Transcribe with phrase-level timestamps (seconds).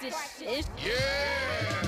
[0.00, 0.68] practice.
[0.84, 1.83] Yeah.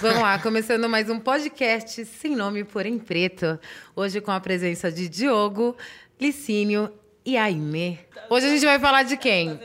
[0.00, 3.58] Vamos lá, começando mais um podcast sem nome, porém preto.
[3.96, 5.76] Hoje com a presença de Diogo,
[6.20, 6.92] Licínio
[7.26, 7.98] e Aimee.
[8.30, 9.58] Hoje a gente vai falar de quem?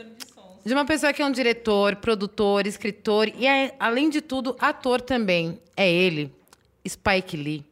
[0.66, 5.00] De uma pessoa que é um diretor, produtor, escritor e, é, além de tudo, ator
[5.00, 5.60] também.
[5.76, 6.32] É ele,
[6.86, 7.64] Spike Lee.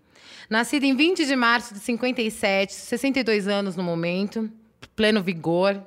[0.49, 4.49] Nascido em 20 de março de 57, 62 anos no momento,
[4.95, 5.83] pleno vigor,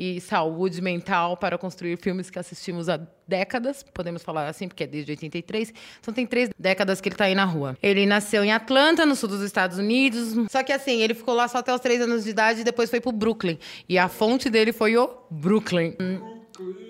[0.00, 4.86] e saúde mental para construir filmes que assistimos há décadas, podemos falar assim, porque é
[4.86, 5.74] desde 83.
[6.00, 7.76] Então tem três décadas que ele está aí na rua.
[7.82, 10.50] Ele nasceu em Atlanta, no sul dos Estados Unidos.
[10.50, 12.88] Só que assim, ele ficou lá só até os três anos de idade e depois
[12.88, 13.58] foi pro Brooklyn.
[13.86, 15.94] E a fonte dele foi o Brooklyn.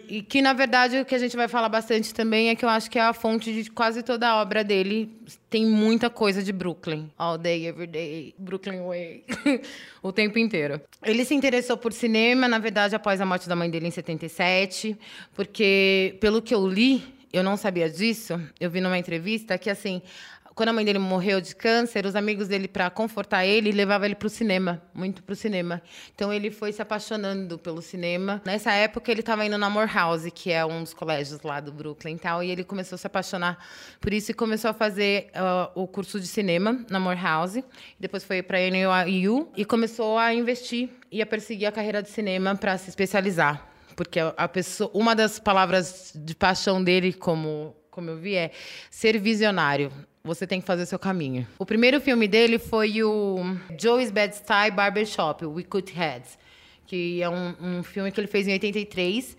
[0.09, 2.69] E que, na verdade, o que a gente vai falar bastante também é que eu
[2.69, 5.17] acho que é a fonte de quase toda a obra dele.
[5.49, 7.09] Tem muita coisa de Brooklyn.
[7.17, 9.25] All day, every day, Brooklyn Way.
[10.03, 10.81] o tempo inteiro.
[11.03, 14.99] Ele se interessou por cinema, na verdade, após a morte da mãe dele em 77.
[15.35, 18.41] Porque, pelo que eu li, eu não sabia disso.
[18.59, 20.03] Eu vi numa entrevista que, assim,
[20.61, 24.15] quando a mãe dele morreu de câncer, os amigos dele, para confortar ele, levavam ele
[24.15, 25.81] para o cinema, muito para o cinema.
[26.15, 28.43] Então ele foi se apaixonando pelo cinema.
[28.45, 32.17] Nessa época ele estava indo na Morehouse, que é um dos colégios lá do Brooklyn
[32.17, 33.57] e tal, e ele começou a se apaixonar
[33.99, 37.65] por isso e começou a fazer uh, o curso de cinema na Morehouse.
[37.99, 42.11] Depois foi para a NYU e começou a investir e a perseguir a carreira de
[42.11, 43.67] cinema para se especializar,
[43.97, 48.51] porque a pessoa, uma das palavras de paixão dele como como eu vi, é
[48.91, 49.93] ser visionário.
[50.23, 51.47] Você tem que fazer seu caminho.
[51.59, 56.39] O primeiro filme dele foi o Joey's Bad Style Barbershop, We Cut Heads,
[56.87, 59.37] que é um, um filme que ele fez em 83.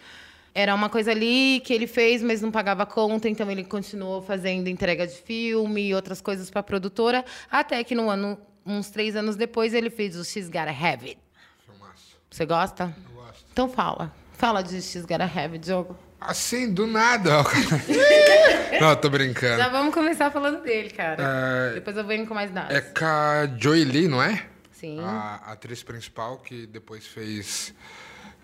[0.53, 4.67] Era uma coisa ali que ele fez, mas não pagava conta, então ele continuou fazendo
[4.67, 9.15] entrega de filme e outras coisas para a produtora, até que no ano, uns três
[9.15, 11.19] anos depois, ele fez o She's Gotta Have It.
[11.65, 12.17] Filmaço.
[12.29, 12.93] Você gosta?
[13.07, 13.45] Eu gosto.
[13.51, 14.11] Então fala.
[14.33, 15.95] Fala de She's Gotta Have It, Diogo.
[16.21, 17.31] Assim, do nada.
[18.79, 19.57] Não, tô brincando.
[19.57, 21.71] Já vamos começar falando dele, cara.
[21.73, 22.75] Depois eu venho com mais dados.
[22.75, 24.45] É com a Joy Lee, não é?
[24.71, 24.99] Sim.
[25.03, 27.73] A atriz principal que depois fez.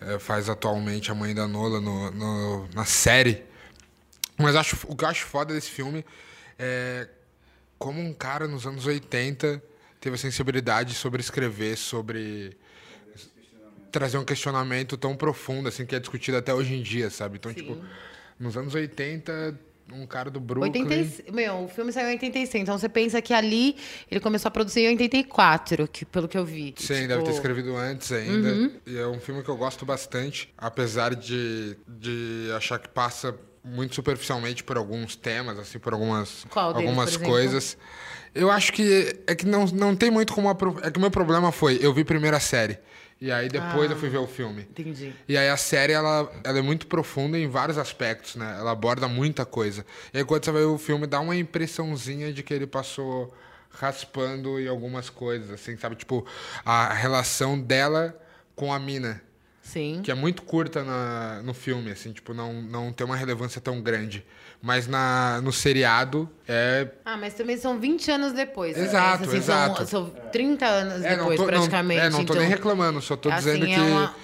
[0.01, 3.43] é, faz atualmente a mãe da Nola no, no- na série.
[4.37, 6.05] Mas acho, o que eu acho foda desse filme
[6.59, 7.07] é
[7.79, 9.61] como um cara nos anos 80
[9.99, 12.55] teve a sensibilidade sobre escrever, sobre
[13.97, 17.37] trazer um questionamento tão profundo, assim, que é discutido até hoje em dia, sabe?
[17.37, 17.57] Então, Sim.
[17.57, 17.77] tipo,
[18.39, 19.59] nos anos 80,
[19.91, 20.83] um cara do Brooklyn...
[20.83, 23.75] 86, meu, o filme saiu em 86, então você pensa que ali
[24.11, 26.75] ele começou a produzir em 84, que, pelo que eu vi.
[26.77, 28.49] Sim, Tipo, deve ter escrevido antes ainda.
[28.49, 28.71] Uhum.
[28.85, 33.95] E é um filme que eu gosto bastante, apesar de, de achar que passa muito
[33.95, 37.77] superficialmente por alguns temas, assim, por algumas, Qual deles, algumas por coisas.
[38.35, 41.09] Eu acho que é que não, não tem muito como apro- é que o meu
[41.11, 42.77] problema foi, eu vi primeiro a série
[43.19, 43.93] e aí depois Ah.
[43.93, 44.61] eu fui ver o filme.
[44.69, 45.13] Entendi.
[45.27, 48.55] E aí a série, ela, ela é muito profunda em vários aspectos, né?
[48.59, 49.85] Ela aborda muita coisa.
[50.13, 53.33] E aí quando você vai ver o filme, dá uma impressãozinha de que ele passou
[53.69, 55.95] raspando em algumas coisas, assim, sabe?
[55.95, 56.25] Tipo,
[56.65, 58.19] a relação dela
[58.55, 59.21] com a mina,
[59.61, 60.01] Sim.
[60.03, 63.81] que é muito curta na, no filme, assim, tipo, não, não tem uma relevância tão
[63.81, 64.25] grande.
[64.61, 66.87] Mas na, no seriado é...
[67.05, 68.75] Ah, mas também são 20 anos depois.
[68.75, 68.83] né?
[68.83, 69.85] Exato, Assim, exato.
[69.85, 71.99] São, são 30 anos é, depois, não tô, praticamente.
[71.99, 73.79] Não, é, não tô então, nem reclamando, só tô assim, dizendo é que...
[73.81, 74.15] uma-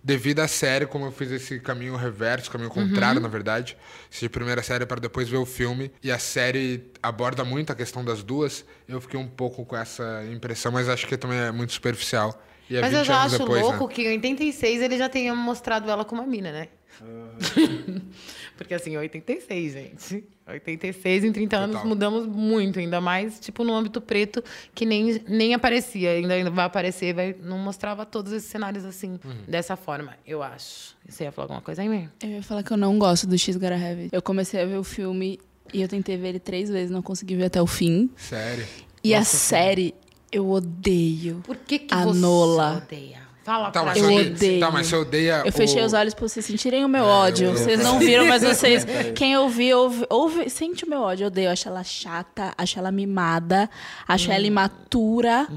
[0.00, 2.86] Devido à série, como eu fiz esse caminho reverso, caminho Uhum.
[2.86, 3.76] contrário, na verdade,
[4.08, 8.04] de primeira série para depois ver o filme, e a série aborda muito a questão
[8.04, 11.72] das duas, eu fiquei um pouco com essa impressão, mas acho que também é muito
[11.72, 12.40] superficial.
[12.70, 13.92] E é Mas 20 eu já anos acho depois, louco né?
[13.94, 16.68] que em 86 ele já tenha mostrado ela como uma mina, né?
[18.58, 20.24] Porque assim, 86, gente.
[20.46, 21.88] 86 em 30 anos Total.
[21.88, 24.42] mudamos muito, ainda mais tipo no âmbito preto
[24.74, 29.18] que nem, nem aparecia, ainda ainda vai aparecer, vai não mostrava todos esses cenários assim,
[29.24, 29.42] Uhum.
[29.46, 30.96] dessa forma, eu acho.
[31.08, 32.10] Você ia falar alguma coisa aí mesmo?
[32.22, 34.08] Eu ia falar que eu não gosto do X Gotta Have It.
[34.14, 35.38] Eu comecei a ver o filme
[35.72, 38.10] e eu tentei ver ele três vezes, não consegui ver até o fim.
[38.16, 38.66] Sério.
[39.04, 39.94] E a série,
[40.32, 41.42] eu odeio.
[41.44, 42.78] Por que que A você Nola.
[42.84, 43.27] odeia?
[43.48, 44.60] Fala Tá, pra mas Eu odeia, odeio.
[44.60, 45.42] tá, mas você odeia.
[45.46, 47.46] Eu fechei o- os olhos pra vocês sentirem o meu ódio.
[47.48, 48.84] eu- Vocês não viram, mas vocês.
[49.14, 51.24] Quem ouvir, ouve, ouve, sente o meu ódio.
[51.24, 51.46] Eu odeio.
[51.46, 53.70] Eu acho ela chata, acho ela mimada,
[54.06, 55.48] acho ela imatura.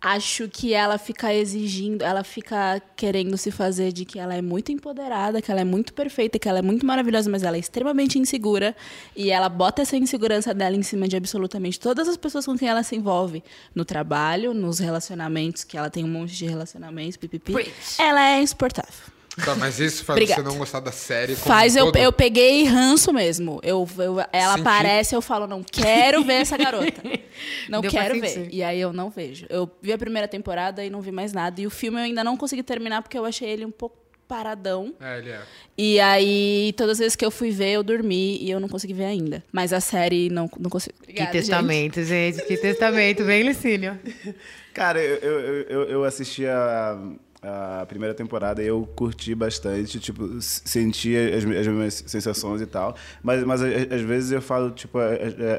[0.00, 4.70] Acho que ela fica exigindo, ela fica querendo se fazer de que ela é muito
[4.72, 8.18] empoderada, que ela é muito perfeita, que ela é muito maravilhosa, mas ela é extremamente
[8.18, 8.76] insegura.
[9.16, 12.68] E ela bota essa insegurança dela em cima de absolutamente todas as pessoas com quem
[12.68, 13.42] ela se envolve.
[13.74, 17.64] No trabalho, nos relacionamentos, que ela tem um monte de relacionamentos, pipipi.
[17.70, 18.00] Preach.
[18.00, 19.08] Ela é insuportável.
[19.44, 20.42] Tá, mas isso faz Obrigada.
[20.42, 21.36] você não gostar da série.
[21.36, 21.96] como Faz um eu, todo?
[21.96, 23.60] eu peguei ranço mesmo.
[23.62, 24.60] Eu, eu- ela Senti.
[24.66, 27.00] aparece, eu falo, não quero ver essa garota.
[27.68, 28.48] Não Deu quero ver.
[28.50, 29.46] E aí eu não vejo.
[29.48, 31.60] Eu vi a primeira temporada e não vi mais nada.
[31.60, 33.96] E o filme eu ainda não consegui terminar porque eu achei ele um pouco
[34.26, 34.92] paradão.
[35.00, 35.40] É, ele é.
[35.76, 38.92] E aí, todas as vezes que eu fui ver, eu dormi e eu não consegui
[38.92, 39.44] ver ainda.
[39.52, 40.96] Mas a série não, não consigo.
[40.98, 42.42] Que Obrigada, testamento, gente.
[42.44, 43.22] Que testamento.
[43.24, 43.96] Bem, Licínio.
[44.74, 46.98] Cara, eu, eu, eu, eu assisti a,
[47.40, 51.44] a primeira temporada eu curti bastante, tipo, s- senti as,
[51.86, 52.96] as sensações e tal.
[53.22, 55.04] Mas, mas às vezes eu falo, tipo, a,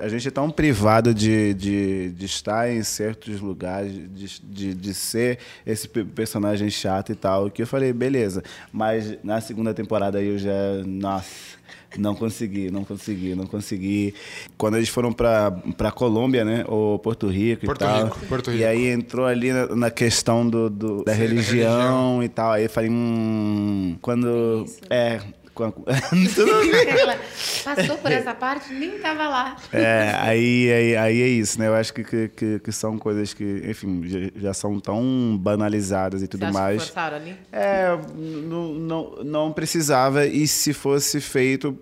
[0.01, 4.73] a- a gente é tão privado de, de, de estar em certos lugares, de, de,
[4.73, 8.43] de ser esse pe- personagem chato e tal, que eu falei, beleza.
[8.73, 10.51] Mas na segunda temporada eu já,
[10.85, 11.58] nossa.
[11.97, 14.13] Não consegui, não consegui, não consegui.
[14.57, 16.63] Quando eles foram pra, pra Colômbia, né?
[16.67, 18.03] Ou Porto Rico Porto e tal.
[18.05, 18.67] Rico, Porto E Rico.
[18.67, 22.23] aí entrou ali na, na questão do, do- da Sim, da religião, religião.
[22.23, 22.51] e tal.
[22.51, 23.97] Aí eu falei, hum.
[24.01, 24.65] Quando.
[24.89, 25.17] É.
[25.17, 25.38] quando- tudo bem.
[26.99, 27.19] Ela
[27.63, 29.57] passou por essa parte, nem tava lá.
[29.73, 31.67] É, aí, aí, aí é isso, né?
[31.67, 36.27] Eu acho que, que, que, são coisas que, enfim, já, já são tão banalizadas e
[36.27, 36.83] tudo Você que mais.
[36.83, 37.35] forçaram ali?
[37.51, 41.77] É, não, não, não precisava, e se fosse feito,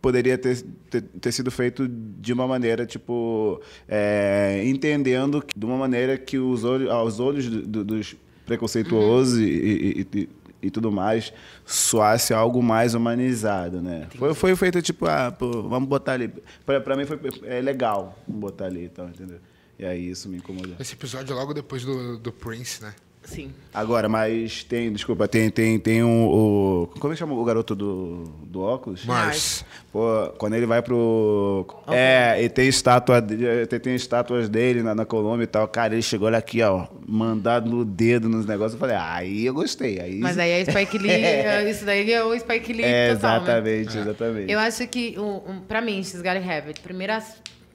[0.00, 6.16] poderia ter, ter, ter sido feito de uma maneira, tipo, é, entendendo de uma maneira
[6.18, 8.14] que os olhos, aos olhos do- do- dos
[8.44, 10.28] preconceituosos e, e, e-
[10.62, 11.32] e tudo mais,
[11.66, 14.06] soasse algo mais humanizado, né?
[14.16, 16.32] Foi, foi feito tipo, ah, pô, vamos botar ali.
[16.64, 19.38] Pra, pra mim foi é legal botar ali, então, entendeu?
[19.78, 20.76] E aí isso me incomodou.
[20.78, 22.94] Esse episódio é logo depois do, do Prince, né?
[23.24, 23.52] Sim.
[23.72, 26.90] Agora, mas tem, desculpa, tem, tem, tem um, o.
[26.98, 29.04] Como é que chama o garoto do, do óculos?
[29.06, 29.64] Mars.
[29.90, 31.66] Pô, quando ele vai pro.
[31.88, 35.66] É, e tem estátua, tem, tem estátuas dele na, na Colômbia e tal.
[35.68, 38.74] Cara, ele chegou olha aqui, ó, mandado no dedo nos negócios.
[38.74, 40.00] Eu falei, ah, aí eu gostei.
[40.00, 43.40] Aí, Mas aí é Spike Lee, é, isso daí é o Spike Lee É, total,
[43.40, 43.46] né?
[43.46, 44.52] exatamente, exatamente.
[44.52, 47.22] Eu acho que, um, um, pra mim, She's Gotta Have It, primeira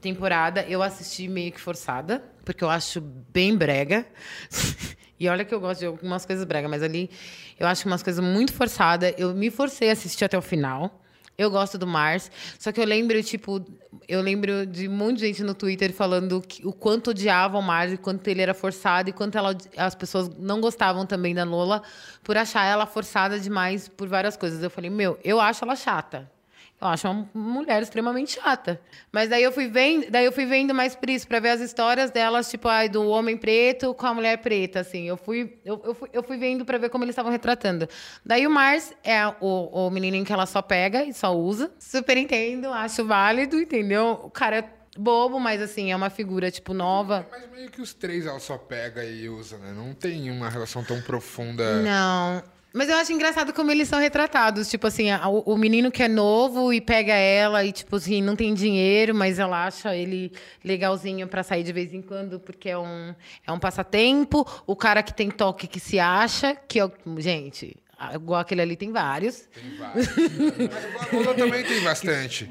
[0.01, 4.05] temporada, eu assisti meio que forçada, porque eu acho bem brega.
[5.19, 7.09] e olha que eu gosto de algumas coisas brega, mas ali
[7.59, 9.13] eu acho umas coisas muito forçadas.
[9.17, 11.01] Eu me forcei a assistir até o final.
[11.37, 13.63] Eu gosto do Mars, só que eu lembro, tipo,
[14.07, 17.63] eu lembro de um monte de gente no Twitter falando que, o quanto odiavam o
[17.63, 21.43] Mars, e quanto ele era forçado, e quanto ela, as pessoas não gostavam também da
[21.43, 21.83] Lola
[22.23, 24.63] por achar ela forçada demais por várias coisas.
[24.63, 26.27] Eu falei, meu, eu acho ela chata.
[26.79, 28.79] Eu acho uma mulher extremamente chata.
[29.11, 31.59] Mas daí eu fui vendo, daí eu fui vendo mais por isso, pra ver as
[31.61, 35.07] histórias delas, tipo, ai, do homem preto com a mulher preta, assim.
[35.07, 37.89] Eu fui, eu, eu fui, eu fui vendo pra ver como eles estavam retratando.
[38.23, 41.71] Daí o Mars é o, o menininho que ela só pega e só usa.
[41.79, 44.21] Super entendo, acho válido, entendeu?
[44.23, 47.27] O cara é bobo, mas assim, é uma figura, tipo, nova.
[47.31, 49.73] Mas meio que os três ela só pega e usa, né?
[49.75, 51.81] Não tem uma relação tão profunda.
[51.81, 52.56] Não.
[52.77, 54.69] Mas eu acho engraçado como eles são retratados.
[54.69, 58.35] Tipo assim, a- o, menino que é novo e pega ela e, tipo assim, não
[58.35, 60.31] tem dinheiro, mas ela acha ele
[60.63, 63.15] legalzinho pra sair de vez em quando, porque é um,
[63.47, 64.45] é um passatempo.
[64.67, 66.87] O cara que tem toque que se acha, que é.
[67.17, 67.75] Gente,
[68.13, 69.47] igual aquele ali tem vários.
[69.53, 70.07] Tem vários.
[70.07, 72.49] Mas igual a Lola também tem bastante.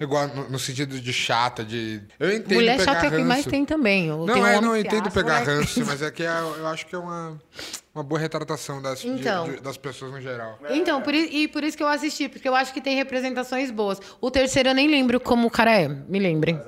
[0.00, 2.00] Igual no, no sentido de chata, de.
[2.18, 3.28] Eu entendo Mulher pegar chata é o que ranço.
[3.28, 4.10] mais tem também.
[4.12, 5.50] Ou Não, um é, homem não, eu que entendo pegar moleque.
[5.50, 7.40] ranço, mas é que é- eu acho que é uma,
[7.94, 9.44] uma boa retratação das, de- Então.
[9.48, 10.58] de- das pessoas no geral.
[10.70, 13.70] Então, por, i- e por isso que eu assisti, porque eu acho que tem representações
[13.70, 14.00] boas.
[14.20, 15.88] O terceiro eu nem lembro como o cara é.
[15.88, 16.60] Me lembrem.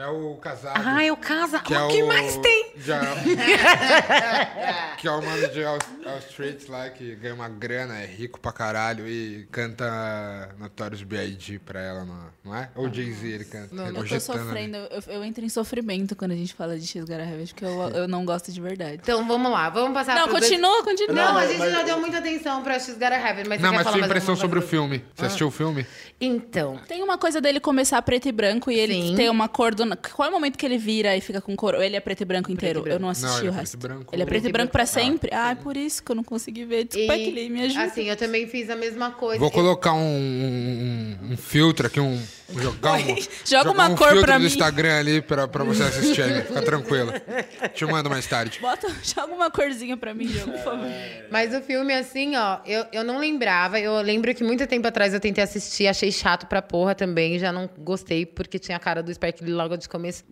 [0.00, 0.80] É o casado.
[0.82, 1.58] Ah, é o casa.
[1.60, 2.72] que o é que o, mais tem?
[2.78, 3.00] Já,
[4.96, 8.40] que é o mano de All, All Street lá, que ganha uma grana, é rico
[8.40, 11.58] pra caralho e canta Notorious B.I.G.
[11.58, 12.70] pra ela, não, não é?
[12.74, 13.74] Ou Jay-Z ele canta.
[13.74, 17.34] Eu tô sofrendo, eu, eu entro em sofrimento quando a gente fala de X Have
[17.34, 19.00] It, porque eu, eu não gosto de verdade.
[19.02, 19.68] Então, vamos lá.
[19.68, 21.14] Vamos passar Não, pro dois- continua, continua.
[21.14, 23.04] Não, a gente mas- já deu muita atenção pra X Have
[23.40, 25.04] It, mas Não, mas sua impressão sobre o filme.
[25.14, 25.86] Você assistiu o filme?
[26.18, 29.14] Então, Tem uma coisa dele começar preto e branco e ele Sim.
[29.16, 29.89] ter uma cor do...
[29.96, 31.74] Qual é o momento que ele vira e fica com cor?
[31.74, 32.80] Ou ele é preto e branco inteiro?
[32.82, 32.96] branco.
[32.96, 33.74] Eu não assisti Não, ele é o preto resto.
[33.74, 34.14] e branco.
[34.14, 35.30] Ele é preto, Preto e e branco pra sempre?
[35.32, 36.86] Ah, é por isso que eu não consegui ver.
[36.90, 37.84] Spike Lee, me ajuda.
[37.84, 39.38] assim, eu também fiz a mesma coisa.
[39.38, 42.20] Vou colocar um, um, um filtro aqui, um,
[42.60, 44.46] jogar, um, Joga jogar uma um cor filtro pra do mim.
[44.46, 46.42] Instagram ali pra, pra você assistir aí.
[46.42, 47.12] Fica tranquilo.
[47.74, 48.58] Te mando mais tarde.
[48.60, 50.86] Bota, joga uma corzinha pra mim, Diogo, por favor.
[51.30, 53.78] Mas o filme, assim, ó, eu, eu não lembrava.
[53.78, 57.38] Eu lembro que muito tempo atrás eu tentei assistir, achei chato pra porra também.
[57.38, 60.24] Já não gostei, porque tinha a cara do Spike Lee logo de começo.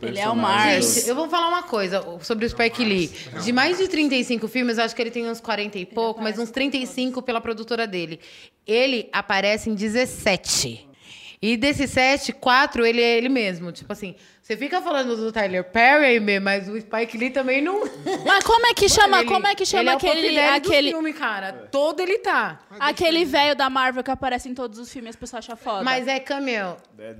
[0.00, 1.06] Ele é o Mars.
[1.06, 3.08] eu vou falar uma coisa sobre o Spike Lee.
[3.44, 6.38] De mais de 35 filmes, eu acho que ele tem uns 40 e pouco, mas
[6.38, 8.20] uns 35 pela produtora dele.
[8.66, 10.88] Ele aparece em 17.
[11.44, 13.72] E desses sete, quatro, ele é ele mesmo.
[13.72, 17.80] Tipo assim, você fica falando do Tyler Perry, mas o Spike Lee também não.
[18.24, 20.40] Mas como é que chama, Ele- como é que ele chama é o aquele, do
[20.54, 21.52] aquele, filme, cara.
[21.72, 22.60] Todo ele tá.
[22.78, 25.82] aquele velho da Marvel que aparece em todos os filmes e as pessoas acham foda?
[25.82, 26.20] Mas é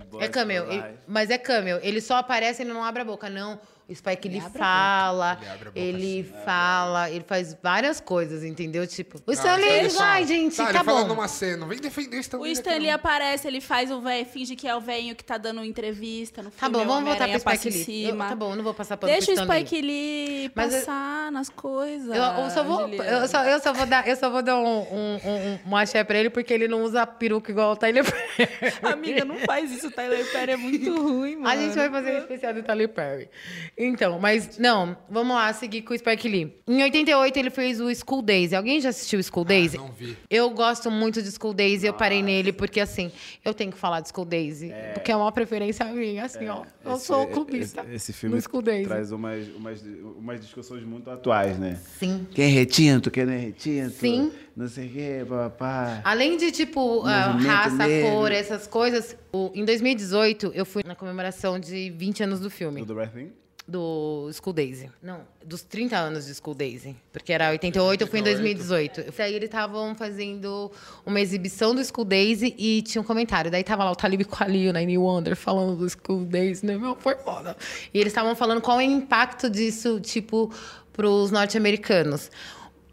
[0.09, 0.89] Boys É Ele- Life.
[1.09, 1.81] mas é cameo.
[1.83, 3.29] Ele só aparece e ele não abre a boca.
[3.29, 3.59] Não.
[3.89, 8.87] O Spike ele fala, Ele abre a boca ele fala, ele faz várias coisas, entendeu?
[8.87, 10.27] Tipo, o Não, Stanley, ele vai, fala.
[10.27, 11.09] gente, Tá, tá, ele fala bom.
[11.09, 11.67] numa cena.
[11.67, 12.53] Vem defender o O Stanley.
[12.53, 15.37] Stan Lee aqui, aparece, ele faz o velho, finge que é o velho que tá
[15.37, 17.79] dando entrevista no Tá bom, o vamos voltar pro Spike Lee.
[18.05, 18.29] Eu- cima.
[18.29, 19.47] tá bom, não vou passar pano Deixa pro o.
[19.47, 22.09] Spike Lee Mas eu- passar nas coisas.
[22.17, 24.65] Eu, eu só vou, eu, só, eu só vou dar, eu só vou dar um,
[24.65, 28.49] um, um, um axé pra ele porque ele não usa peruca igual o Tyler Perry.
[28.83, 29.89] Amiga, não faz isso.
[29.89, 31.49] O Tyler Perry é muito ruim, mano.
[31.49, 33.29] A gente vai fazer um especial do Tyler Perry.
[33.77, 36.55] Então, mas não, vamos lá, seguir com o Spike Lee.
[36.69, 38.53] Em 88 ele fez o School Days.
[38.53, 39.73] Alguém já assistiu o School Days?
[39.73, 40.17] não vi.
[40.29, 43.11] Eu gosto muito de School Days e eu parei nele porque assim,
[43.45, 44.61] eu tenho que falar de School Days,
[44.95, 46.65] porque é uma preferência minha, assim, ó.
[46.85, 47.81] Eu Esse- sou clubista.
[47.83, 48.87] Esse, esse filme no School Days.
[48.87, 49.83] traz umas, umas,
[50.19, 51.79] umas discussões muito atuais, né?
[51.99, 52.27] Sim.
[52.35, 53.91] Quem é retinto, quem não é retinto.
[53.99, 54.33] Sim.
[54.55, 56.03] Não sei o quê, papá.
[56.05, 58.11] Além de, tipo, raça, negro.
[58.11, 62.81] cor, essas coisas, o- em 2018 eu fui na comemoração de 20 anos do filme.
[62.81, 63.33] Tudo right thing?
[63.67, 64.87] Do School Days.
[65.03, 66.87] Não, dos 30 anos de School Days.
[67.13, 69.13] Porque era 88, eu fui em 2018.
[69.17, 70.71] Daí eles estavam fazendo
[71.07, 73.51] uma exibição do School Days e tinha um comentário.
[73.51, 76.77] Daí tava lá o Talib Kweli, o Nine Wonder, falando do School Days, né?
[76.77, 77.57] Meu, foi foda.
[77.93, 80.53] E eles estavam falando qual é o impacto disso, tipo,
[80.93, 82.31] pros norte-americanos.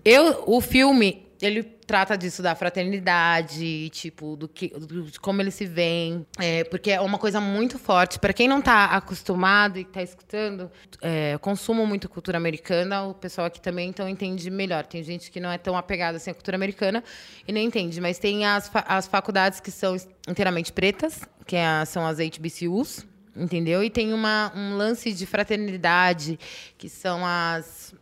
[0.05, 5.53] Eu, o filme, ele trata disso da fraternidade, tipo, do que, do- de como eles
[5.55, 8.19] se veem, é, porque é uma coisa muito forte.
[8.19, 10.69] Para quem não tá acostumado e tá escutando,
[11.01, 14.85] é, consumo muito cultura americana, o pessoal aqui também então entende melhor.
[14.85, 17.03] Tem gente que não é tão apegada assim à cultura americana
[17.47, 19.95] e nem entende, mas tem as, fa- as faculdades que são
[20.27, 23.05] inteiramente pretas, que é a- são as HBCUs,
[23.35, 23.83] entendeu?
[23.83, 26.37] E tem uma, um lance de fraternidade,
[26.77, 27.93] que são as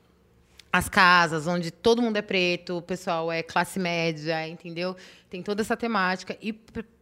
[0.71, 4.95] as casas, onde todo mundo é preto, o pessoal é classe média, entendeu?
[5.29, 6.37] Tem toda essa temática.
[6.41, 6.53] E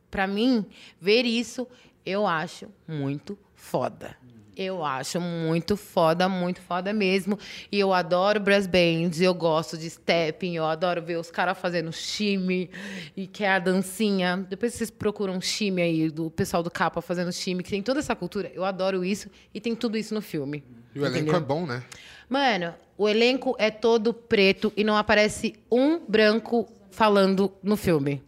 [0.09, 0.65] pra mim,
[0.99, 1.67] ver isso,
[2.05, 4.15] eu acho muito foda.
[4.57, 7.37] Eu acho muito foda, muito foda mesmo.
[7.69, 11.91] E eu adoro brass bands, eu gosto de stepping, eu adoro ver os caras fazendo
[11.91, 12.69] shimmy,
[13.17, 14.37] e que é a dancinha.
[14.49, 18.15] Depois vocês procuram shimmy aí, do pessoal do capa fazendo shimmy, que tem toda essa
[18.15, 18.49] cultura.
[18.55, 20.63] Eu adoro isso e tem tudo isso no filme.
[20.93, 21.83] E o elenco é bom, né?
[22.29, 28.21] Mano, o elenco é todo preto e não aparece um branco falando no filme.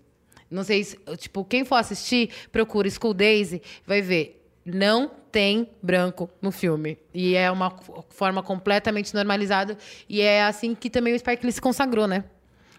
[0.49, 4.41] Não sei se, tipo, quem for assistir, procura School Days, vai ver.
[4.65, 6.97] Não tem branco no filme.
[7.13, 7.73] E é uma
[8.09, 9.77] forma completamente normalizada.
[10.09, 12.23] E é assim que também o Spike Lee se consagrou, né?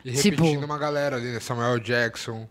[0.04, 1.40] E Tipo- repetindo uma galera ali, né?
[1.40, 2.49] Samuel Jackson,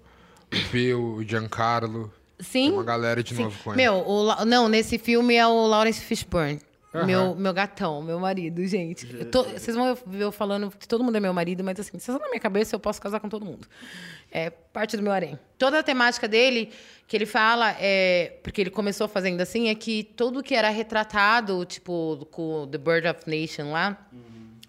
[0.53, 2.11] o Bill, o Giancarlo.
[2.39, 2.65] Sim.
[2.65, 3.43] Tem uma galera de Sim.
[3.43, 3.77] novo com ele.
[3.81, 6.59] Meu, o não, nesse filme é o Lawrence Fishburne.
[6.93, 7.05] Aham.
[7.05, 9.05] Meu, meu gatão, meu marido, gente.
[9.13, 11.99] Eu tô- vocês vão ver eu falando que todo mundo é meu marido, mas assim,
[11.99, 13.67] se na minha cabeça, eu posso casar com todo mundo.
[14.31, 15.37] É parte do meu harém.
[15.57, 16.71] Toda a temática dele,
[17.07, 21.63] que ele fala, é, porque ele começou fazendo assim, é que tudo que era retratado,
[21.65, 23.97] tipo, com The Bird of Nation lá,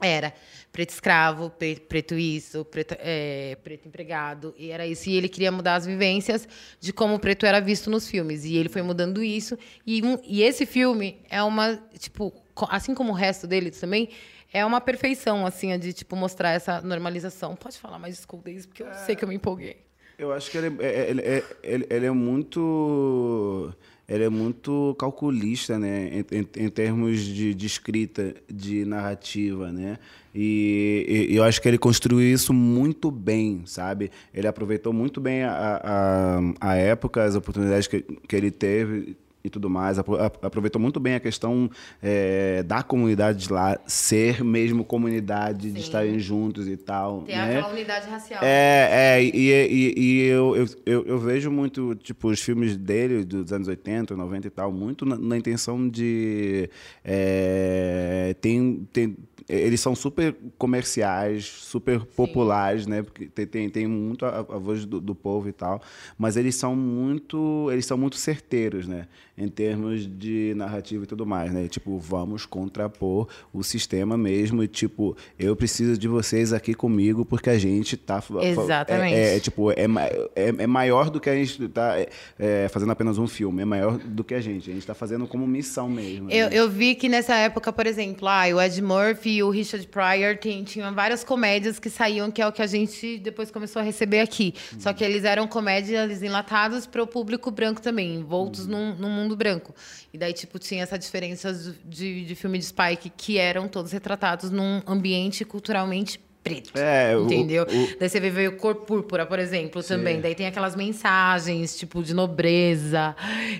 [0.00, 0.32] era
[0.72, 5.08] preto escravo, pre- preto isso, preto, é, preto empregado, e era isso.
[5.08, 6.48] E ele queria mudar as vivências
[6.80, 8.44] de como o preto era visto nos filmes.
[8.44, 9.58] E ele foi mudando isso.
[9.86, 12.32] E, um- e esse filme é uma, tipo,
[12.68, 14.08] assim como o resto dele também,
[14.52, 17.54] é uma perfeição, assim, de, tipo, mostrar essa normalização.
[17.54, 19.76] Pode falar mais de School Days, porque eu sei que eu me empolguei.
[20.18, 23.72] Eu acho que ele é, é- ele, é, ele, ele é muito.
[24.08, 26.08] Ele é muito calculista, né?
[26.32, 29.98] Em, em- em termos de, de escrita, de narrativa, né?
[30.34, 34.10] E, e eu acho que ele construiu isso muito bem, sabe?
[34.32, 39.16] Ele aproveitou muito bem a, a, a época, as oportunidades que, que ele teve
[39.48, 39.98] e tudo mais.
[39.98, 41.70] Apro- ap- Aproveitou muito bem a questão
[42.02, 45.78] eh, da comunidade de lá ser mesmo comunidade, de Sim.
[45.78, 47.22] estarem juntos e tal.
[47.22, 47.58] Tem né?
[47.58, 48.40] aquela unidade racial.
[48.42, 48.88] É,
[49.18, 53.52] é, e, e, e eu, eu, eu, eu vejo muito, tipo, os filmes dele, dos
[53.52, 56.70] anos 80, 90 e tal, muito na, na intenção de.
[57.04, 59.16] é, tem, tem,
[59.48, 63.02] eles são super comerciais, super populares, né?
[63.02, 65.80] Porque tem, tem, tem muito a, a voz do, do, povo e tal,
[66.18, 69.06] mas eles são muito, eles são muito certeiros, né?
[69.38, 71.68] Em termos de narrativa e tudo mais, né?
[71.68, 77.50] Tipo, vamos contrapor o sistema mesmo e tipo, eu preciso de vocês aqui comigo porque
[77.50, 79.14] a gente tá Exatamente.
[79.14, 79.86] É, é tipo, é,
[80.34, 83.64] é, é, maior do que a gente tá é, é, fazendo apenas um filme, é
[83.64, 84.70] maior do que a gente.
[84.70, 86.30] A gente está fazendo como missão mesmo.
[86.30, 86.56] Eu, né?
[86.58, 90.38] eu vi que nessa época, por exemplo, ah, o Ed Murphy e o Richard Pryor
[90.64, 94.20] tinham várias comédias que saíam, que é o que a gente depois começou a receber
[94.20, 94.54] aqui.
[94.72, 94.80] Uhum.
[94.80, 98.94] Só que eles eram comédias enlatadas para o público branco também, envoltos uhum.
[98.94, 99.74] num, num, mundo branco.
[100.12, 101.52] E daí, tipo, tinha essa diferença
[101.84, 106.72] de, de filme de Spike, que eram todos retratados num ambiente culturalmente preto.
[106.76, 107.64] É, entendeu?
[107.64, 107.98] O, o...
[107.98, 109.88] Daí você vê o cor púrpura, por exemplo, Sim.
[109.88, 110.20] também.
[110.20, 113.14] Daí tem aquelas mensagens, tipo, de nobreza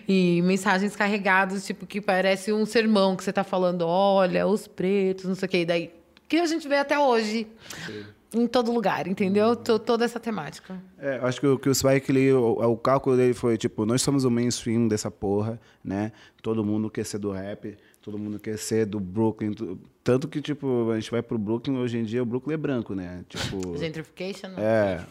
[0.09, 5.25] e mensagens carregadas, tipo, que parece um sermão que você tá falando, olha, os pretos,
[5.25, 5.59] não sei o quê.
[5.61, 5.91] E daí,
[6.29, 7.47] que a gente vê até hoje.
[7.87, 9.57] Sim em todo lugar, entendeu?
[9.57, 10.81] T toda essa temática.
[10.99, 14.03] É, acho que o, que o Spike Lee, o, o, cálculo dele foi tipo, nós
[14.03, 16.13] somos o mainstream dessa porra, né?
[16.43, 19.53] Todo mundo quer ser do rap, todo mundo quer ser do Brooklyn.
[20.05, 22.95] Tanto que, tipo, a gente vai pro Brooklyn, hoje em dia o Brooklyn é branco,
[22.95, 23.25] né?
[23.29, 23.77] Tipo.
[23.77, 24.51] Gentrification?
[24.57, 25.05] É.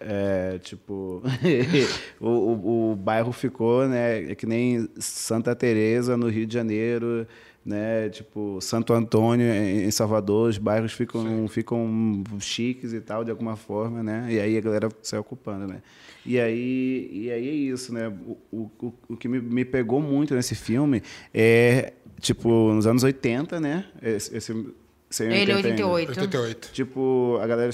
[0.00, 1.22] É, tipo.
[2.20, 4.30] o, o, o, bairro ficou, né?
[4.30, 7.26] É que nem Santa Teresa no Rio de Janeiro,
[7.66, 8.08] né?
[8.08, 14.02] Tipo, Santo Antônio em Salvador, os bairros ficam, ficam chiques e tal, de alguma forma,
[14.02, 14.28] né?
[14.30, 15.82] E aí a galera sai ocupando, né?
[16.24, 18.08] E aí, e aí é isso, né?
[18.52, 21.02] O, o, o que me, me pegou muito nesse filme
[21.34, 23.84] é tipo, nos anos 80, né?
[24.00, 24.66] Esse, esse
[25.24, 26.08] ele é 88.
[26.10, 26.70] 88.
[26.72, 27.70] Tipo, a galera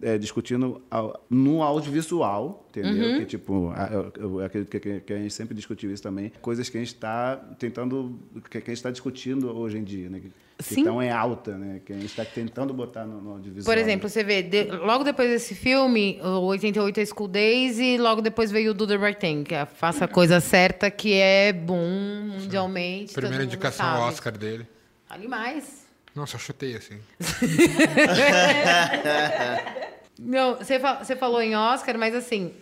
[0.00, 0.82] é, discutindo
[1.30, 3.10] no audiovisual, entendeu?
[3.10, 3.18] Uhum.
[3.20, 3.72] Que, tipo,
[4.16, 6.32] eu acredito que, que, a gente sempre discutiu isso também.
[6.40, 8.18] Coisas que a gente está tentando,
[8.50, 10.20] que, a gente está discutindo hoje em dia, né?
[10.20, 10.32] Que
[10.70, 11.80] então é alta, né?
[11.84, 13.74] Que a gente está tentando botar no, no, audiovisual.
[13.74, 17.98] Por exemplo, você vê, de, logo depois desse filme, o 88 é School Days e
[17.98, 21.14] logo depois veio o Do The Right Thing, que é Faça a Coisa Certa, que
[21.14, 23.14] é boom mundialmente.
[23.14, 24.66] Primeira indicação ao Oscar dele.
[25.08, 25.81] Ali mais.
[26.14, 27.00] Nossa, chutei assim.
[30.18, 32.52] Não, você, você falou em Oscar, mas assim,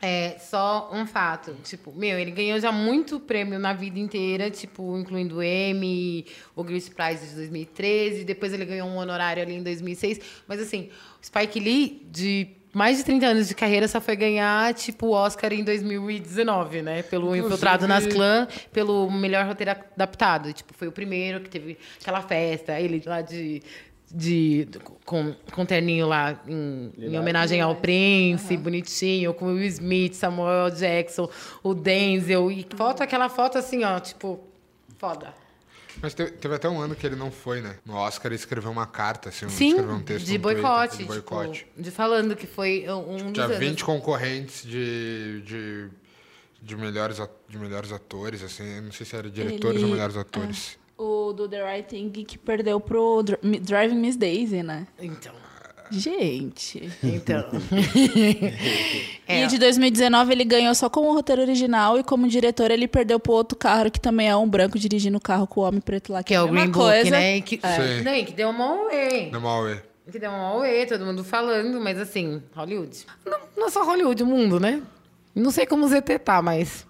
[0.00, 1.54] é só um fato.
[1.62, 6.26] Tipo, meu, ele ganhou já muito prêmio na vida inteira, tipo, incluindo o Emmy,
[6.56, 10.20] o Grace Prize de 2013, depois ele ganhou um honorário ali em 2006.
[10.48, 10.90] Mas assim,
[11.22, 15.52] Spike Lee, de mais de 30 anos de carreira, só foi ganhar, tipo, o Oscar
[15.52, 17.02] em 2019, né?
[17.02, 17.46] Pelo Inclusive...
[17.46, 20.52] Infiltrado nas Clã, pelo melhor roteiro adaptado.
[20.52, 23.62] Tipo, foi o primeiro que teve aquela festa, ele lá de
[24.14, 24.68] de,
[25.06, 28.62] com, com terninho lá em, em homenagem ao Prince, uhum.
[28.62, 31.30] bonitinho, com o Will Smith, Samuel Jackson,
[31.62, 32.50] o Denzel.
[32.50, 34.38] E foto, aquela foto assim, ó, tipo,
[34.98, 35.32] foda.
[36.00, 37.76] Mas teve, teve, até um ano que ele não foi, né?
[37.84, 40.98] No Oscar ele escreveu uma carta, assim, Sim, escreveu um texto de boicote.
[40.98, 41.60] de boicote.
[41.60, 45.88] Tipo, de falando que foi um tipo, Tinha 20 concorrentes de, de,
[46.62, 48.80] de, melhores, de melhores atores, assim.
[48.80, 49.84] não sei se era diretores ele...
[49.84, 50.78] ou melhores atores.
[50.98, 54.86] Ah, o do The Right Thing que perdeu pro Driving Miss Daisy, né?
[54.98, 55.34] Então.
[55.92, 56.90] Gente.
[57.02, 57.44] Então.
[59.28, 59.44] é.
[59.44, 63.32] E de 2019 ele ganhou só como roteiro original e como diretor ele perdeu pro
[63.32, 66.22] outro carro, que também é um branco dirigindo o carro com o homem preto lá.
[66.22, 67.10] Que, que é, é o Green Book, coisa.
[67.10, 67.40] né?
[67.42, 68.00] Que, é.
[68.02, 69.30] Não, que deu uma away.
[69.30, 69.80] Deu uma away.
[70.10, 73.06] Que deu uma away, todo mundo falando, mas assim, Hollywood.
[73.24, 74.82] Não, não é só Hollywood, o mundo, né?
[75.34, 76.86] Não sei como o ZT tá, mas...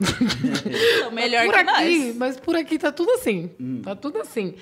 [1.12, 2.16] melhor por que aqui, nós.
[2.16, 3.50] Mas por aqui tá tudo assim.
[3.60, 3.80] Hum.
[3.82, 4.54] Tá tudo assim.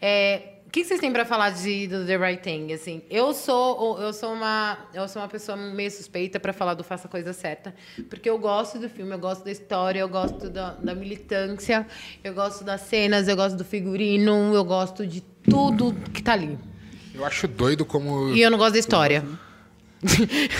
[0.00, 2.72] É, o que vocês têm para falar de do The Right Thing?
[2.72, 6.84] Assim, eu sou eu sou uma eu sou uma pessoa meio suspeita para falar do
[6.84, 7.74] Faça a Coisa Certa,
[8.08, 11.86] porque eu gosto do filme, eu gosto da história, eu gosto da, da militância,
[12.22, 16.58] eu gosto das cenas, eu gosto do figurino, eu gosto de tudo que tá ali.
[17.14, 19.24] Eu acho doido como E eu não gosto da história.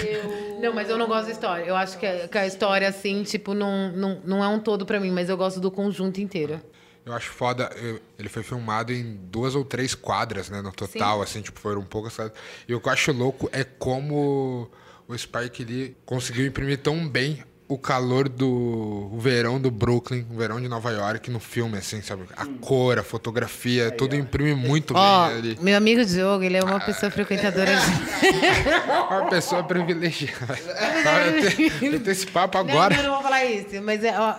[0.02, 0.46] Eu...
[0.56, 1.64] Não, mas eu não gosto da história.
[1.64, 4.86] Eu acho que a, que a história, assim, tipo, não, não, não é um todo
[4.86, 6.58] para mim, mas eu gosto do conjunto inteiro.
[7.06, 7.70] Eu acho foda.
[8.18, 10.60] ele foi filmado em duas ou três quadras, né?
[10.60, 11.22] No total, Sim.
[11.22, 12.36] assim, tipo, foram poucas quadras.
[12.68, 14.68] E o que eu acho louco é como
[15.06, 20.36] o Spike Lee conseguiu imprimir tão bem o calor do o verão do Brooklyn, o
[20.36, 22.24] verão de Nova York no filme, assim, sabe?
[22.36, 22.58] A hum.
[22.58, 24.18] cor, a fotografia, Aí, tudo ó.
[24.18, 25.58] imprime muito oh, bem ali.
[25.60, 26.80] Meu amigo Diogo, ele é uma ah.
[26.80, 29.10] pessoa frequentadora de...
[29.14, 30.58] uma pessoa privilegiada.
[31.82, 32.94] eu tenho esse papo agora.
[32.94, 34.36] Não, eu não vou falar isso, mas é, ó,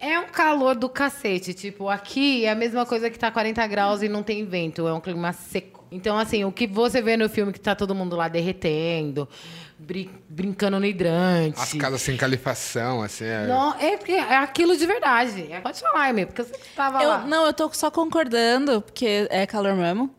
[0.00, 1.52] é um calor do cacete.
[1.52, 4.92] Tipo, aqui é a mesma coisa que tá 40 graus e não tem vento, é
[4.92, 5.84] um clima seco.
[5.92, 9.28] Então, assim, o que você vê no filme que tá todo mundo lá derretendo,
[9.78, 11.60] brin brincando no hidrante.
[11.60, 13.24] As casas sem califação, assim.
[13.24, 13.46] É...
[13.46, 15.48] Não, é, é aquilo de verdade.
[15.62, 17.26] Pode falar, Amy, porque você estava eu, lá.
[17.26, 20.14] Não, eu tô só concordando, porque é calor mesmo.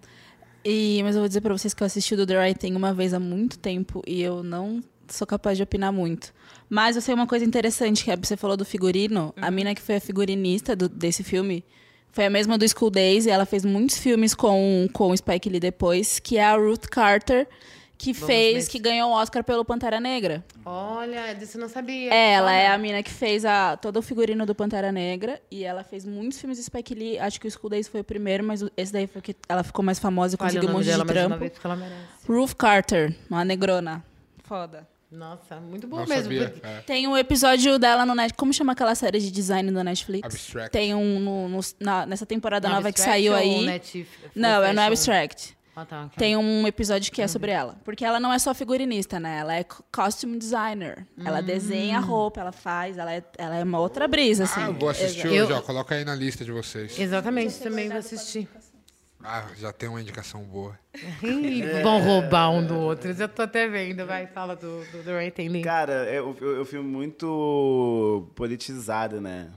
[0.63, 2.75] E, mas eu vou dizer pra vocês que eu assisti o do The Right Thing
[2.75, 6.33] uma vez há muito tempo e eu não sou capaz de opinar muito.
[6.73, 9.33] Mas eu sei uma coisa interessante, que é, você falou do figurino.
[9.41, 11.65] A mina que foi a figurinista do- desse filme
[12.13, 15.49] foi a mesma do School Days e ela fez muitos filmes com, com o Spike
[15.49, 17.45] Lee depois, que é a Ruth Carter,
[17.97, 18.69] que fez, nesse.
[18.69, 20.43] que ganhou o Oscar pelo Pantera Negra.
[20.65, 22.13] Olha, disso eu não sabia.
[22.13, 25.65] É, ela é a mina que fez a, todo o figurino do Pantera Negra e
[25.65, 27.19] ela fez muitos filmes do Spike Lee.
[27.19, 29.83] Acho que o School Days foi o primeiro, mas esse daí foi que ela ficou
[29.83, 31.35] mais famosa e conseguiu um monte dela de trampo.
[32.27, 34.03] Ruth Carter, uma negrona.
[34.45, 34.87] Foda.
[35.11, 36.23] Nossa, muito bom Não mesmo.
[36.23, 36.49] sabia.
[36.49, 36.79] porque- É.
[36.81, 38.37] Tem um episódio dela no Netflix.
[38.39, 40.25] Como chama aquela série de design do Netflix?
[40.25, 40.71] Abstract.
[40.71, 43.65] Tem um no- no- na- nessa temporada No nova que saiu aí.
[43.65, 44.81] Net- Não, é no?
[44.81, 45.57] Abstract.
[45.75, 46.11] Ah, tá, ok.
[46.17, 47.77] Tem um episódio que é sobre ela.
[47.85, 49.39] Porque ela não é só figurinista, né?
[49.39, 51.05] Ela é co- costume designer.
[51.23, 52.03] Ela desenha Hum.
[52.05, 54.61] roupa, ela faz, ela é, ela é uma outra brisa, assim.
[54.63, 55.61] Ah, eu vou assistir Eu- hoje, ó.
[55.61, 56.99] Coloca aí na lista de vocês.
[56.99, 58.49] Exatamente, também vou assistir.
[59.23, 60.77] Ah, já tem uma indicação boa.
[61.23, 63.13] Ih, Vão roubar um do outro.
[63.13, 64.05] Já tô até vendo.
[64.05, 65.61] Vai, fala do, do Right Ending.
[65.61, 69.49] Cara, é um é um filme muito politizado, né?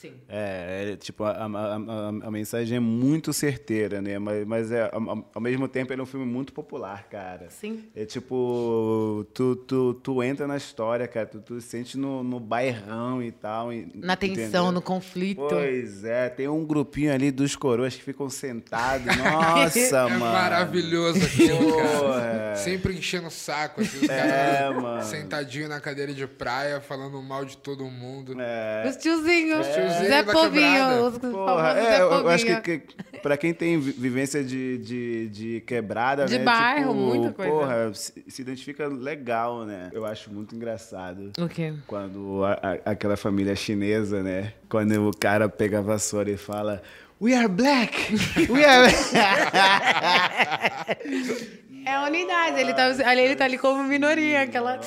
[0.00, 0.12] Sim.
[0.28, 4.18] É, é, tipo, a, a, a, a mensagem é muito certeira, né?
[4.18, 7.48] Mas, mas é, ao, ao mesmo tempo ele é um filme muito popular, cara.
[7.50, 7.84] Sim.
[7.96, 13.22] É tipo, tu, tu, tu entra na história, cara, tu, tu sente no, no bairrão
[13.22, 13.72] e tal.
[13.72, 14.72] e- Na tensão, entendeu?
[14.72, 15.42] no conflito.
[15.48, 19.06] Pois é, tem um grupinho ali dos coroas que ficam sentados.
[19.16, 20.18] Nossa, É mano.
[20.20, 22.54] maravilhoso aquilo, cara.
[22.56, 25.02] Sempre enchendo o saco, assim, os É, caras mano.
[25.02, 28.36] sentadinho na cadeira de praia, falando mal de todo mundo.
[28.38, 28.86] É.
[28.88, 29.60] Os tiozinhos.
[29.60, 31.10] Os tiozinhos Zé da Povinho.
[31.32, 32.82] Porra, é, Zé eu, eu acho que, que
[33.22, 36.44] pra quem tem vi- vivência de, de, de quebrada, De né?
[36.44, 37.50] bairro, tipo, muita coisa.
[37.52, 39.88] Porra, se, se identifica legal, né?
[39.92, 41.32] Eu acho muito engraçado.
[41.38, 41.72] O quê?
[41.86, 44.52] Quando a- a- aquela família chinesa, né?
[44.68, 46.80] Quando o cara pega a vassoura e fala
[47.20, 48.14] We are black!
[48.48, 48.88] We are...
[51.88, 52.60] É a unidade.
[52.60, 54.42] Ele tá, ali, ele tá ali como minoria.
[54.42, 54.78] Aquela...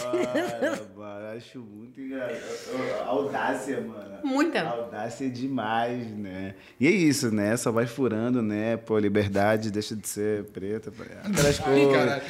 [0.96, 3.08] Mano, acho muito engraçado.
[3.08, 4.20] Audácia, mano.
[4.24, 4.62] Muita.
[4.62, 6.54] Audácia demais, né?
[6.80, 7.58] E é isso, né?
[7.58, 8.78] Só vai furando, né?
[8.78, 10.92] Pô, liberdade deixa de ser preta.
[10.92, 12.22] pô, Aquelas coisas.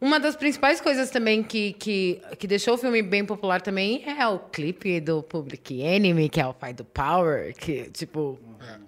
[0.00, 4.26] Uma das principais coisas também que, que, que deixou o filme bem popular também é
[4.26, 8.36] o clipe do Public Enemy, que é o pai do Power, que, tipo,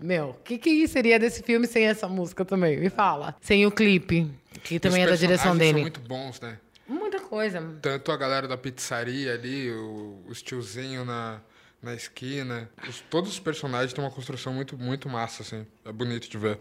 [0.00, 2.78] meu, o que, que seria desse filme sem essa música também?
[2.80, 3.36] Me fala.
[3.40, 4.28] Sem o clipe,
[4.64, 5.72] que também é da direção personagens dele.
[5.72, 6.58] São muito bons, né?
[6.88, 7.62] Muita coisa.
[7.80, 11.40] Tanto a galera da pizzaria ali, o- os tiozinhos na,
[11.82, 12.68] na esquina.
[12.88, 15.66] Os- todos os personagens têm uma construção muito, muito massa, assim.
[15.84, 16.58] É bonito de ver.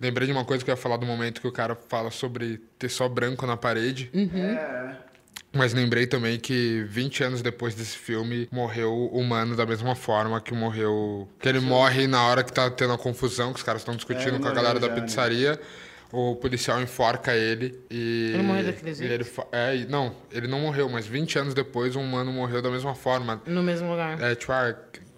[0.00, 2.58] Lembrei de uma coisa que eu ia falar do momento que o cara fala sobre
[2.78, 4.10] ter só branco na parede.
[5.52, 10.40] Mas lembrei também que 20 anos depois desse filme, morreu o humano da mesma forma
[10.40, 11.28] que morreu.
[11.40, 14.28] Que ele morre na hora que tá tendo a confusão, que os caras estão discutindo
[14.34, 15.00] ele com a galera da já, né?
[16.12, 18.32] O policial enforca ele e.
[18.34, 19.12] Ele morreu daquele jeito?
[19.12, 22.94] ele é, não, ele não morreu, mas 20 anos depois um humano morreu da mesma
[22.94, 23.40] forma.
[23.46, 24.20] No mesmo lugar.
[24.20, 24.74] É, tipo, ah,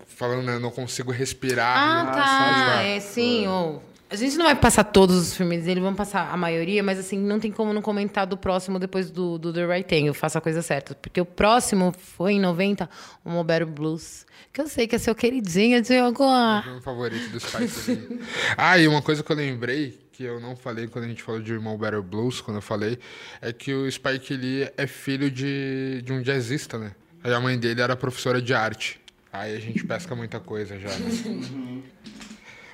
[0.07, 1.77] falando, né, não consigo respirar.
[1.79, 2.77] Ah, sabe, tá.
[2.79, 3.47] tipo, É, sim.
[3.49, 6.99] ou- A gente não vai passar todos os filmes dele, vamos passar a maioria, mas
[6.99, 10.13] assim, não tem como não comentar do próximo depois do, do The Right Thing, eu
[10.13, 10.95] faço a coisa certa.
[10.95, 12.91] Porque o próximo foi em 90,
[13.25, 14.27] o Mobile Blues.
[14.53, 16.23] Que eu sei que é seu queridinho, Diogo.
[16.25, 18.21] O meu favorito do Spike Lee.
[18.59, 21.41] ah, e uma coisa que eu lembrei, que eu não falei quando a gente falou
[21.41, 22.99] de Irmão Battle Blues, quando eu falei,
[23.41, 26.93] é que o Spike Lee é filho de, de um jazzista, né?
[27.25, 29.01] Aí a mãe dele era professora de arte.
[29.33, 31.83] Aí a gente pesca muita coisa já, né?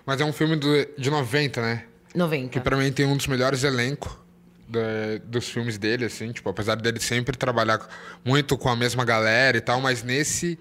[0.05, 1.85] Mas é um filme do, de 90, né?
[2.15, 2.49] 90.
[2.49, 4.11] Que pra mim tem um dos melhores elencos
[4.67, 7.87] da- dos filmes dele, assim, tipo, apesar dele sempre trabalhar
[8.25, 10.59] muito com a mesma galera e tal, mas nesse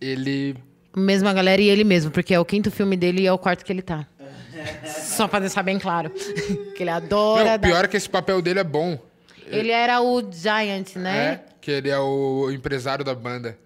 [0.00, 0.56] ele
[0.94, 3.64] Mesma galera e ele mesmo, porque é o quinto filme dele e é o quarto
[3.64, 4.06] que ele tá.
[4.86, 6.10] Só pra deixar bem claro.
[6.76, 7.44] que ele adora.
[7.44, 8.98] Não, dar- pior é que esse papel dele é bom.
[9.46, 11.26] Ele era o Giant, né?
[11.32, 13.58] É, que ele é o empresário da banda.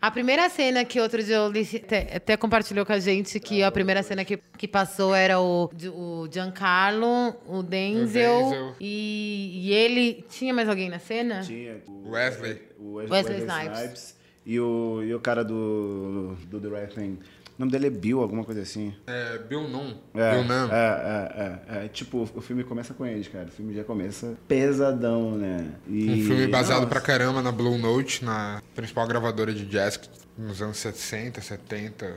[0.00, 3.62] A primeira cena que outro dia o Lice até, até compartilhou com a gente que
[3.62, 8.74] a primeira cena que, que passou era o, o Giancarlo, o Denzel, O Denzel.
[8.80, 10.24] E, e ele.
[10.28, 11.40] Tinha mais alguém na cena?
[11.40, 12.60] Tinha o Wesley.
[12.78, 14.16] O Wesley, Wesley Snipes.
[14.44, 17.18] E o, e o cara do, do The Right Thing.
[17.60, 18.94] O nome dele é Bill, alguma coisa assim.
[19.06, 19.92] É, Bill Nunn.
[20.14, 20.70] É, Bill Nunn.
[20.72, 21.88] é, é, é, é.
[21.88, 23.48] Tipo, o filme começa com eles, cara.
[23.48, 25.66] O filme já começa pesadão, né?
[25.86, 26.88] E, Um filme baseado Nossa.
[26.88, 30.00] pra caramba na Blue Note, na principal gravadora de jazz
[30.38, 32.14] nos anos 60, 70.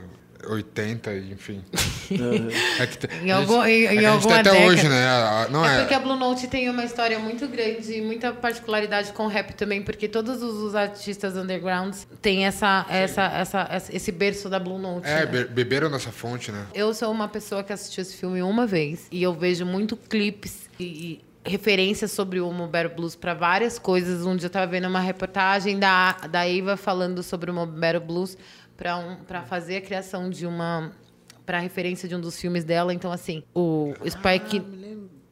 [0.48, 1.62] 80, enfim.
[2.80, 4.34] é que tem- Em a algum- gente- em- é que em a gente tem alguma
[4.40, 4.66] até década.
[4.66, 5.46] hoje, né?
[5.50, 5.78] Não É é.
[5.80, 9.52] porque a Blue Note tem uma história muito grande e muita particularidade com o rap
[9.54, 14.58] também, porque todos os, os artistas undergrounds têm essa, essa, essa, essa- esse berço da
[14.58, 15.06] Blue Note.
[15.08, 15.26] É, né?
[15.26, 16.66] be- beberam nessa fonte, né?
[16.74, 20.68] Eu sou uma pessoa que assistiu esse filme uma vez e eu vejo muito clipes
[20.78, 24.24] e, e referências sobre o Mobile Blues para várias coisas.
[24.24, 28.36] Um dia eu estava vendo uma reportagem da, da Eva falando sobre o Mobile Blues
[28.76, 30.92] para um, fazer a criação de uma
[31.44, 32.92] para referência de um dos filmes dela.
[32.94, 34.60] Então assim, o Spike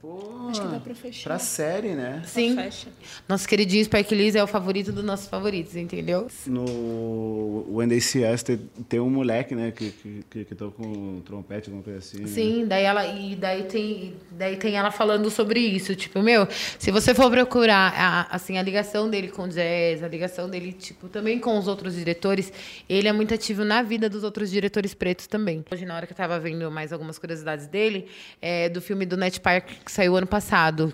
[0.02, 1.24] Pô, Acho que dá pra fechar.
[1.24, 2.22] pra série, né?
[2.24, 2.54] Sim.
[2.56, 2.88] Fecha.
[3.28, 6.28] Nosso queridinho Spike Lee é o favorito dos nossos favoritos, entendeu?
[6.46, 10.72] No When They See Us tem, tem um moleque, né, que, que, que, que toca
[10.76, 12.20] com trompete, alguma coisa assim.
[12.20, 12.26] né?
[12.28, 16.46] Sim, daí ela e daí tem, daí tem ela falando sobre isso, tipo, meu,
[16.78, 20.72] se você for procurar a, assim a ligação dele com o jazz, a ligação dele
[20.72, 22.52] tipo também com os outros diretores,
[22.88, 25.64] ele é muito ativo na vida dos outros diretores pretos também.
[25.72, 28.06] Hoje na hora que eu tava vendo mais algumas curiosidades dele,
[28.40, 30.41] é do filme do Net Park que saiu ano passado,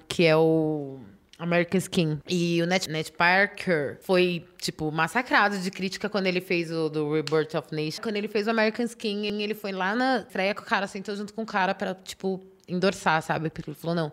[0.08, 0.98] que é o
[1.38, 2.20] American Skin.
[2.28, 7.54] E o Ned Parker foi, tipo, massacrado de crítica quando ele fez o do Rebirth
[7.54, 8.02] of Nation.
[8.02, 11.14] Quando ele fez o American Skin, ele foi lá na estreia com o cara, sentou
[11.14, 13.50] junto com o cara pra, tipo, endorçar, sabe?
[13.50, 14.12] Porque ele falou, não,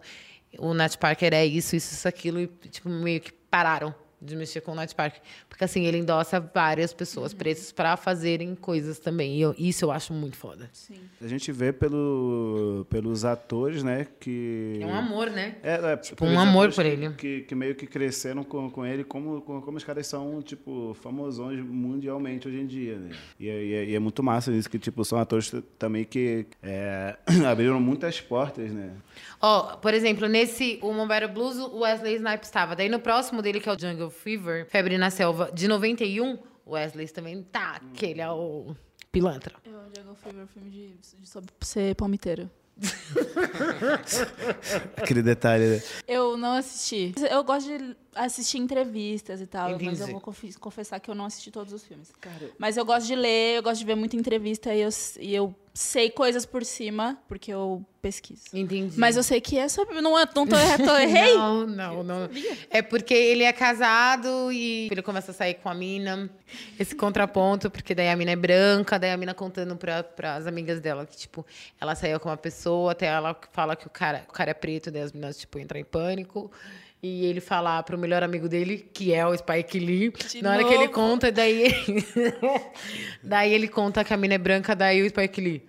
[0.60, 2.40] o Ned Parker é isso, isso, isso, aquilo.
[2.40, 3.94] E, tipo, meio que pararam
[4.26, 5.22] de mexer com o Ned Parker.
[5.48, 9.36] Porque, assim, ele endossa várias pessoas pretas pra fazerem coisas também.
[9.38, 10.70] E eu- isso eu acho muito foda.
[10.74, 10.96] Sim.
[11.22, 14.80] A gente vê pelo, pelos atores, né, que...
[14.82, 15.56] É um amor, né?
[15.64, 17.10] É, é, Tipo, um amor por que- ele.
[17.14, 20.96] Que, que meio que cresceram com, com ele, como, como, como os caras são, tipo,
[21.02, 23.10] famosões mundialmente hoje em dia, né?
[23.40, 26.46] E, é- e é- e é muito massa isso, que, tipo, são atores também que
[26.64, 27.16] é,
[27.50, 28.92] abriram muitas portas, né?
[29.42, 32.76] Ó, por exemplo, nesse o Mobile Blues, o Wesley Snipes estava.
[32.76, 36.72] Daí no próximo dele, que é o Jungle Fever, Febre na Selva, de 91, o
[36.72, 38.76] Wesley também tá, que ele é o
[39.12, 39.56] pilantra.
[39.64, 40.88] Eu, Jungle Fever, é um filme de,
[41.20, 42.50] de sobre ser palmiteiro.
[44.98, 45.84] Aquele detalhe, né?
[46.08, 47.14] Eu não assisti.
[47.30, 50.02] Eu gosto de assistir entrevistas e tal, mas Entendi.
[50.02, 52.12] eu vou confessar que eu não assisti todos os filmes.
[52.58, 55.56] Mas eu gosto de ler, eu gosto de ver muita entrevista e eu, e eu
[55.78, 58.46] sei coisas por cima, porque eu pesquiso.
[58.54, 58.98] Entendi.
[58.98, 60.00] Mas eu sei que é sobre.
[60.00, 61.36] Não, é- não tô, tô errei?
[61.36, 62.30] Não, não, não.
[62.70, 66.30] É porque ele é casado e ele começa a sair com a mina.
[66.80, 70.80] Esse contraponto, porque daí a mina é branca, daí a mina contando para as amigas
[70.80, 71.46] dela que, tipo,
[71.80, 74.90] ela saiu com uma pessoa, até ela fala que o cara, o cara é preto,
[74.90, 76.50] daí as meninas, tipo, entram em pânico.
[77.08, 80.64] E ele falar pro melhor amigo dele, que é o Spike Lee, De na hora
[80.64, 82.06] que ele conta, daí ele...
[83.24, 85.64] daí ele conta que a mina é branca, daí o Spike Lee.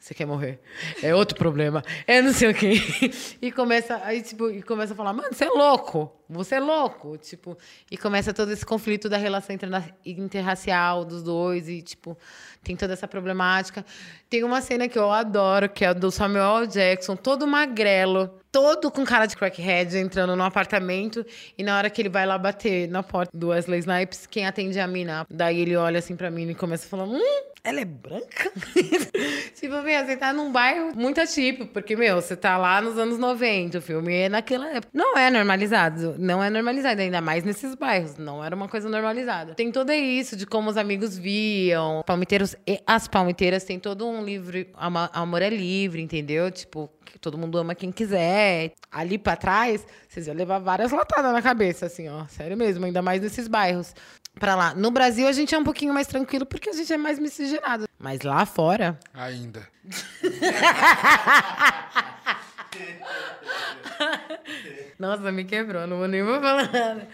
[0.00, 0.58] Você quer morrer?
[1.02, 1.84] É outro problema.
[2.06, 2.72] É não sei o quê.
[3.40, 6.10] E começa, aí, tipo, e começa a falar, mano, você é louco.
[6.28, 7.16] Você é louco.
[7.18, 7.56] Tipo,
[7.90, 11.68] e começa todo esse conflito da relação interna- interracial dos dois.
[11.68, 12.18] E, tipo,
[12.62, 13.84] tem toda essa problemática.
[14.28, 16.66] Tem uma cena que eu adoro, que é do Samuel.
[16.66, 21.24] Jackson, todo magrelo, todo com cara de crackhead, entrando no apartamento.
[21.56, 24.78] E na hora que ele vai lá bater na porta do Wesley Snipes, quem atende
[24.78, 25.26] é a mina.
[25.30, 28.50] Daí ele olha assim pra mim e começa a falar: Hum, ela é branca?
[29.54, 33.18] tipo, meu, você tá num bairro muito atípico, porque, meu, você tá lá nos anos
[33.18, 34.88] 90, o filme é naquela época.
[34.92, 38.16] Não é normalizado, não é normalizado, ainda mais nesses bairros.
[38.16, 39.54] Não era uma coisa normalizada.
[39.54, 42.02] Tem tudo isso de como os amigos viam.
[42.06, 44.70] Palmiteiros e as palmiteiras têm todo um livre.
[44.76, 46.50] ama- Amor é livre, entendeu?
[46.50, 48.72] Tipo, todo mundo ama quem quiser.
[48.90, 52.24] Ali pra trás, vocês iam levar várias latadas na cabeça, assim, ó.
[52.26, 53.94] Sério mesmo, ainda mais nesses bairros.
[54.40, 54.74] Pra lá.
[54.74, 57.86] No Brasil, a gente é um pouquinho mais tranquilo porque a gente é mais miscigenado.
[57.98, 58.98] Mas lá fora.
[59.12, 59.68] Ainda.
[64.98, 67.06] Nossa, me quebrou, não vou nem vou falar nada.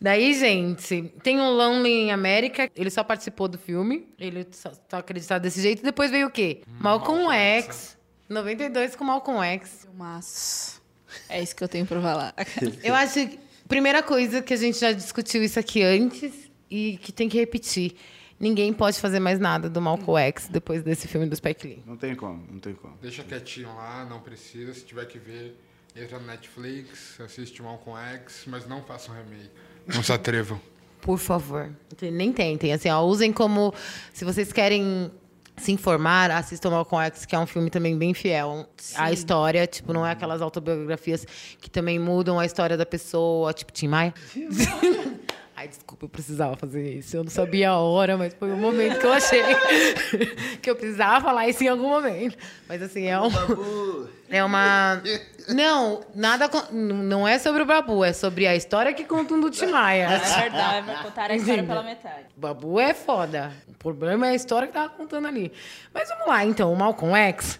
[0.00, 4.98] Daí, gente, tem um Lonely in America, ele só participou do filme, ele só tá
[4.98, 5.84] acreditado desse jeito.
[5.84, 6.62] Depois veio o quê?
[6.66, 7.96] Malcolm Malcolm X,
[8.28, 9.82] 92 com Malcolm X.
[9.82, 10.82] Filmaço.
[11.28, 12.34] É isso que eu tenho pra falar.
[12.82, 17.12] Eu acho que, primeira coisa que a gente já discutiu isso aqui antes e que
[17.12, 17.94] tem que repetir.
[18.40, 21.82] Ninguém pode fazer mais nada do Malcolm X depois desse filme do Spike Lee.
[21.84, 22.96] Não tem como, não tem como.
[23.02, 24.72] Deixa quietinho lá, não precisa.
[24.72, 25.58] Se tiver que ver,
[25.96, 29.50] entra no Netflix, assiste Malcolm X, mas não façam remake.
[29.86, 30.60] Não se atrevam.
[31.00, 31.70] Por favor.
[32.00, 32.72] Nem tentem.
[32.72, 33.74] Assim, ó, usem como.
[34.12, 35.10] Se vocês querem
[35.56, 39.66] se informar, assistam Malcolm X, que é um filme também bem fiel à história.
[39.66, 41.26] Tipo, não é aquelas autobiografias
[41.60, 44.14] que também mudam a história da pessoa, tipo Tim Maia.
[45.58, 47.16] Ai, desculpa, eu precisava fazer isso.
[47.16, 49.42] Eu não sabia a hora, mas foi o momento que eu achei
[50.62, 52.38] que eu precisava falar isso em algum momento.
[52.68, 53.28] Mas assim, é um.
[54.30, 55.02] É uma.
[55.48, 56.48] Não, nada.
[56.70, 60.04] Não é sobre o Babu, é sobre a história que contam do Timaya.
[60.04, 62.26] É verdade, vai contar a história pela metade.
[62.36, 63.52] Babu é foda.
[63.66, 65.50] O problema é a história que tava contando ali.
[65.92, 67.58] Mas vamos lá, então, o Malcolm X.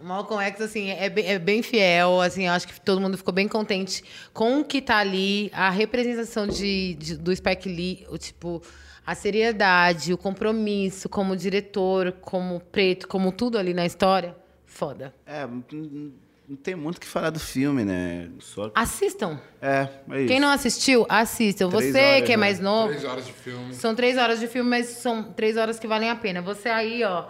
[0.00, 3.16] O Malcolm X, assim, é bem, é bem fiel, assim, eu acho que todo mundo
[3.18, 8.06] ficou bem contente com o que tá ali, a representação de, de- do Spike Lee,
[8.08, 8.62] o tipo,
[9.04, 15.12] a seriedade, o compromisso como diretor, como preto, como tudo ali na história, foda.
[15.26, 18.30] É, não, tem muito o que falar do filme, né?
[18.38, 18.70] Só...
[18.74, 19.38] Assistam.
[19.60, 20.28] É, é isso.
[20.28, 21.68] Quem não assistiu, assistam.
[21.70, 22.40] Três Você horas, que é né?
[22.40, 23.74] mais novo, Três horas de filme.
[23.74, 26.40] São três horas de filme, mas são três horas que valem a pena.
[26.40, 27.26] Você aí, ó,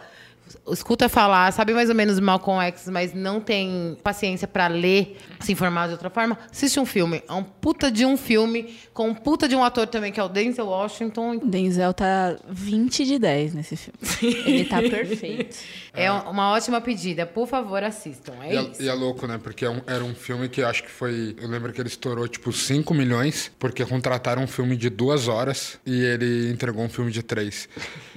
[0.70, 5.52] escuta falar, sabe mais ou menos Malcolm X, mas não tem paciência pra ler, se
[5.52, 7.22] informar de outra forma, assiste um filme.
[7.28, 10.22] É um puta de um filme, com um puta de um ator também, que é
[10.22, 11.38] o Denzel Washington.
[11.38, 13.98] Denzel tá 20 de 10 nesse filme.
[14.46, 15.56] Ele tá perfeito.
[15.94, 17.26] É uma ótima pedida.
[17.26, 18.32] Por favor, assistam.
[18.42, 18.82] É E é, isso.
[18.82, 19.38] e é louco, né?
[19.42, 21.34] Porque é um- era um filme que acho que foi.
[21.40, 25.78] Eu lembro que ele estourou tipo 5 milhões, porque contrataram um filme de duas horas
[25.84, 27.68] e ele entregou um filme de três.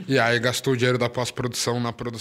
[0.07, 2.20] E aí gastou o dinheiro da pós-produção na produção.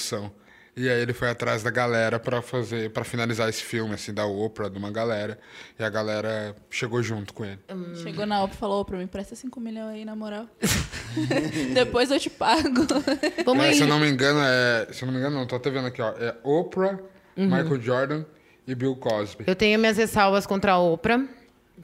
[0.76, 4.24] E aí ele foi atrás da galera pra fazer, para finalizar esse filme, assim, da
[4.24, 5.38] Oprah, de uma galera.
[5.78, 7.58] E a galera chegou junto com ele.
[8.02, 10.46] Chegou na OPA e falou, pra mim, presta 5 milhões aí, na moral.
[11.74, 12.86] Depois eu te pago.
[13.44, 13.74] Vamos É, aí.
[13.74, 14.86] se eu não me engano, é.
[14.92, 16.10] Se eu não me engano, não, tô até vendo aqui, ó.
[16.18, 16.98] É Oprah,
[17.36, 17.46] Uhum.
[17.46, 18.24] Michael Jordan
[18.66, 19.44] e Bill Cosby.
[19.46, 21.24] Eu tenho minhas ressalvas contra a Oprah.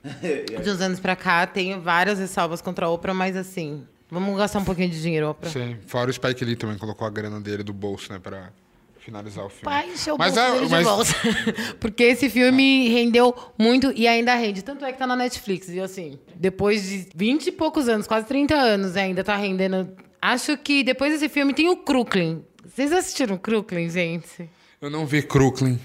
[0.63, 4.59] De uns anos pra cá, tenho várias ressalvas contra a Oprah, mas assim, vamos gastar
[4.61, 5.51] um pouquinho de dinheiro, Oprah.
[5.51, 8.51] Sim, fora o Spike Lee também colocou a grana dele do bolso, né, pra
[8.99, 9.65] finalizar o filme.
[9.65, 11.13] Pai, encheu o mas bolso é, dele mas de volta.
[11.79, 14.63] Porque esse filme rendeu muito e ainda rende.
[14.63, 15.69] Tanto é que tá na Netflix.
[15.69, 19.89] E assim, depois de 20 e poucos anos, quase 30 anos, ainda tá rendendo.
[20.21, 22.43] Acho que depois desse filme tem o Crooklyn.
[22.65, 24.51] Vocês assistiram Crooklyn, gente?
[24.81, 25.79] eu não vi Crooklyn.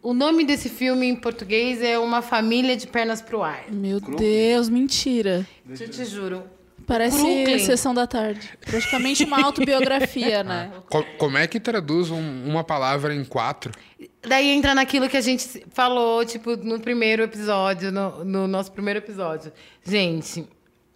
[0.00, 3.64] O nome desse filme em português é Uma Família de Pernas pro Ar.
[3.70, 5.44] Meu Deus, mentira.
[5.68, 6.44] Eu te juro.
[6.88, 7.58] Parece Crooklyn.
[7.60, 8.48] Sessão da Tarde.
[8.62, 10.72] Praticamente uma autobiografia, né?
[10.88, 13.70] Co- como é que traduz um- uma palavra em quatro?
[14.22, 18.98] Daí entra naquilo que a gente falou, tipo, no primeiro episódio, no, no nosso primeiro
[19.00, 19.52] episódio.
[19.84, 20.48] Gente,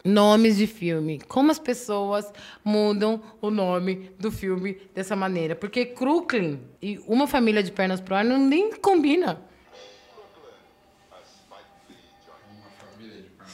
[0.03, 1.21] nomes de filme.
[1.27, 2.25] Como as pessoas
[2.65, 5.55] mudam o nome do filme dessa maneira.
[5.55, 9.39] Porque Crooklyn e Uma Família de Pernas pro Ar não nem combina.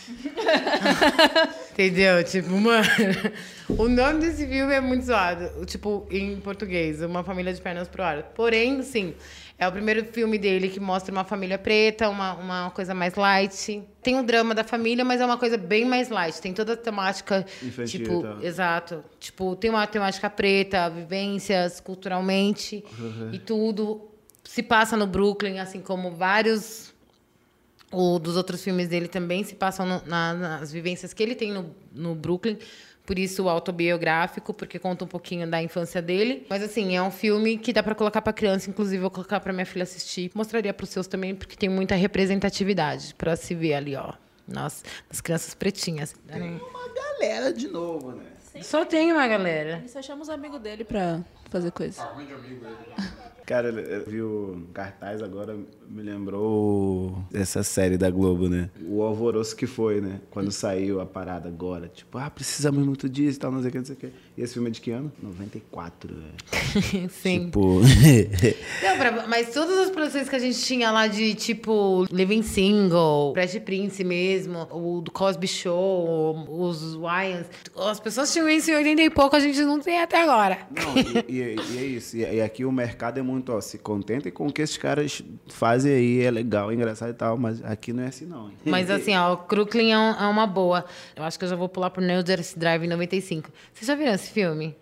[1.79, 2.21] Entendeu?
[2.25, 2.83] Tipo, mano,
[3.69, 5.65] o nome desse filme é muito zoado.
[5.65, 8.21] Tipo, em português, Uma Família de Pernas pro Ar.
[8.35, 9.15] Porém, sim,
[9.57, 13.81] é o primeiro filme dele que mostra uma família preta, uma, uma coisa mais light.
[14.03, 16.41] Tem o drama da família, mas é uma coisa bem mais light.
[16.41, 17.45] Tem toda a temática.
[17.63, 18.43] Infantil tipo, tal.
[18.43, 19.03] exato.
[19.17, 22.83] Tipo, tem uma temática preta, vivências culturalmente
[23.31, 24.11] e tudo.
[24.43, 26.88] Se passa no Brooklyn, assim como vários
[27.91, 31.51] o dos outros filmes dele também se passam no- na- nas vivências que ele tem
[31.51, 32.57] no, no Brooklyn.
[33.05, 36.45] Por isso, o autobiográfico, porque conta um pouquinho da infância dele.
[36.47, 38.69] Mas, assim, é um filme que dá pra colocar pra criança.
[38.69, 40.29] Inclusive, eu vou colocar pra minha filha assistir.
[40.35, 44.13] Mostraria pros seus também, porque tem muita representatividade pra se ver ali, ó.
[44.47, 46.13] Nas, nas crianças pretinhas.
[46.31, 48.23] Uma galera de novo, né?
[48.61, 49.83] Só tem uma galera.
[49.87, 51.19] Só chama os amigos dele pra
[51.49, 52.01] fazer coisa.
[52.01, 53.07] Arrande amigo ele.
[53.45, 55.57] Cara, eu vi o cartaz agora,
[55.89, 58.69] me lembrou essa série da Globo, né?
[58.87, 60.19] O alvoroço que foi, né?
[60.29, 61.87] Quando saiu a parada agora.
[61.87, 64.11] Tipo, ah, precisamos muito disso e tal, não sei o que, não sei o que.
[64.37, 65.11] E esse filme é de que ano?
[65.21, 67.09] 94, velho.
[67.09, 67.45] Sim.
[67.45, 67.81] Tipo...
[68.83, 73.33] Não, pra- mas todas as produções que a gente tinha lá de tipo Living Single,
[73.33, 79.01] Fresh Prince mesmo, o do Cosby Show, os Wyans, as pessoas tinham isso em 80
[79.01, 80.59] e pouco, a gente não tem até agora.
[80.71, 80.95] Não,
[81.27, 82.17] e, e- e é isso.
[82.17, 85.21] E, e aqui o mercado é muito, ó, se contentem com o que esses caras
[85.47, 88.51] fazem aí, é legal, é engraçado e tal, mas aqui não é assim, não.
[88.65, 90.85] Mas assim, ó, o Crooklyn é, um- é uma boa.
[91.15, 93.49] Eu acho que eu já vou pular pro New Jersey Drive em 95.
[93.73, 94.75] Vocês já viram esse filme?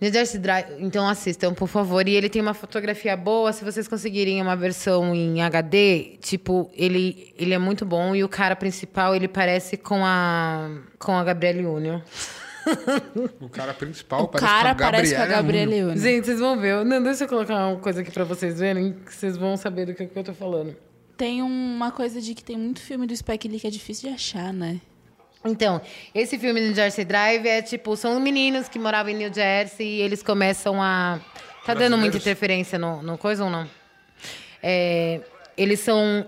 [0.00, 2.06] New Jersey Drive, então assistam, por favor.
[2.06, 3.52] E ele tem uma fotografia boa.
[3.54, 8.14] Se vocês conseguirem uma versão em HD, tipo, ele, ele é muito bom.
[8.14, 10.68] E o cara principal, ele parece com a,
[10.98, 12.00] com a Gabrielle Union.
[13.40, 15.96] O cara principal O parece cara com a parece com a Gabriela Union.
[15.96, 16.84] Gente, vocês vão ver.
[16.84, 19.94] Não, deixa eu colocar uma coisa aqui pra vocês verem, que vocês vão saber do
[19.94, 20.76] que, que eu tô falando.
[21.16, 24.14] Tem uma coisa de que tem muito filme do Spike Lee que é difícil de
[24.14, 24.80] achar, né?
[25.44, 25.80] Então,
[26.14, 30.00] esse filme New Jersey Drive é tipo, são meninos que moravam em New Jersey e
[30.00, 31.20] eles começam a.
[31.66, 33.68] Tá dando muita interferência no, no coisa ou não?
[34.62, 35.20] É,
[35.56, 36.26] eles são.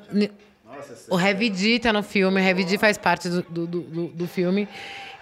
[1.09, 4.29] O Heavy D tá no filme, o Heavy D faz parte do, do, do, do
[4.29, 4.69] filme.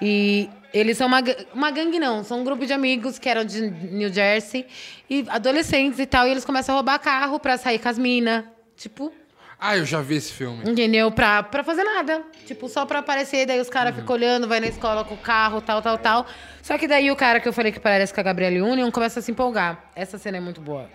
[0.07, 1.23] E eles são uma,
[1.55, 4.67] uma gangue, não, são um grupo de amigos que eram de New Jersey,
[5.09, 8.45] e adolescentes e tal, e eles começam a roubar carro pra sair com as minas.
[8.77, 9.11] Tipo,
[9.59, 10.69] Ah, eu já vi esse filme.
[10.69, 11.11] Entendeu?
[11.11, 12.23] Pra, pra fazer nada.
[12.45, 15.63] Tipo, só pra aparecer, daí os caras ficam olhando, vai na escola com o carro,
[15.63, 16.27] tal, tal, tal.
[16.61, 19.21] Só que daí o cara que eu falei que parece com a Gabrielle Union começa
[19.21, 19.85] a se empolgar.
[19.97, 20.91] Essa cena é muito boa.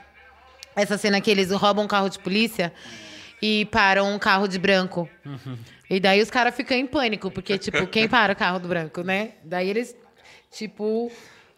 [0.76, 2.72] Essa cena que eles roubam um carro de polícia
[3.42, 5.10] e param um carro de branco.
[5.90, 9.02] E daí os caras ficam em pânico, porque, tipo, quem para o carro do branco,
[9.02, 9.32] né?
[9.44, 9.96] Daí eles,
[10.52, 11.12] tipo,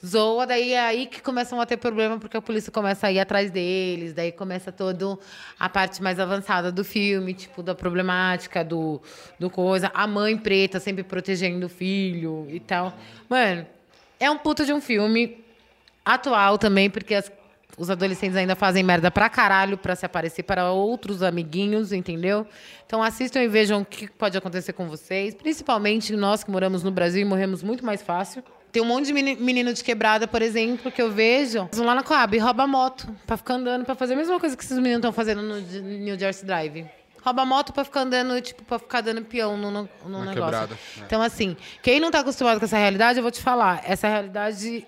[0.05, 3.19] zoa, daí é aí que começam a ter problema, porque a polícia começa a ir
[3.19, 5.17] atrás deles, daí começa toda
[5.59, 9.01] a parte mais avançada do filme, tipo, da problemática, do,
[9.37, 9.91] do coisa.
[9.93, 12.93] A mãe preta sempre protegendo o filho e tal.
[13.29, 13.67] Mano,
[14.19, 15.43] é um puta de um filme
[16.05, 17.31] atual também, porque as-
[17.81, 22.45] os adolescentes ainda fazem merda pra caralho pra se aparecer para outros amiguinhos, entendeu?
[22.85, 26.91] Então assistam e vejam o que pode acontecer com vocês, principalmente nós que moramos no
[26.91, 28.43] Brasil e morremos muito mais fácil.
[28.71, 31.85] Tem um monte de meni- menino de quebrada, por exemplo, que eu vejo, eles vão
[31.85, 34.63] lá na Coab e rouba moto pra ficar andando, pra fazer a mesma coisa que
[34.63, 36.85] esses meninos estão fazendo no New Jersey Drive.
[37.23, 40.33] Rouba moto pra ficar andando, tipo, pra ficar dando peão no, no, no negócio.
[40.33, 41.03] quebrada, é.
[41.05, 43.81] Então, assim, quem não tá acostumado com essa realidade, eu vou te falar.
[43.85, 44.87] Essa realidade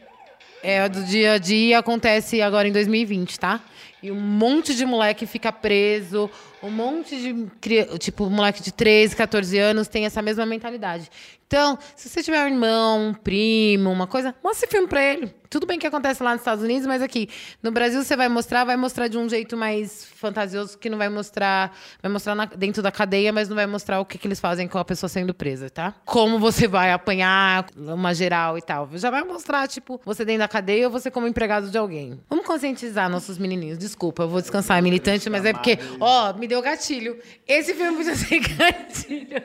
[0.63, 3.59] é do dia a dia, acontece agora em 2020, tá?
[4.03, 6.29] E um monte de moleque fica preso,
[6.61, 7.97] um monte de.
[7.99, 11.09] Tipo, moleque de 13, 14 anos tem essa mesma mentalidade.
[11.47, 15.33] Então, se você tiver um irmão, um primo, uma coisa, mostra esse filme pra ele.
[15.51, 17.29] Tudo bem que acontece lá nos Estados Unidos, mas aqui
[17.61, 21.09] no Brasil você vai mostrar, vai mostrar de um jeito mais fantasioso, que não vai
[21.09, 21.77] mostrar.
[22.01, 24.67] Vai mostrar na- dentro da cadeia, mas não vai mostrar o que, que eles fazem
[24.67, 25.93] com a pessoa sendo presa, tá?
[26.05, 28.89] Como você vai apanhar uma geral e tal.
[28.95, 32.19] Já vai mostrar, tipo, você dentro da cadeia ou você como empregado de alguém.
[32.27, 33.77] Vamos conscientizar nossos menininhos.
[33.93, 37.15] Desculpa, eu vou descansar, militante, mas é porque, ó, me deu gatilho.
[37.47, 39.39] Esse filme podia ser gatilho.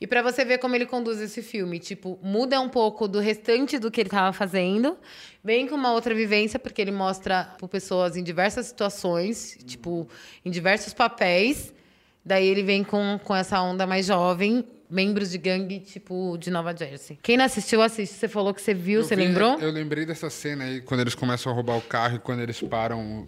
[0.00, 3.80] E pra você ver como ele conduz esse filme, tipo, muda um pouco do restante
[3.80, 4.96] do que ele tava fazendo,
[5.42, 10.06] vem com uma outra vivência, porque ele mostra tipo, pessoas em diversas situações, tipo,
[10.44, 11.74] em diversos papéis.
[12.24, 16.74] Daí ele vem com, com essa onda mais jovem, membros de gangue, tipo, de Nova
[16.76, 17.18] Jersey.
[17.20, 18.14] Quem não assistiu, assiste.
[18.14, 19.58] Você falou que você viu, Eu você vi- lembrou?
[19.58, 22.60] Eu lembrei dessa cena aí, quando eles começam a roubar o carro e quando eles
[22.62, 23.26] param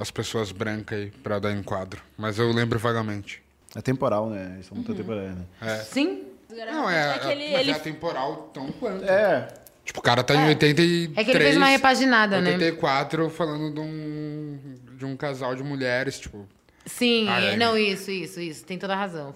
[0.00, 2.00] as pessoas brancas aí pra dar enquadro.
[2.16, 3.42] Mas eu lembro vagamente.
[3.76, 4.52] É temporal, né?
[4.54, 5.76] Eles são muito temporários, né?
[5.84, 6.24] Sim.
[6.50, 9.04] Não, é, É que ele- mas ele- é temporal tão quanto.
[9.04, 9.46] É.
[9.84, 11.16] Tipo, o cara tá em 83...
[11.16, 12.50] É que ele fez uma repaginada, né?
[12.52, 14.58] 84, falando de um,
[14.96, 16.46] de um casal de mulheres, tipo...
[16.86, 17.56] Sim, Ah, é.
[17.56, 18.64] não, isso, isso, isso.
[18.64, 19.34] Tem toda a razão.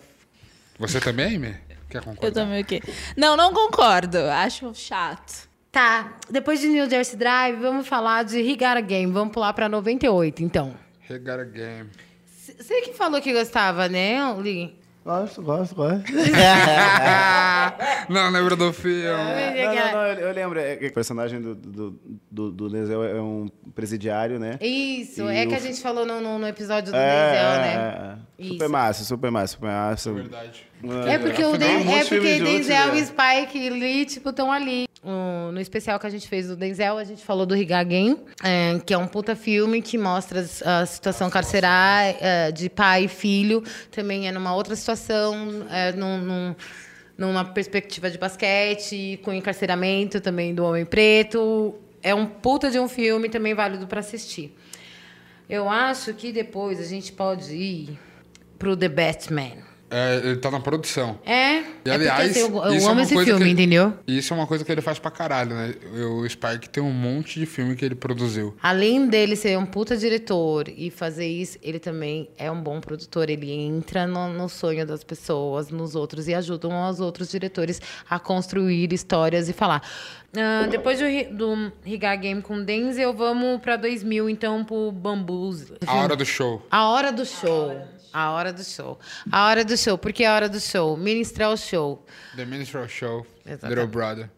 [0.79, 1.57] Você também, Me?
[1.89, 2.27] Quer concordar?
[2.29, 2.83] Eu também o quê?
[3.17, 4.19] Não, não concordo.
[4.19, 5.49] Acho chato.
[5.75, 9.13] Tá, depois de New Jersey Drive, vamos falar de He Got a Game.
[9.13, 10.73] Vamos pular pra 98, então.
[11.11, 11.91] He got a game.
[12.61, 14.79] Você que falou que gostava, né, Lee?
[15.05, 16.05] Gosto, gosto, gosto.
[18.09, 19.03] Não, lembra do filme.
[19.03, 20.59] Não, não, não, eu, eu lembro.
[20.59, 22.01] é que o personagem do, do,
[22.31, 24.57] do, do Denzel é um presidiário, né?
[24.63, 27.51] Isso, E é que o- a gente falou no, no, no episódio do É, Denzel,
[27.51, 28.19] é, né?
[28.39, 28.45] é.
[28.49, 30.13] Super massa, super massa, super massa.
[30.13, 30.67] Verdade.
[31.07, 34.87] É porque o Den- é porque Denzel e Spike e Lee, tipo, estão ali.
[35.05, 38.79] No, especial que a gente fez do Denzel, a gente falou do Riga Game, é,
[38.87, 43.63] que é um puta filme que mostra a situação carcerária é, de pai e filho.
[43.91, 46.55] Também é numa outra situação, é, num, num-
[47.19, 51.75] numa perspectiva de basquete, com encarceramento também do homem preto.
[52.03, 54.57] É um puta de um filme também válido para assistir.
[55.49, 57.99] Eu acho que depois a gente pode ir
[58.59, 59.74] pro The Batman.
[59.91, 61.19] É, ele tá na produção.
[61.25, 63.93] É, E, é aliás, assim, eu, eu isso é amo uma esse filme, que- entendeu?
[64.09, 65.75] Isso é uma coisa que ele faz pra caralho, né?
[66.11, 68.57] O Spike tem um monte de filme que ele produziu.
[68.63, 73.29] Além dele ser um puta diretor e fazer isso, ele também é um bom produtor.
[73.31, 78.19] Ele entra no, no sonho das pessoas, nos outros, e ajuda os outros diretores a
[78.19, 79.83] construir histórias e falar.
[80.37, 81.05] Ah, depois do,
[81.37, 85.73] do Rigar Game com Denzel, vamos pra 2000, então, pro Bambus.
[85.87, 86.67] A hora do show.
[86.69, 87.81] A hora do show.
[88.15, 88.97] A hora do show.
[89.33, 89.99] A hora do show.
[89.99, 90.97] Por que a hora do show?
[90.97, 92.01] Ministrar show.
[92.37, 93.27] The Minstrel Show.
[93.45, 93.69] Exatamente.
[93.71, 94.31] Little Brother.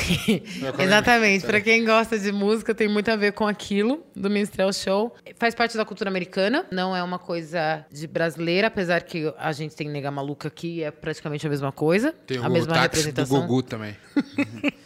[0.78, 1.46] Exatamente.
[1.46, 5.14] Pra quem gosta de música, tem muito a ver com aquilo do Minstrel Show.
[5.38, 9.74] Faz parte da cultura americana, não é uma coisa de brasileira, apesar que a gente
[9.74, 12.12] tem Nega Maluca aqui, é praticamente a mesma coisa.
[12.26, 13.40] Tem a o mesma táxi do representação.
[13.46, 13.96] Gugu também.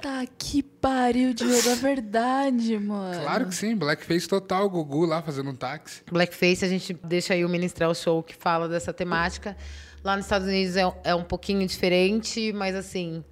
[0.00, 3.20] Tá que pariu, Diogo, é verdade, mano.
[3.20, 6.02] Claro que sim, Blackface total, o Gugu lá fazendo um táxi.
[6.10, 9.56] Blackface, a gente deixa aí o Ministrel Show que fala dessa temática.
[10.04, 13.24] Lá nos Estados Unidos é, é um pouquinho diferente, mas assim,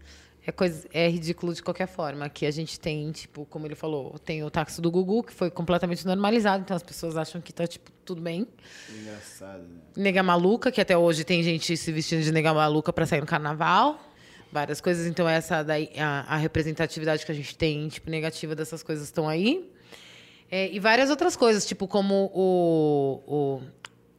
[0.46, 2.28] é, coisa, é ridículo de qualquer forma.
[2.28, 5.50] Que a gente tem, tipo, como ele falou, tem o táxi do Gugu, que foi
[5.50, 8.46] completamente normalizado, então as pessoas acham que tá, tipo, tudo bem.
[8.88, 9.80] Engraçado, né?
[9.96, 13.26] Nega maluca, que até hoje tem gente se vestindo de nega maluca para sair no
[13.26, 14.00] carnaval.
[14.52, 18.82] Várias coisas, então essa daí, a, a representatividade que a gente tem, tipo, negativa dessas
[18.82, 19.68] coisas estão aí.
[20.48, 23.62] É, e várias outras coisas, tipo, como o, o,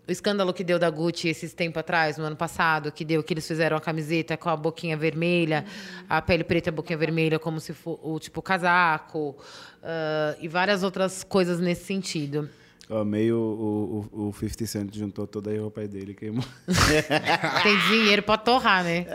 [0.07, 3.33] o escândalo que deu da Gucci esses tempos atrás, no ano passado, que deu que
[3.33, 5.65] eles fizeram a camiseta com a boquinha vermelha,
[6.07, 9.35] a pele preta e a boquinha vermelha, como se fosse o tipo casaco,
[9.83, 12.49] ah, e várias outras coisas nesse sentido.
[12.89, 16.43] Ó, meio o, o, o 50 Cent juntou toda a roupa dele e queimou.
[17.63, 19.05] Tem dinheiro pra torrar, né?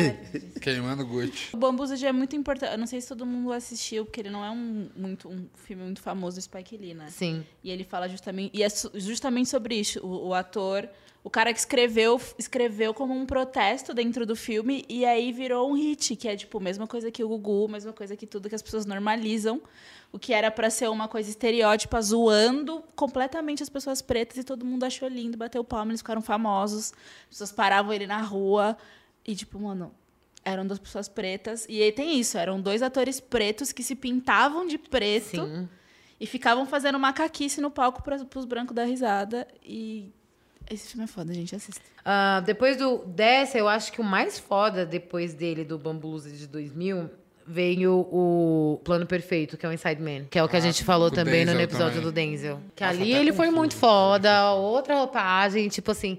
[0.62, 1.54] Queimando Gucci.
[1.54, 2.72] O Bambuza já é muito importante.
[2.72, 5.82] Eu não sei se todo mundo assistiu, porque ele não é um, muito, um filme
[5.82, 7.08] muito famoso do Spike Lee, né?
[7.10, 7.44] Sim.
[7.62, 8.50] E ele fala justamente.
[8.54, 10.00] E é justamente sobre isso.
[10.04, 10.88] O, o ator.
[11.22, 15.74] O cara que escreveu, escreveu como um protesto dentro do filme e aí virou um
[15.74, 18.62] hit, que é tipo, mesma coisa que o Gugu, mesma coisa que tudo que as
[18.62, 19.60] pessoas normalizam.
[20.12, 24.64] O que era pra ser uma coisa estereótipa, zoando completamente as pessoas pretas e todo
[24.64, 26.92] mundo achou lindo, bateu palma, eles ficaram famosos.
[27.24, 28.76] As pessoas paravam ele na rua
[29.26, 29.92] e tipo, mano,
[30.44, 31.66] eram duas pessoas pretas.
[31.68, 35.68] E aí tem isso, eram dois atores pretos que se pintavam de preto Sim.
[36.18, 39.46] e ficavam fazendo macaquice no palco para os brancos dar risada.
[39.62, 40.10] E
[40.70, 41.80] esse filme é foda, gente, assista.
[42.04, 46.46] Ah, depois do dessa, eu acho que o mais foda depois dele, do Bambuza de
[46.46, 47.10] 2000,
[47.46, 50.24] veio o Plano Perfeito, que é o Inside Man.
[50.30, 52.04] Que é o que a Ah, gente falou também no Denzel episódio também.
[52.04, 52.60] do Denzel.
[52.76, 56.18] Que Nossa, ali ele foi muito foda, outra roupagem, tipo assim...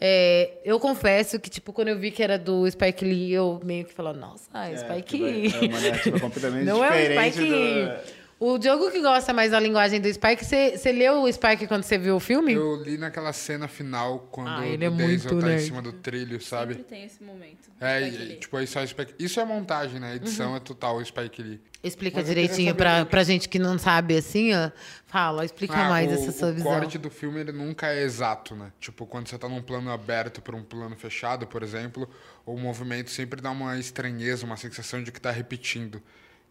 [0.00, 3.84] é, eu confesso que, tipo, quando eu vi que era do Spike Lee, eu meio
[3.84, 5.52] que falei, nossa, Spike Lee.
[5.54, 7.84] É uma narrativa completamente Não é o Spike Lee.
[7.86, 8.19] do...
[8.42, 11.98] O Diogo que gosta mais da linguagem do Spike, você leu o Spike quando você
[11.98, 12.54] viu o filme?
[12.54, 15.62] Eu li naquela cena final, quando Ah, o ele é Denzel muito tá em nerd.
[15.62, 16.72] cima do trilho, sabe?
[16.72, 17.70] Sempre tem esse momento.
[17.78, 19.14] É, e, tipo, isso é, Spike...
[19.18, 20.12] isso é montagem, né?
[20.12, 20.56] A edição Uhum.
[20.56, 21.60] é total o Spike Lee.
[21.84, 24.70] Explica Mas direitinho pra, pra gente que não sabe assim, ó.
[25.06, 26.72] Fala, explica Ah, mais o, essa sua o visão.
[26.72, 28.72] corte do filme ele nunca é exato, né?
[28.80, 32.08] Tipo, quando você tá num plano aberto para um plano fechado, por exemplo,
[32.46, 36.02] o movimento sempre dá uma estranheza, uma sensação de que tá repetindo.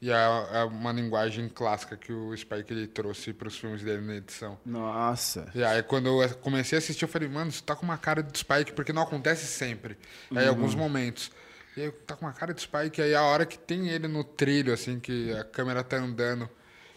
[0.01, 0.15] E é,
[0.53, 4.57] é uma linguagem clássica que o Spike ele trouxe para os filmes dele na edição.
[4.65, 5.51] Nossa.
[5.53, 8.23] E aí, quando eu comecei a assistir, eu falei, mano, isso tá com uma cara
[8.23, 9.97] de Spike, porque não acontece sempre.
[10.33, 11.31] Aí, em alguns momentos.
[11.75, 14.23] E aí, tá com uma cara de Spike, aí a hora que tem ele no
[14.23, 16.49] trilho, assim, que a câmera tá andando,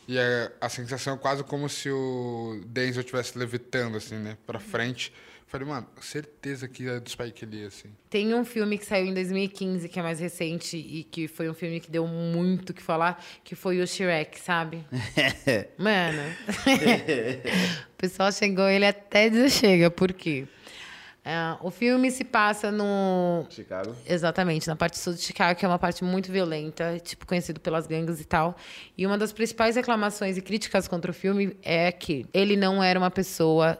[0.06, 4.60] e a, a sensação é quase como se o Denzel estivesse levitando, assim, né, pra
[4.60, 5.12] frente.
[5.12, 7.90] Eu falei, mano, certeza que é do Spike Lee, assim.
[8.08, 11.52] Tem um filme que saiu em 2015, que é mais recente, e que foi um
[11.52, 14.82] filme que deu muito o que falar, que foi o Shrek, sabe?
[15.76, 16.22] Mano.
[17.92, 20.46] o pessoal chegou ele até chega, por quê?
[21.22, 23.94] Ah, o filme se passa no, Chicago.
[24.06, 27.86] Exatamente, na parte sul de Chicago, que é uma parte muito violenta, tipo, conhecido pelas
[27.86, 28.56] gangues e tal.
[28.96, 32.98] E uma das principais reclamações e críticas contra o filme é que ele não era
[32.98, 33.78] uma pessoa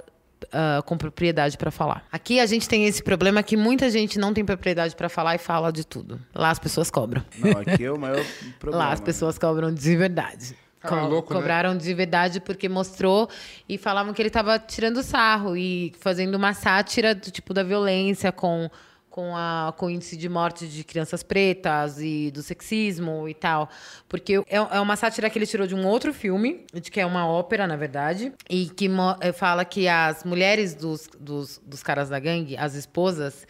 [0.53, 2.05] ah, com propriedade para falar.
[2.11, 5.39] Aqui a gente tem esse problema que muita gente não tem propriedade para falar e
[5.39, 6.21] fala de tudo.
[6.35, 7.25] Lá as pessoas cobram.
[7.39, 8.25] Não, aqui é o maior
[8.59, 8.87] problema.
[8.87, 10.57] Lá as pessoas cobram de verdade.
[10.81, 11.41] Cara, é louco, né?
[11.41, 13.29] cobraram de verdade porque mostrou
[13.69, 18.33] e falavam que ele estava tirando sarro e fazendo uma sátira do tipo da violência
[18.33, 18.69] com
[19.13, 23.69] com, a, com o índice de morte de crianças pretas e do sexismo e tal.
[24.09, 27.05] Porque é, é uma sátira que ele tirou de um outro filme, de que é
[27.05, 28.89] uma ópera, na verdade, e que
[29.21, 33.47] eh, fala que as mulheres dos, dos, dos caras da gangue, as esposas,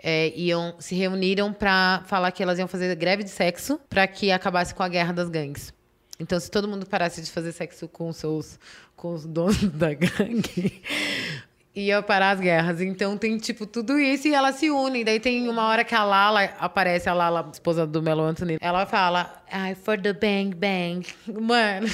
[0.00, 4.30] é, iam se reuniram para falar que elas iam fazer greve de sexo para que
[4.30, 5.74] acabasse com a guerra das gangues.
[6.18, 8.58] Então, se todo mundo parasse de fazer sexo com seus
[8.94, 10.80] com os donos da gangue,
[11.74, 12.80] ia parar as guerras.
[12.80, 15.04] Então tem tipo tudo isso e elas se unem.
[15.04, 18.86] Daí tem uma hora que a Lala aparece, a Lala, esposa do Melo Anthony, ela
[18.86, 21.06] fala, ai, for the bang bang.
[21.28, 21.86] Mano,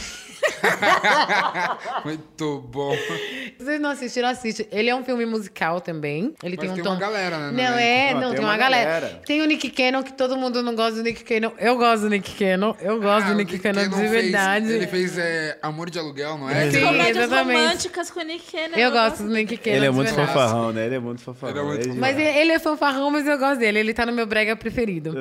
[2.04, 2.94] Muito bom.
[2.94, 4.68] se vocês não assistiram, assiste.
[4.70, 6.34] Ele é um filme musical também.
[6.42, 6.90] Ele Mas tem um tem tom.
[6.90, 8.90] uma galera, né, Não, é, Não, não, tem tem uma uma galera.
[9.00, 9.22] galera.
[9.26, 11.52] Tem o Nick Cannon, que todo mundo não gosta do Nick Cannon.
[11.58, 12.74] Eu gosto do Nick Cannon.
[12.80, 14.72] Eu gosto Ah, do o Nick Cannon de fez- verdade.
[14.72, 16.70] Ele fez é, Amor de Aluguel, não é?
[16.70, 17.58] Sim, Comédias exatamente.
[17.60, 18.76] românticas com o Nick Cannon.
[18.76, 19.76] Eu gosto do Nick Cannon.
[19.76, 20.86] Ele é muito fofarrão, né?
[20.86, 21.56] Ele é muito fofarrão.
[21.56, 23.78] Ele é muito Ele- Mas ele é fanfarrão, mas eu gosto dele.
[23.80, 25.14] Ele tá no meu brega preferido.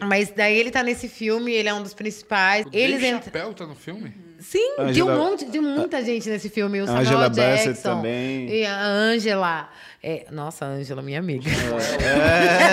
[0.00, 2.64] Mas daí ele tá nesse filme, ele é um dos principais.
[2.66, 3.22] O Eles Dave entram.
[3.24, 4.12] Chappelle tá no filme?
[4.38, 6.80] Sim, tem Angela- um monte, tem muita gente nesse filme.
[6.80, 7.82] O A Samuel Angela Bassett Jackson.
[7.82, 8.48] também.
[8.50, 9.68] E a Angela.
[10.08, 11.50] É, nossa, a Angela, minha amiga.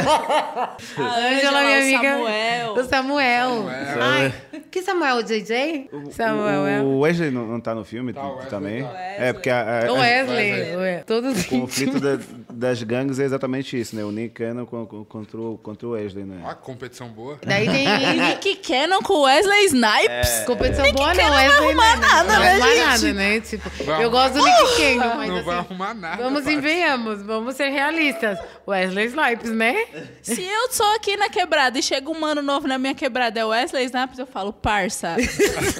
[0.05, 0.75] A
[1.17, 2.11] Angela, minha o amiga.
[2.13, 2.73] Samuel.
[2.73, 3.49] O Samuel.
[3.49, 4.01] Samuel.
[4.03, 4.33] Ai,
[4.69, 5.15] que Samuel?
[5.17, 5.89] O JJ?
[6.11, 6.81] Samuel, é.
[6.81, 8.83] O Wesley não, não tá no filme Tá, o Wesley também?
[8.83, 8.99] tá.
[8.99, 10.51] É, porque a, a- O a- Wesley.
[10.51, 11.03] Wesley.
[11.05, 12.19] Todos o conflito da-
[12.51, 14.03] das gangues é exatamente isso, né?
[14.03, 16.41] O Nick Cannon con- con- contra o, contra o Wesley, né?
[16.47, 17.39] Que competição boa.
[17.43, 17.87] Daí tem
[18.29, 20.43] Nick Cannon com Wesley Snipes.
[20.45, 21.15] competição boa, não.
[21.15, 23.05] Cannon não vai arrumar nada, não vai né, arrumar gente?
[23.05, 23.39] nada, né?
[23.39, 23.69] Tipo,
[24.01, 26.23] eu gosto do Nick Cannon, mas Não assim, vai arrumar nada.
[26.23, 28.39] Vamos e venhamos, vamos ser realistas.
[28.67, 29.85] Wesley Snipes, né?
[30.21, 33.45] Se eu sou aqui na quebrada e chega um mano novo na minha quebrada, é
[33.45, 35.15] Wesley Snipes, eu falo, parça.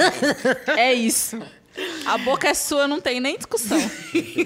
[0.78, 1.42] é isso.
[2.06, 3.80] A boca é sua, não tem nem discussão.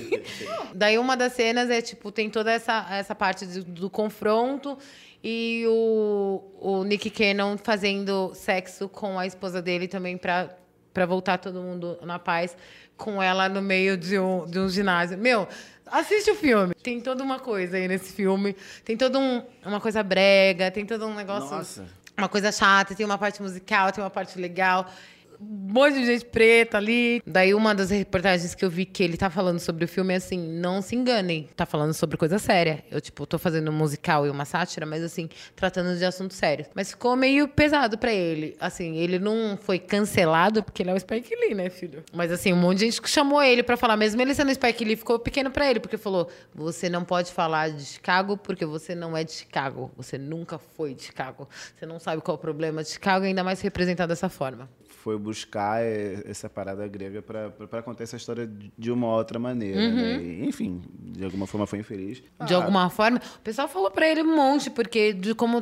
[0.74, 4.78] Daí uma das cenas é, tipo, tem toda essa, essa parte do, do confronto
[5.24, 10.56] e o, o Nick Cannon fazendo sexo com a esposa dele também pra,
[10.94, 12.56] pra voltar todo mundo na paz
[12.98, 15.18] com ela no meio de um, de um ginásio.
[15.18, 15.48] Meu,
[15.86, 16.74] assiste o filme.
[16.76, 18.56] Tem toda uma coisa aí nesse filme.
[18.84, 21.56] Tem toda um, uma coisa brega, tem todo um negócio...
[21.56, 21.86] Nossa.
[22.18, 24.92] Uma coisa chata, tem uma parte musical, tem uma parte legal.
[25.40, 27.22] Um monte de gente preta ali.
[27.26, 30.18] Daí, uma das reportagens que eu vi que ele tá falando sobre o filme é
[30.18, 32.84] assim: não se enganem, tá falando sobre coisa séria.
[32.90, 36.68] Eu, tipo, tô fazendo um musical e uma sátira, mas assim, tratando de assuntos sérios.
[36.74, 38.56] Mas ficou meio pesado pra ele.
[38.60, 42.04] Assim, ele não foi cancelado porque ele é o Spike Lee, né, filho?
[42.14, 44.96] Mas assim, um monte de gente chamou ele pra falar, mesmo ele sendo Spike Lee,
[44.96, 49.16] ficou pequeno pra ele, porque falou: você não pode falar de Chicago porque você não
[49.16, 49.92] é de Chicago.
[49.96, 51.48] Você nunca foi de Chicago.
[51.78, 54.68] Você não sabe qual é o problema de Chicago, ainda mais representado dessa forma.
[55.08, 59.90] Foi buscar eh, essa parada grega pra contar essa história de- de uma outra maneira,
[59.90, 60.22] né?
[60.22, 62.18] E, enfim, de alguma forma foi infeliz.
[62.46, 63.18] De Ah, alguma forma.
[63.38, 65.62] O pessoal falou pra ele um monte, porque de como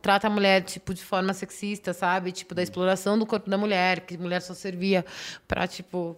[0.00, 2.32] trata a mulher, tipo, de forma sexista, sabe?
[2.32, 5.04] Tipo, da exploração do corpo da mulher, que a mulher só servia
[5.46, 6.16] pra, tipo,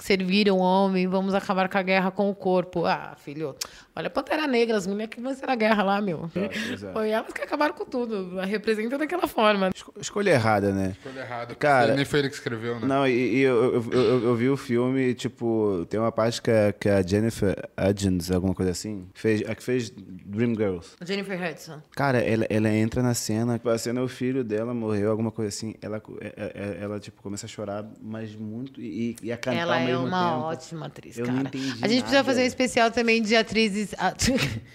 [0.00, 2.84] servir um homem, vamos acabar com a guerra com o corpo.
[2.84, 3.54] Ah, filho,
[3.98, 6.30] olha Pantera Negra, as mulheres que venceram a guerra lá, meu.
[6.72, 6.92] exato.
[6.92, 8.38] Foi elas que acabaram com tudo.
[8.40, 9.70] Representa daquela forma.
[9.74, 10.94] Esco- Escolha errada, né?
[10.98, 11.54] Escolha errada.
[11.56, 12.86] Cara- Nem foi ele que escreveu, né?
[12.86, 16.50] Não, e, e eu, eu, eu, eu vi o filme, tipo, tem uma parte que
[16.50, 20.90] a, que a Jennifer Hudgens, alguma coisa assim, fez, a que fez Dreamgirls.
[21.04, 21.80] Jennifer Hudson.
[21.92, 25.48] Cara, ela, ela entra na cena, tipo, a cena o filho dela morreu, alguma coisa
[25.48, 25.74] assim.
[25.82, 29.74] Ela, é- é- ela tipo, começa a chorar, mas muito, e, e a cantar Ela
[29.76, 30.42] ao é uma tempo.
[30.44, 31.36] ótima atriz, Eu cara.
[31.38, 32.24] não entendi a gente precisa nada.
[32.24, 33.87] fazer um especial também de atrizes.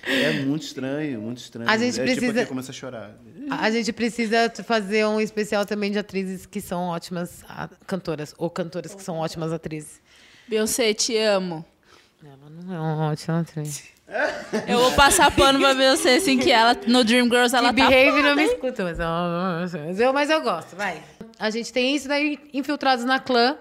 [0.06, 1.70] É muito estranho, muito estranho.
[1.70, 3.12] A gente é, precisa- Tipo, começa a chorar.
[3.50, 7.44] A gente precisa fazer um especial também de atrizes que são ótimas
[7.86, 10.02] cantoras, ou cantoras que são ótimas atrizes.
[10.48, 11.66] Beyoncé, te amo.
[12.24, 13.84] Ela não é uma ótima atriz.
[14.68, 17.90] Eu vou passar pano pra Beyoncé, assim, que ela, no Dreamgirls, ela Que tá...
[17.90, 18.98] Behave não me escuta, mas,
[19.74, 21.02] mas eu, mas eu gosto, vai.
[21.40, 23.58] A gente tem isso daí, Infiltrados na Clã.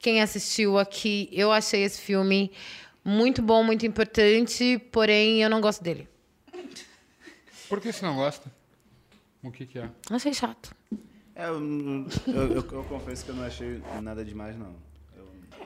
[0.00, 2.52] Quem assistiu aqui, eu achei esse filme
[3.04, 6.08] muito bom, muito importante, porém eu não gosto dele.
[7.68, 8.50] Por que você não gosta?
[9.42, 9.88] O que que é?
[10.10, 10.74] Achei chato.
[11.34, 11.54] É, eu,
[12.26, 14.74] eu, eu- eu confesso que eu não achei nada demais, não.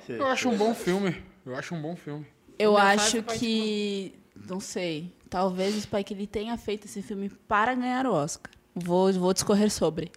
[0.08, 1.22] Eu- Eu acho um bom filme.
[1.46, 2.26] Eu acho um bom filme.
[2.58, 4.14] Eu acho que...
[4.48, 5.12] Não sei.
[5.30, 8.52] Talvez o Spike Lee tenha feito esse filme para ganhar o Oscar.
[8.74, 10.10] Vou, vou discorrer sobre.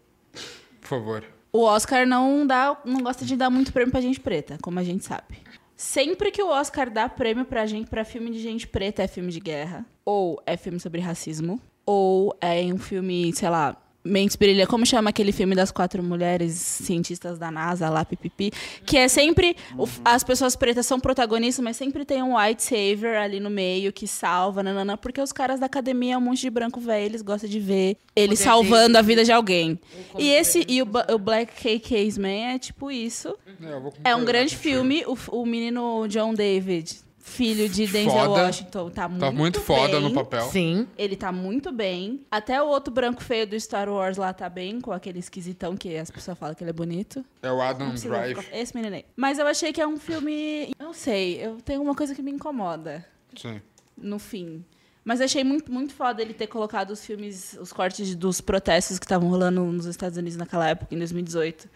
[0.81, 1.23] Por favor.
[1.51, 4.83] O Oscar não dá, não gosta de dar muito prêmio pra gente preta, como a
[4.83, 5.37] gente sabe.
[5.75, 9.31] Sempre que o Oscar dá prêmio pra gente para filme de gente preta é filme
[9.31, 14.67] de guerra, ou é filme sobre racismo, ou é um filme, sei lá, Mentes Brilha,
[14.67, 18.51] como chama aquele filme das quatro mulheres cientistas da NASA lá, pipipi,
[18.85, 23.15] que é sempre o- as pessoas pretas são protagonistas, mas sempre tem um white savior
[23.15, 26.49] ali no meio que salva, nanana, porque os caras da academia é um monte de
[26.49, 29.79] branco velho, eles gostam de ver ele salvando a vida de alguém.
[30.19, 33.35] E esse e o, o Black KK's Man é tipo isso.
[33.61, 35.03] É, eu vou É um grande filme.
[35.07, 36.97] O, o menino John David,
[37.27, 38.43] filho de Denzel Foda.
[38.45, 40.01] Washington, tá muito Tá muito foda bem.
[40.01, 40.45] no papel.
[40.49, 40.87] Sim.
[40.97, 42.21] Ele tá muito bem.
[42.29, 45.97] Até o outro branco feio do Star Wars lá tá bem, com aquele esquisitão que
[45.97, 47.25] as pessoas falam que ele é bonito.
[47.41, 48.35] É o Adam Drive.
[48.37, 49.05] ficar- Esse menino aí.
[49.15, 50.71] Mas eu achei que é um filme.
[50.79, 53.03] Eu não sei, eu tenho uma coisa que me incomoda
[53.35, 53.59] Sim.
[53.97, 54.63] no fim.
[55.05, 59.05] Mas achei muito, muito foda ele ter colocado os filmes, os cortes dos protestos que
[59.05, 61.69] estavam rolando nos Estados Unidos naquela época, em 2018.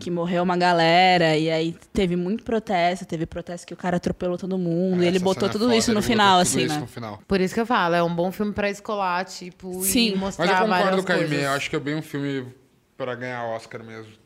[0.00, 4.38] Que morreu uma galera, e aí teve muito protesto, teve protesto que o cara atropelou
[4.38, 6.64] todo mundo, e ele Essa botou é tudo foda, isso no ele final, tudo assim,
[6.64, 6.80] isso né?
[6.80, 7.22] no final.
[7.28, 10.08] Por isso que eu falo, é um bom filme pra escolar, tipo, Sim.
[10.08, 12.02] e Mas mostrar Mas eu concordo com a Aimee, eu acho que é bem um
[12.02, 12.46] filme
[12.96, 14.19] pra ganhar Oscar mesmo.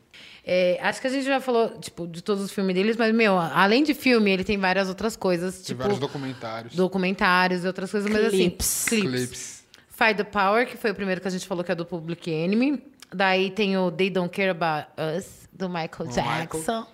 [0.46, 3.38] É, acho que a gente já falou, tipo, de todos os filmes deles, mas, meu,
[3.38, 6.74] além de filme, ele tem várias outras coisas, Tem tipo, vários documentários.
[6.74, 8.84] documentários e outras coisas, mas Clips.
[8.86, 9.10] assim, clipes.
[9.28, 9.64] Clips.
[9.88, 12.30] Fight the Power, que foi o primeiro que a gente falou que é do Public
[12.30, 12.82] Enemy.
[13.14, 16.36] Daí tem o They Don't Care About Us, do Michael O Michael.
[16.38, 16.86] Jackson.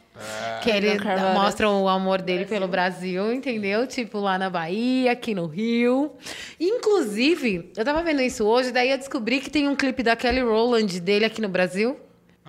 [0.62, 1.34] que ele Egan Carvalho.
[1.34, 3.86] mostra o amor dele pelo Brasil, entendeu?
[3.86, 6.12] Tipo, lá na Bahia, aqui no Rio.
[6.60, 10.40] Inclusive, eu tava vendo isso hoje, daí eu descobri que tem um clipe da Kelly
[10.40, 11.98] Rowland dele aqui no Brasil.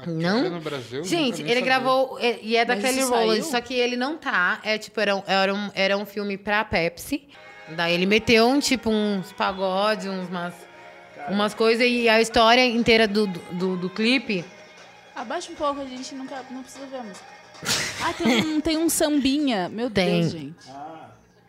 [0.07, 0.49] Não?
[0.49, 1.03] no Brasil?
[1.03, 1.61] Gente, ele sabia.
[1.65, 4.59] gravou, é- e é da Mas Kelly Rowland, só que ele não tá.
[4.63, 7.27] É tipo, era um, era um, era um filme pra Pepsi.
[7.69, 10.53] Daí ele meteu um tipo uns pagode, uns umas,
[11.29, 14.43] umas coisas, e a história inteira do, do, do clipe.
[15.15, 17.25] Abaixa um pouco, a gente nunca, não precisa ver a música.
[18.03, 19.69] Ah, tem um, tem um sambinha.
[19.69, 20.21] Meu Tem.
[20.21, 20.55] Deus, gente.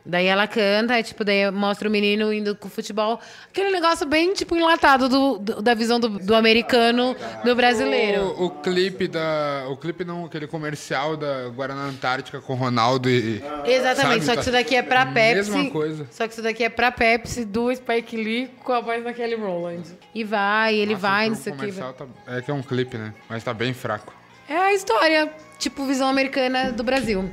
[0.05, 3.21] Daí ela canta, e, tipo, daí mostra o menino indo com o futebol.
[3.49, 8.23] Aquele negócio bem, tipo, enlatado do, do- da visão do, do americano, do brasileiro.
[8.37, 9.65] O, o clipe da.
[9.69, 13.41] O clipe não, aquele comercial da Guaraná Antártica com o Ronaldo e.
[13.65, 15.51] Exatamente, sabe, só que tá- isso daqui é pra Pepsi.
[15.53, 16.07] Mesma coisa.
[16.11, 19.37] Só que isso daqui é pra Pepsi do Spike Lee com a voz da Kelly
[19.37, 19.89] Rowland.
[20.13, 21.67] E vai, ele Nossa, vai, não sei o o que.
[21.67, 23.15] comercial tá- É que é um clipe, né?
[23.29, 24.13] Mas tá bem fraco.
[24.49, 27.31] É a história, tipo, visão americana do Brasil.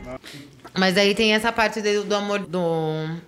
[0.77, 2.59] Mas aí tem essa parte do, do amor do,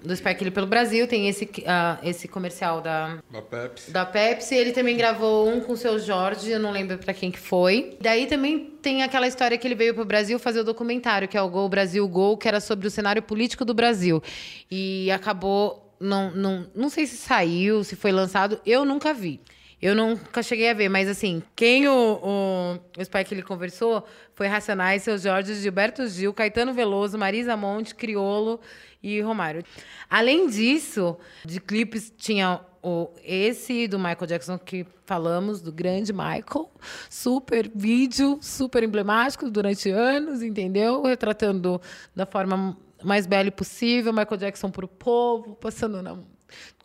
[0.03, 3.91] do Spike Lee pelo Brasil, tem esse, ah, esse comercial da, Da Pepsi.
[3.91, 4.55] da Pepsi.
[4.55, 7.97] Ele também gravou um com o seu Jorge, eu não lembro pra quem que foi.
[7.99, 11.41] Daí também tem aquela história que ele veio pro Brasil fazer o documentário, que é
[11.41, 14.21] o Gol Brasil Gol, que era sobre o cenário político do Brasil.
[14.69, 15.87] E acabou.
[15.99, 19.39] Não, não, não sei se saiu, se foi lançado, eu nunca vi.
[19.81, 24.05] Eu nunca cheguei a ver, mas assim, quem o, o, o Spike ele conversou
[24.35, 28.59] foi Racionais, Seu Jorge, Gilberto Gil, Caetano Veloso, Marisa Monte, Criolo
[29.01, 29.63] e Romário.
[30.07, 36.69] Além disso, de clipes tinha o, esse do Michael Jackson que falamos, do grande Michael.
[37.09, 41.01] Super vídeo, super emblemático durante anos, entendeu?
[41.01, 41.81] Retratando
[42.15, 46.17] da forma mais bela possível, Michael Jackson pro povo, passando na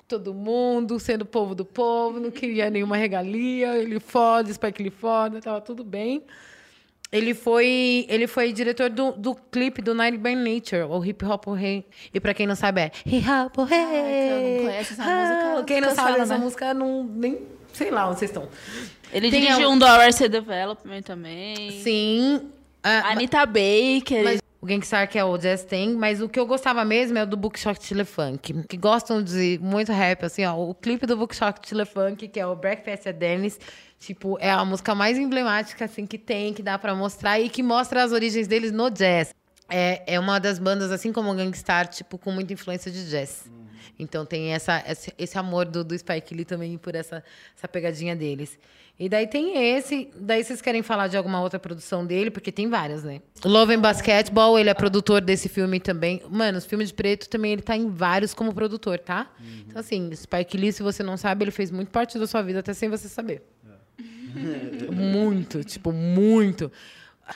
[0.07, 5.40] todo mundo, sendo povo do povo, não queria nenhuma regalia, ele foda, Spike ele foda,
[5.40, 6.22] tava tudo bem.
[7.12, 11.46] Ele foi, ele foi diretor do, do clipe do Night by Nature, o Hip Hop
[11.48, 11.86] Rei.
[12.12, 13.78] E pra quem não sabe, é Hip Hop Rei.
[13.78, 16.44] quem não conhece essa música, Quem não sabe essa né?
[16.44, 17.38] música, não, nem
[17.72, 18.48] sei lá onde vocês estão.
[19.12, 21.80] Ele Tem dirigiu um do Arrested Development também.
[21.82, 22.50] Sim.
[22.82, 24.24] ah, Anitta Baker.
[24.24, 27.26] Mas Gangstar, que é o Jazz tem, mas o que eu gostava mesmo é o
[27.26, 28.64] do Bookshot Funk.
[28.68, 30.54] Que gostam de muito rap, assim, ó.
[30.56, 31.54] O clipe do Bookshot
[31.86, 33.58] Funk, que é o Breakfast at Dennis,
[33.98, 37.62] tipo, é a música mais emblemática, assim, que tem, que dá pra mostrar e que
[37.62, 39.34] mostra as origens deles no jazz.
[39.68, 43.50] É, é uma das bandas, assim como o Gangstar, tipo, com muita influência de jazz.
[43.99, 44.82] Então tem essa,
[45.18, 47.22] esse, amor do, do Spike Lee também por essa,
[47.57, 48.59] essa pegadinha deles.
[48.99, 50.11] E daí tem esse.
[50.18, 52.30] Daí vocês querem falar de alguma outra produção dele?
[52.30, 53.20] Porque tem várias, né?
[53.45, 56.22] Love and Basketball, ele é produtor desse filme também.
[56.30, 59.30] Mano, os filmes de preto também ele tá em vários como produtor, tá?
[59.66, 62.61] Então, assim, Spike Lee, se você não sabe, ele fez muito parte da sua vida,
[62.61, 63.43] até sem você saber.
[64.93, 66.72] muito, tipo, muito.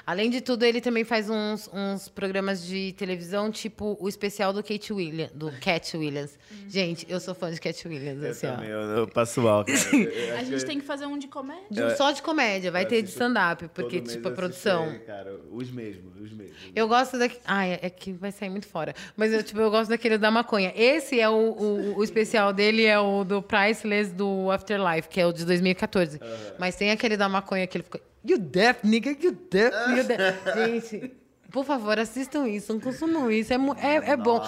[0.06, 4.62] Além de tudo, ele também faz uns, uns programas de televisão, tipo o especial do
[4.62, 6.38] Kate Williams, do Cat Williams.
[6.68, 8.52] Gente, eu sou fã de Cat Williams, Eu assim, ó.
[8.54, 9.78] também, eu, eu passo mal, cara.
[9.92, 11.64] Eu- A gente que tem que fazer um de comédia.
[11.70, 14.84] De um só de comédia, vai ter de stand-up, todo porque, mês tipo, a produção.
[14.84, 16.56] aí, Cara, os mesmos, os mesmos.
[16.74, 17.28] Eu gosto da.
[17.44, 18.94] Ah, é é que vai sair muito fora.
[19.16, 20.72] Mas eu, tipo, eu gosto daquele da maconha.
[20.76, 25.26] Esse é o, o, o especial dele, é o do Priceless do Afterlife, que é
[25.26, 26.20] o de 2014.
[26.58, 28.00] Mas tem aquele da maconha que ele fica.
[28.24, 30.38] You deaf, nigga, you deaf, you deaf.
[30.54, 31.12] Gente.
[31.50, 33.52] Por favor, assistam isso, não consumam isso.
[33.52, 34.40] É, é, é bom.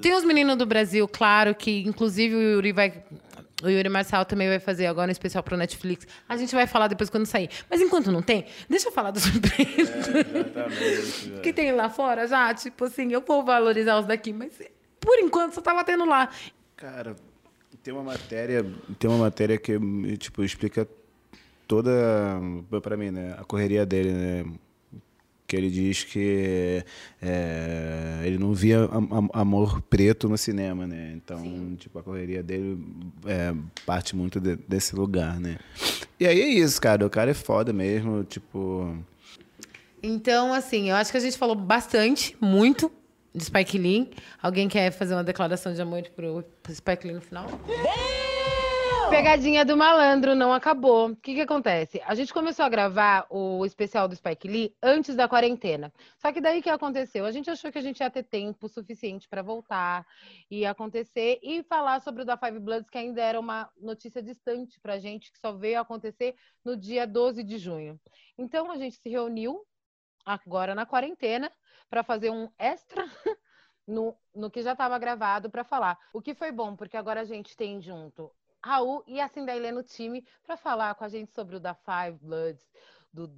[0.00, 3.04] Tem os meninos do Brasil, claro, que inclusive o Yuri vai.
[3.62, 6.06] O Yuri Marçal também vai fazer agora um especial pro Netflix.
[6.28, 7.48] A gente vai falar depois quando sair.
[7.68, 9.80] Mas enquanto não tem, deixa eu falar do surpresa.
[10.18, 11.28] Exatamente.
[11.28, 11.40] velho.
[11.40, 14.52] que tem lá fora já, tipo assim, eu vou valorizar os daqui, mas
[15.00, 16.28] por enquanto só tava tendo lá.
[16.76, 17.16] Cara,
[17.82, 18.64] tem uma matéria,
[18.98, 19.78] tem uma matéria que
[20.18, 20.86] tipo explica
[21.66, 21.90] toda
[22.82, 24.44] pra mim, né, a correria dele, né?
[25.46, 26.82] Que ele diz que
[27.20, 31.12] é, ele não via am- am- amor preto no cinema, né?
[31.14, 32.78] Então, tipo, a correria dele
[33.26, 33.54] é,
[33.84, 35.58] parte muito de- desse lugar, né?
[36.18, 37.04] E aí é isso, cara.
[37.06, 38.96] O cara é foda mesmo, tipo.
[40.02, 42.90] Então, assim, eu acho que a gente falou bastante, muito,
[43.34, 44.10] de Spike Lee.
[44.42, 46.42] Alguém quer fazer uma declaração de amor pro,
[46.72, 47.46] Spike Lee no final?
[49.14, 51.10] Pegadinha do malandro não acabou.
[51.10, 52.02] O que, que acontece?
[52.04, 55.92] A gente começou a gravar o especial do Spike Lee antes da quarentena.
[56.18, 57.24] Só que daí que aconteceu?
[57.24, 60.04] A gente achou que a gente ia ter tempo suficiente para voltar
[60.50, 64.80] e acontecer e falar sobre o da Five Bloods, que ainda era uma notícia distante
[64.80, 66.34] pra gente, que só veio acontecer
[66.64, 68.00] no dia 12 de junho.
[68.36, 69.64] Então a gente se reuniu
[70.26, 71.52] agora na quarentena
[71.88, 73.04] para fazer um extra
[73.86, 75.96] no, no que já estava gravado para falar.
[76.12, 78.28] O que foi bom, porque agora a gente tem junto
[78.64, 82.18] Raul e a Cindailê no time para falar com a gente sobre o da Five
[82.22, 82.66] Bloods,
[83.12, 83.30] do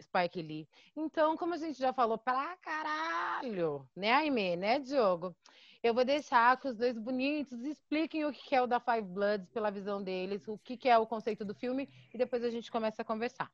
[0.00, 0.68] Spike Lee.
[0.94, 5.34] Então, como a gente já falou pra caralho, né, Aimee, né, Diogo?
[5.82, 9.48] Eu vou deixar que os dois bonitos expliquem o que é o da Five Bloods
[9.50, 13.02] pela visão deles, o que é o conceito do filme, e depois a gente começa
[13.02, 13.50] a conversar.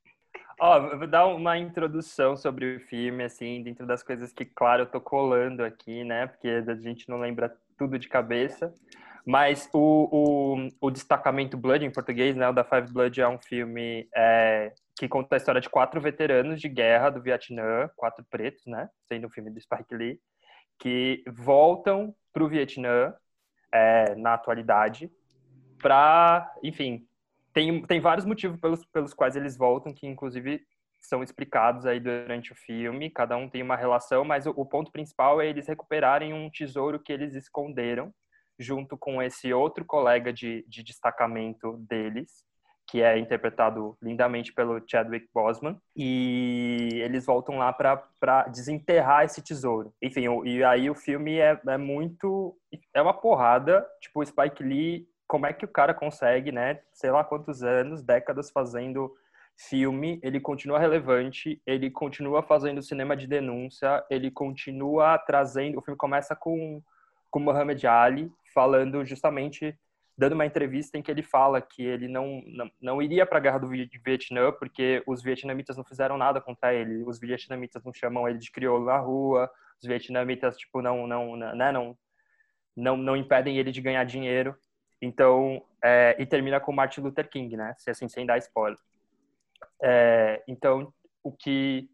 [0.60, 4.82] Ó, oh, vou dar uma introdução sobre o filme, assim, dentro das coisas que, claro,
[4.82, 6.26] eu tô colando aqui, né?
[6.26, 8.72] Porque a gente não lembra tudo de cabeça.
[9.26, 12.48] Mas o, o, o Destacamento Blood, em português, né?
[12.48, 16.60] O da Five Blood é um filme é, que conta a história de quatro veteranos
[16.60, 18.88] de guerra do Vietnã, quatro pretos, né?
[19.08, 20.20] Sendo um filme do Spike Lee,
[20.78, 23.14] que voltam para o Vietnã
[23.72, 25.10] é, na atualidade
[25.80, 27.06] para, enfim,
[27.52, 30.62] tem, tem vários motivos pelos, pelos quais eles voltam, que inclusive
[31.00, 34.92] são explicados aí durante o filme, cada um tem uma relação, mas o, o ponto
[34.92, 38.12] principal é eles recuperarem um tesouro que eles esconderam,
[38.60, 42.44] junto com esse outro colega de, de destacamento deles,
[42.86, 49.94] que é interpretado lindamente pelo Chadwick Boseman, e eles voltam lá para desenterrar esse tesouro.
[50.02, 52.54] Enfim, o, e aí o filme é, é muito.
[52.92, 53.86] É uma porrada.
[54.00, 56.80] Tipo, o Spike Lee, como é que o cara consegue, né?
[56.92, 59.14] Sei lá quantos anos, décadas fazendo
[59.56, 65.78] filme, ele continua relevante, ele continua fazendo cinema de denúncia, ele continua trazendo.
[65.78, 66.82] O filme começa com,
[67.30, 69.78] com Muhammad Ali falando justamente
[70.20, 73.40] dando uma entrevista em que ele fala que ele não, não, não iria para a
[73.40, 77.02] guerra do Vietnã porque os vietnamitas não fizeram nada contra ele.
[77.04, 79.50] Os vietnamitas não chamam ele de crioulo na rua.
[79.82, 81.96] Os vietnamitas tipo não não né, não
[82.76, 84.54] não não impedem ele de ganhar dinheiro.
[85.00, 87.74] Então é, e termina com Martin Luther King, né?
[87.78, 88.78] Se assim sem dar spoiler.
[89.82, 90.92] É, então
[91.22, 91.88] o que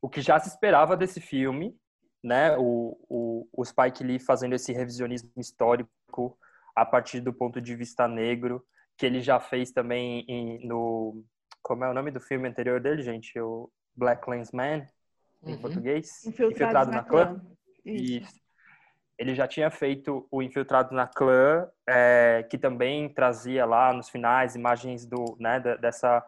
[0.00, 1.76] o que já se esperava desse filme,
[2.22, 2.56] né?
[2.56, 6.38] O, o, o Spike Lee fazendo esse revisionismo histórico
[6.74, 8.64] a partir do ponto de vista negro,
[8.96, 11.24] que ele já fez também em, no.
[11.62, 13.38] Como é o nome do filme anterior dele, gente?
[13.40, 14.86] O Black Lens Man,
[15.44, 15.60] em uhum.
[15.60, 16.24] português?
[16.24, 17.26] Infiltrado, Infiltrado na, na Clã.
[17.26, 17.46] clã.
[17.84, 18.24] Isso.
[18.24, 18.40] Isso.
[19.18, 24.54] Ele já tinha feito o Infiltrado na Clã, é, que também trazia lá nos finais
[24.54, 26.24] imagens do, né, dessa,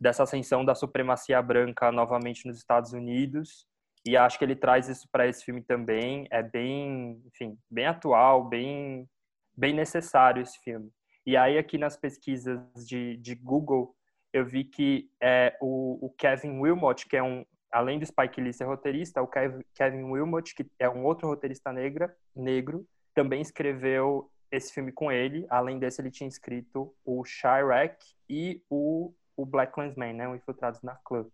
[0.00, 3.66] dessa ascensão da supremacia branca novamente nos Estados Unidos.
[4.06, 6.26] E acho que ele traz isso para esse filme também.
[6.30, 9.08] É bem, enfim, bem atual, bem
[9.56, 10.90] bem necessário esse filme.
[11.26, 13.94] E aí aqui nas pesquisas de, de Google
[14.32, 18.52] eu vi que é, o, o, Kevin Wilmot, que é um, além do Spike Lee
[18.52, 24.72] ser roteirista, o Kevin Wilmot, que é um outro roteirista negra, negro, também escreveu esse
[24.72, 25.46] filme com ele.
[25.50, 27.96] Além desse, ele tinha escrito o Chirac
[28.28, 30.28] e o, o Black Clansman, né?
[30.28, 31.28] O Infiltrados na Club.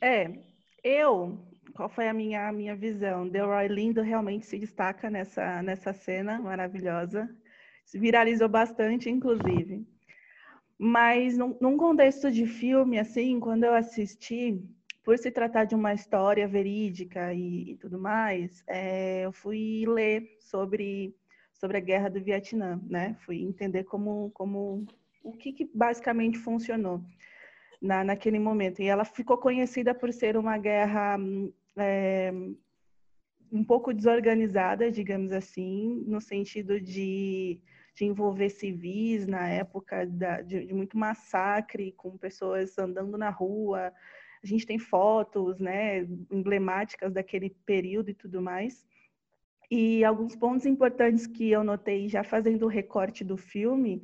[0.00, 0.30] É,
[0.82, 1.38] eu,
[1.74, 3.28] qual foi a minha, a minha visão?
[3.28, 7.28] Delroy Lindo realmente se destaca nessa, nessa cena maravilhosa
[7.94, 9.86] viralizou bastante, inclusive.
[10.78, 14.60] Mas num, num contexto de filme, assim, quando eu assisti,
[15.04, 20.36] por se tratar de uma história verídica e, e tudo mais, é, eu fui ler
[20.40, 21.14] sobre,
[21.52, 23.16] sobre a guerra do Vietnã, né?
[23.20, 24.84] Fui entender como, como
[25.22, 27.02] o que, que basicamente funcionou
[27.82, 28.80] na, naquele momento.
[28.80, 31.18] E ela ficou conhecida por ser uma guerra
[31.76, 32.32] é,
[33.50, 37.60] um pouco desorganizada, digamos assim, no sentido de
[37.94, 43.92] de envolver civis na época da, de, de, muito massacre, com pessoas andando na rua.
[44.42, 48.86] A gente tem fotos né, emblemáticas daquele período e tudo mais.
[49.70, 54.02] E alguns pontos importantes que eu notei já fazendo o recorte do filme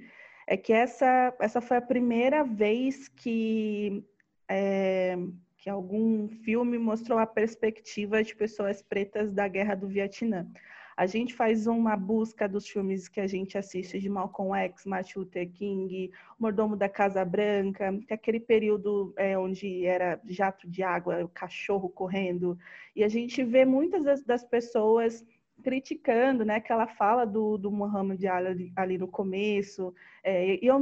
[0.51, 4.03] é que essa, essa foi a primeira vez que,
[4.49, 5.15] é,
[5.59, 10.51] que algum filme mostrou a perspectiva de pessoas pretas da Guerra do Vietnã.
[10.97, 15.19] A gente faz uma busca dos filmes que a gente assiste de Malcolm X, Martin
[15.19, 20.83] Luther King, Mordomo da Casa Branca, que é aquele período é, onde era jato de
[20.83, 22.59] água, o cachorro correndo,
[22.97, 25.23] e a gente vê muitas das, das pessoas
[25.63, 29.95] criticando, né, aquela fala do, do Muhammad Ali, ali no começo.
[30.23, 30.79] É, eu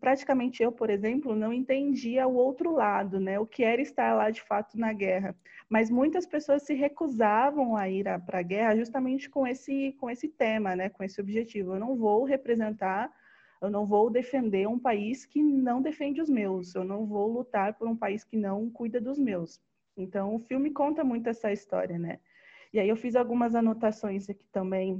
[0.00, 4.30] praticamente eu, por exemplo, não entendia o outro lado, né, o que era estar lá
[4.30, 5.36] de fato na guerra.
[5.68, 10.28] Mas muitas pessoas se recusavam a ir para a guerra justamente com esse com esse
[10.28, 11.74] tema, né, com esse objetivo.
[11.74, 13.10] Eu não vou representar,
[13.60, 16.74] eu não vou defender um país que não defende os meus.
[16.74, 19.60] Eu não vou lutar por um país que não cuida dos meus.
[19.96, 22.20] Então, o filme conta muito essa história, né?
[22.72, 24.98] E aí eu fiz algumas anotações aqui também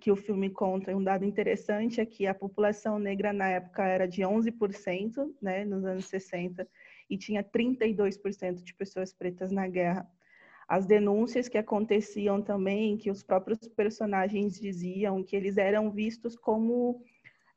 [0.00, 0.94] que o filme conta.
[0.94, 5.84] Um dado interessante é que a população negra na época era de 11%, né, nos
[5.84, 6.66] anos 60,
[7.08, 10.08] e tinha 32% de pessoas pretas na guerra.
[10.68, 17.02] As denúncias que aconteciam também, que os próprios personagens diziam que eles eram vistos como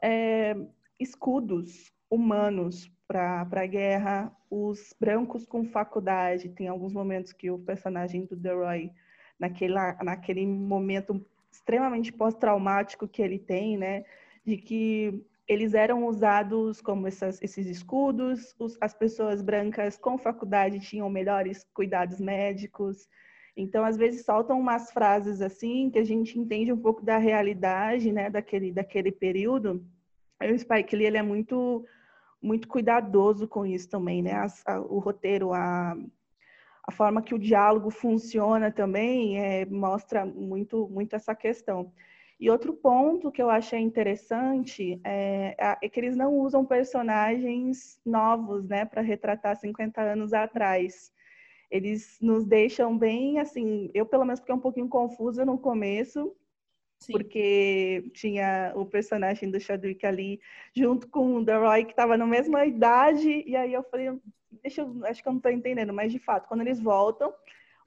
[0.01, 0.55] é,
[0.99, 6.49] escudos humanos para a guerra, os brancos com faculdade.
[6.49, 8.91] Tem alguns momentos que o personagem do Roy
[9.39, 9.73] naquele,
[10.03, 14.03] naquele momento extremamente pós-traumático que ele tem, né?
[14.45, 20.79] De que eles eram usados como essas, esses escudos, os, as pessoas brancas com faculdade
[20.79, 23.07] tinham melhores cuidados médicos.
[23.57, 28.11] Então, às vezes, soltam umas frases assim que a gente entende um pouco da realidade,
[28.11, 29.83] né, daquele, daquele período.
[30.39, 31.83] o Spike Lee, ele é muito,
[32.39, 34.33] muito cuidadoso com isso também, né?
[34.33, 35.97] As, a, o roteiro, a,
[36.89, 41.93] a forma que o diálogo funciona também é, mostra muito, muito essa questão.
[42.39, 48.67] E outro ponto que eu achei interessante é, é que eles não usam personagens novos,
[48.67, 51.11] né, para retratar 50 anos atrás.
[51.69, 56.35] Eles nos deixam bem, assim, eu pelo menos fiquei um pouquinho confusa no começo,
[56.99, 57.13] Sim.
[57.13, 60.39] porque tinha o personagem do Chadwick ali
[60.75, 64.11] junto com o The Roy, que estava na mesma idade, e aí eu falei,
[64.61, 67.33] deixa eu, acho que eu não estou entendendo, mas de fato, quando eles voltam,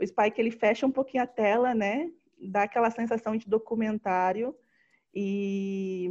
[0.00, 2.10] o Spike ele fecha um pouquinho a tela, né,
[2.40, 4.54] dá aquela sensação de documentário
[5.14, 6.10] e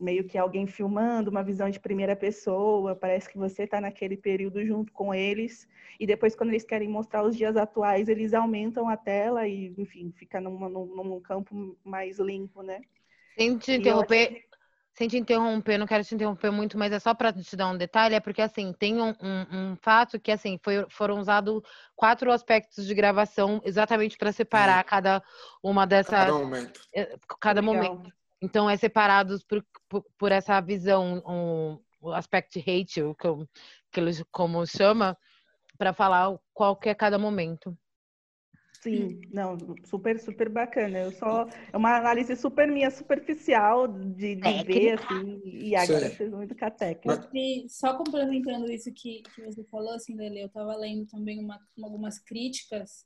[0.00, 4.64] meio que alguém filmando, uma visão de primeira pessoa, parece que você está naquele período
[4.64, 8.96] junto com eles, e depois quando eles querem mostrar os dias atuais, eles aumentam a
[8.96, 12.80] tela e, enfim, fica num, num campo mais limpo, né?
[13.36, 14.44] Sem te interromper,
[14.94, 17.76] sem te interromper, não quero te interromper muito, mas é só para te dar um
[17.76, 21.62] detalhe, é porque assim, tem um, um, um fato que assim, foi, foram usados
[21.94, 25.22] quatro aspectos de gravação exatamente para separar cada
[25.62, 26.10] uma dessas.
[26.10, 26.80] Cada momento.
[26.94, 28.19] É, cada momento.
[28.40, 33.28] Então é separados por, por, por essa visão, um, o aspect hate, o que,
[33.92, 35.16] que eles como chama,
[35.76, 37.76] para falar qual que é cada momento.
[38.82, 41.00] Sim, não, super, super bacana.
[41.00, 46.32] Eu só é uma análise super minha, superficial de, de ver, assim, e agora vocês
[46.32, 47.28] muito com a técnica.
[47.34, 51.60] E só complementando isso que, que você falou, assim, Lele, eu estava lendo também uma,
[51.82, 53.04] algumas críticas,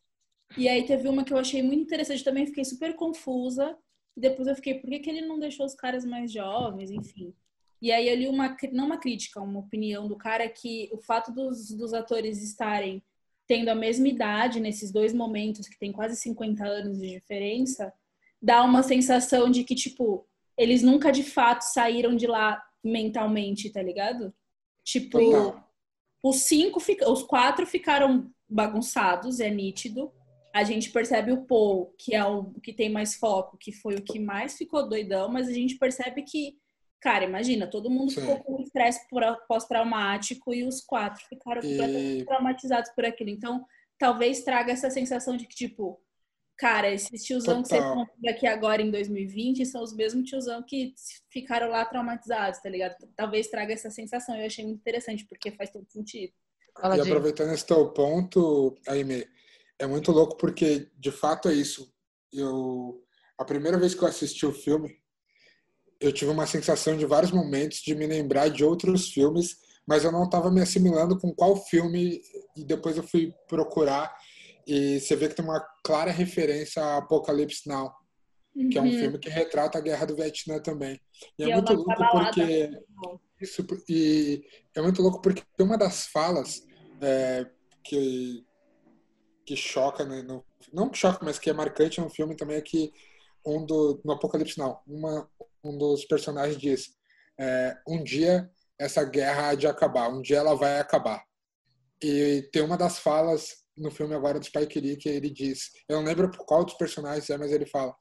[0.57, 3.77] e aí teve uma que eu achei muito interessante, também fiquei super confusa,
[4.17, 7.35] e depois eu fiquei, por que, que ele não deixou os caras mais jovens, enfim.
[7.83, 11.33] E aí eu li uma, não uma crítica, uma opinião do cara que o fato
[11.33, 13.03] dos, dos atores estarem
[13.47, 17.93] tendo a mesma idade nesses dois momentos, que tem quase 50 anos de diferença,
[18.41, 23.83] dá uma sensação de que, tipo, eles nunca de fato saíram de lá mentalmente, tá
[23.83, 24.33] ligado?
[24.83, 25.19] Tipo,
[26.23, 30.13] os cinco, os quatro ficaram bagunçados, é nítido.
[30.55, 34.03] A gente percebe o Paul, que é o que tem mais foco, que foi o
[34.03, 36.57] que mais ficou doidão, mas a gente percebe que
[37.05, 38.23] Cara, imagina, todo mundo Sim.
[38.23, 39.07] ficou com estresse
[39.47, 41.69] pós-traumático e os quatro ficaram e...
[41.69, 43.29] completamente traumatizados por aquilo.
[43.29, 43.63] Então,
[43.99, 46.01] talvez traga essa sensação de que, tipo,
[46.57, 47.79] cara, esses tiozão Total.
[47.79, 50.95] que vocês estão aqui agora em 2020 são os mesmos tiozão que
[51.31, 52.95] ficaram lá traumatizados, tá ligado?
[53.15, 54.35] Talvez traga essa sensação.
[54.35, 56.33] Eu achei muito interessante, porque faz todo sentido.
[56.97, 59.27] e aproveitando esse teu ponto, Aime,
[59.79, 61.93] é muito louco porque, de fato, é isso.
[62.33, 63.03] Eu,
[63.39, 64.97] a primeira vez que eu assisti o filme,
[66.01, 69.57] eu tive uma sensação de vários momentos de me lembrar de outros filmes,
[69.87, 72.21] mas eu não estava me assimilando com qual filme
[72.57, 74.15] e depois eu fui procurar
[74.67, 77.93] e você vê que tem uma clara referência a Apocalypse Now,
[78.55, 78.69] uhum.
[78.71, 78.99] que é um uhum.
[78.99, 80.99] filme que retrata a guerra do Vietnã também.
[81.39, 82.71] E, é e é, muito louco porque
[83.41, 84.43] isso e
[84.75, 86.63] é muito louco porque uma das falas
[87.01, 87.47] é,
[87.85, 88.45] que
[89.45, 92.63] que choca né, no, não que choca, mas que é marcante no filme também é
[92.63, 92.93] que
[93.45, 95.29] um do no Apocalipse Now, uma
[95.63, 96.95] um dos personagens diz:
[97.39, 101.25] é, um dia essa guerra há de acabar, um dia ela vai acabar.
[102.03, 105.97] E tem uma das falas no filme agora do Spike Lee que ele diz, eu
[105.97, 107.95] não lembro qual dos personagens é, mas ele fala: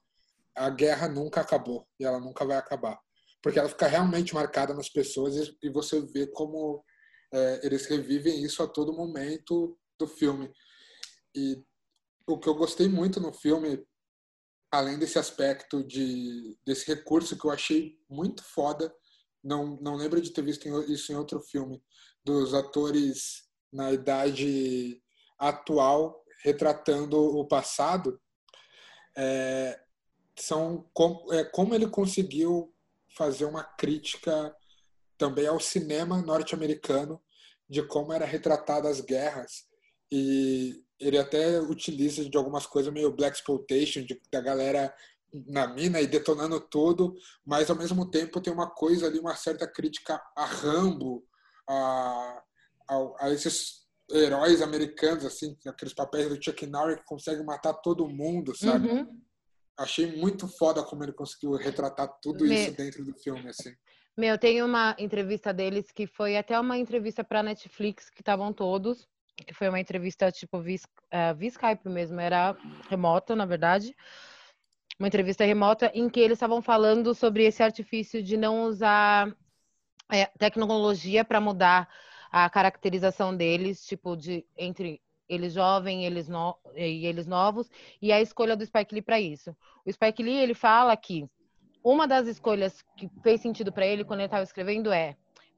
[0.55, 2.99] a guerra nunca acabou e ela nunca vai acabar,
[3.41, 6.83] porque ela fica realmente marcada nas pessoas e, você vê como
[7.33, 10.51] é, eles revivem isso a todo momento do filme.
[11.35, 11.63] E
[12.27, 13.85] o que eu gostei muito no filme
[14.71, 18.93] além desse aspecto de desse recurso que eu achei muito foda,
[19.43, 21.83] não não lembro de ter visto isso em outro filme,
[22.23, 25.01] dos atores na idade
[25.37, 28.19] atual retratando o passado,
[29.15, 29.79] é,
[30.37, 32.73] são como, é, como ele conseguiu
[33.15, 34.55] fazer uma crítica
[35.17, 37.21] também ao cinema norte-americano
[37.69, 39.65] de como era retratada as guerras
[40.11, 44.93] e ele até utiliza de algumas coisas meio black exploitation, da galera
[45.47, 47.15] na mina e detonando tudo,
[47.45, 51.25] mas ao mesmo tempo tem uma coisa ali, uma certa crítica a Rambo,
[51.67, 52.43] a,
[52.87, 58.07] a, a esses heróis americanos, assim, aqueles papéis do Chuck Norris que conseguem matar todo
[58.07, 58.89] mundo, sabe?
[58.89, 59.21] Uhum.
[59.77, 62.53] Achei muito foda como ele conseguiu retratar tudo Me...
[62.53, 63.73] isso dentro do filme, assim.
[64.15, 69.07] Meu, tem uma entrevista deles que foi até uma entrevista para Netflix que estavam todos,
[69.35, 72.55] que foi uma entrevista tipo via, uh, via Skype mesmo, era
[72.89, 73.95] remota, na verdade.
[74.99, 79.35] Uma entrevista remota em que eles estavam falando sobre esse artifício de não usar
[80.11, 81.89] é, tecnologia para mudar
[82.31, 87.69] a caracterização deles, tipo, de entre eles jovens eles no, e eles novos,
[88.01, 89.55] e a escolha do Spike Lee para isso.
[89.85, 91.25] O Spike Lee, ele fala que
[91.83, 95.15] uma das escolhas que fez sentido para ele quando ele estava escrevendo é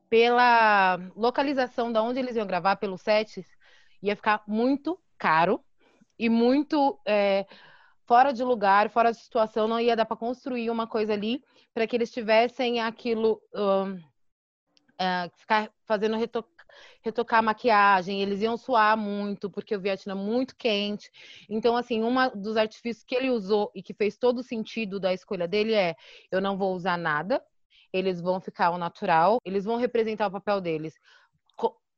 [0.09, 3.45] pela localização da onde eles iam gravar, pelos sets,
[4.05, 5.63] ia ficar muito caro
[6.17, 7.45] e muito é,
[8.05, 11.43] fora de lugar, fora de situação, não ia dar para construir uma coisa ali
[11.73, 16.55] para que eles tivessem aquilo um, uh, ficar fazendo retoque
[17.01, 21.09] retocar a maquiagem, eles iam suar muito, porque o Vietnã é muito quente.
[21.47, 25.13] Então, assim, um dos artifícios que ele usou e que fez todo o sentido da
[25.13, 25.95] escolha dele é:
[26.31, 27.41] eu não vou usar nada,
[27.93, 30.95] eles vão ficar ao natural, eles vão representar o papel deles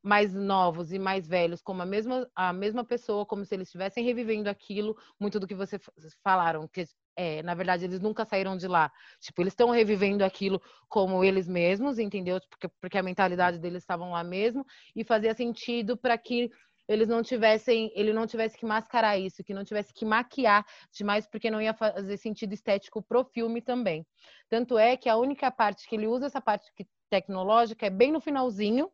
[0.08, 4.04] mais novos e mais velhos, como a mesma, a mesma pessoa, como se eles estivessem
[4.04, 5.82] revivendo aquilo, muito do que vocês
[6.24, 6.86] falaram, que
[7.18, 8.90] é, na verdade eles nunca saíram de lá.
[9.20, 12.40] Tipo, eles estão revivendo aquilo como eles mesmos, entendeu?
[12.50, 16.50] Porque, porque a mentalidade deles estavam lá mesmo, e fazia sentido para que
[16.88, 21.28] eles não tivessem, ele não tivesse que mascarar isso, que não tivesse que maquiar demais,
[21.28, 24.08] porque não ia fazer sentido estético pro filme também.
[24.48, 26.72] Tanto é que a única parte que ele usa essa parte
[27.10, 28.90] tecnológica é bem no finalzinho,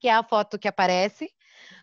[0.00, 1.30] que é a foto que aparece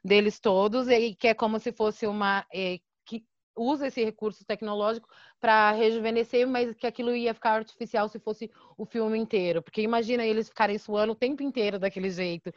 [0.03, 2.45] deles todos, e que é como se fosse uma.
[2.53, 3.23] É, que
[3.55, 5.07] usa esse recurso tecnológico
[5.39, 9.61] para rejuvenescer, mas que aquilo ia ficar artificial se fosse o filme inteiro.
[9.61, 12.53] Porque imagina eles ficarem suando o tempo inteiro daquele jeito.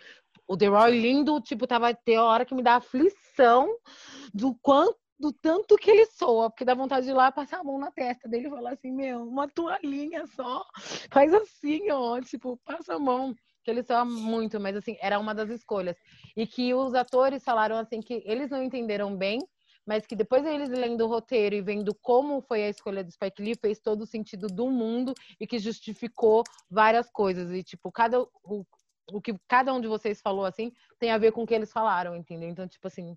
[0.46, 3.68] O The Roy lindo, tipo, tava ter hora que me dá aflição
[4.34, 7.64] do quanto do tanto que ele soa, porque dá vontade de ir lá passar a
[7.64, 10.64] mão na testa dele e falar assim, meu, uma toalhinha só,
[11.12, 13.32] faz assim, ó, tipo, passa a mão
[13.63, 15.97] que ele soa muito, mas assim, era uma das escolhas.
[16.37, 19.39] E que os atores falaram assim que eles não entenderam bem,
[19.87, 23.43] mas que depois eles lendo o roteiro e vendo como foi a escolha do Spike
[23.43, 27.51] Lee, fez todo o sentido do mundo e que justificou várias coisas.
[27.51, 28.65] E, tipo, cada, o,
[29.11, 31.73] o que cada um de vocês falou, assim, tem a ver com o que eles
[31.73, 32.49] falaram, entendeu?
[32.49, 33.17] Então, tipo assim,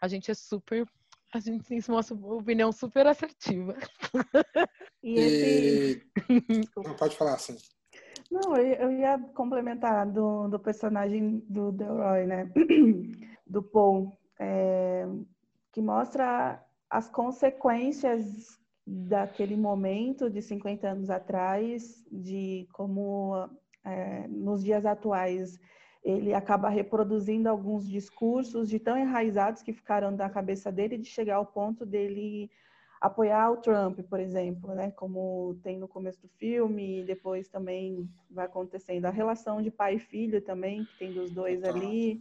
[0.00, 0.86] a gente é super.
[1.34, 2.00] A gente tem uma
[2.36, 3.76] opinião super assertiva.
[5.02, 6.10] E esse...
[6.76, 7.56] Não, pode falar, assim.
[8.30, 12.50] Não, eu ia complementar do, do personagem do Delroy, né?
[13.46, 15.06] Do Paul, é,
[15.72, 23.48] que mostra as consequências daquele momento de 50 anos atrás, de como
[23.82, 25.58] é, nos dias atuais
[26.04, 31.36] ele acaba reproduzindo alguns discursos de tão enraizados que ficaram na cabeça dele, de chegar
[31.36, 32.50] ao ponto dele
[33.00, 34.90] apoiar o Trump, por exemplo, né?
[34.90, 39.04] Como tem no começo do filme, e depois também vai acontecendo.
[39.04, 42.20] A relação de pai e filho também, que tem dos dois ali,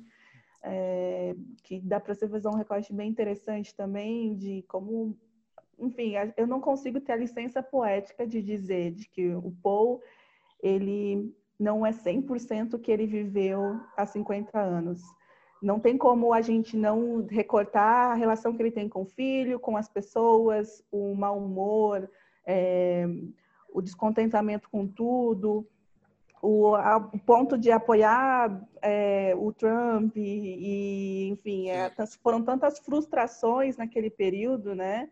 [0.61, 5.17] é, que dá para você fazer um recorte bem interessante também de como,
[5.80, 10.01] enfim, eu não consigo ter a licença poética de dizer de que o Paul
[10.61, 15.01] ele não é 100% o que ele viveu há 50 anos
[15.62, 19.60] não tem como a gente não recortar a relação que ele tem com o filho,
[19.60, 22.10] com as pessoas, o mau humor,
[22.45, 23.05] é,
[23.74, 25.68] o descontentamento com tudo,
[26.41, 31.91] o, a, o ponto de apoiar é, o Trump e, e enfim, é,
[32.22, 35.10] foram tantas frustrações naquele período, né?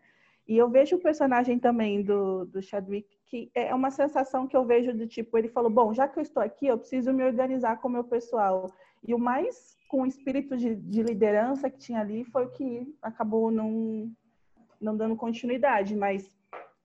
[0.48, 4.64] E eu vejo o personagem também do, do Chadwick, que é uma sensação que eu
[4.64, 7.80] vejo do tipo, ele falou, bom, já que eu estou aqui, eu preciso me organizar
[7.80, 8.70] com o meu pessoal.
[9.06, 12.92] E o mais com o espírito de, de, liderança que tinha ali foi o que
[13.00, 14.10] acabou não,
[14.80, 16.36] não dando continuidade, mas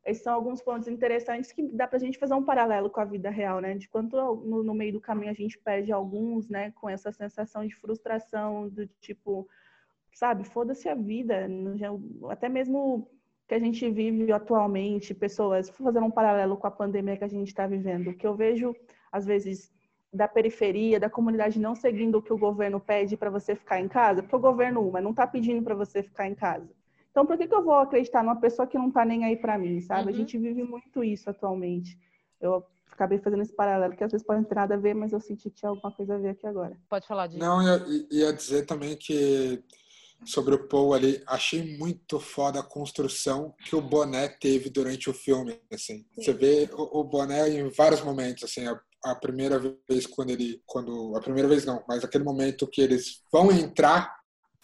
[0.06, 3.06] esses são alguns pontos interessantes que dá para a gente fazer um paralelo com a
[3.06, 3.76] vida real, né?
[3.76, 6.72] De quanto no, no, meio do caminho a gente perde alguns, né?
[6.72, 9.48] Com essa sensação de frustração, do tipo,
[10.14, 11.48] sabe, foda-se a vida.
[12.30, 13.10] Até mesmo
[13.48, 17.48] que a gente vive atualmente, pessoas, fazendo um paralelo com a pandemia que a gente
[17.48, 18.76] está vivendo, que eu vejo,
[19.12, 19.72] às vezes,
[20.14, 23.88] da periferia, da comunidade não seguindo o que o governo pede para você ficar em
[23.88, 26.70] casa, porque o governo, uma, não está pedindo para você ficar em casa.
[27.12, 29.58] Então, por que, que eu vou acreditar numa pessoa que não está nem aí para
[29.58, 30.04] mim, sabe?
[30.04, 30.10] Uhum.
[30.10, 31.98] A gente vive muito isso atualmente.
[32.40, 35.12] Eu acabei fazendo esse paralelo, que às vezes pode não ter nada a ver, mas
[35.12, 36.78] eu senti que tinha alguma coisa a ver aqui agora.
[36.90, 37.40] Pode falar disso.
[37.40, 39.64] Não, ia, ia dizer também que
[40.26, 45.14] sobre o Paul ali, achei muito foda a construção que o Boné teve durante o
[45.14, 46.06] filme, assim.
[46.14, 46.22] Sim.
[46.22, 50.62] Você vê o, o Boné em vários momentos, assim, a a primeira vez quando ele
[50.66, 54.22] quando a primeira vez não mas aquele momento que eles vão entrar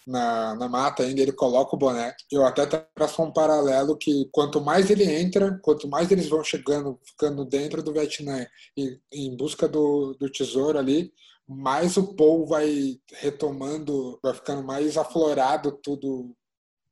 [0.08, 2.16] na, na mata ainda, ele coloca o boné.
[2.32, 6.98] Eu até traço um paralelo que quanto mais ele entra, quanto mais eles vão chegando,
[7.04, 11.12] ficando dentro do Vietnã e em busca do, do tesouro ali,
[11.46, 16.34] mais o Paul vai retomando, vai ficando mais aflorado tudo,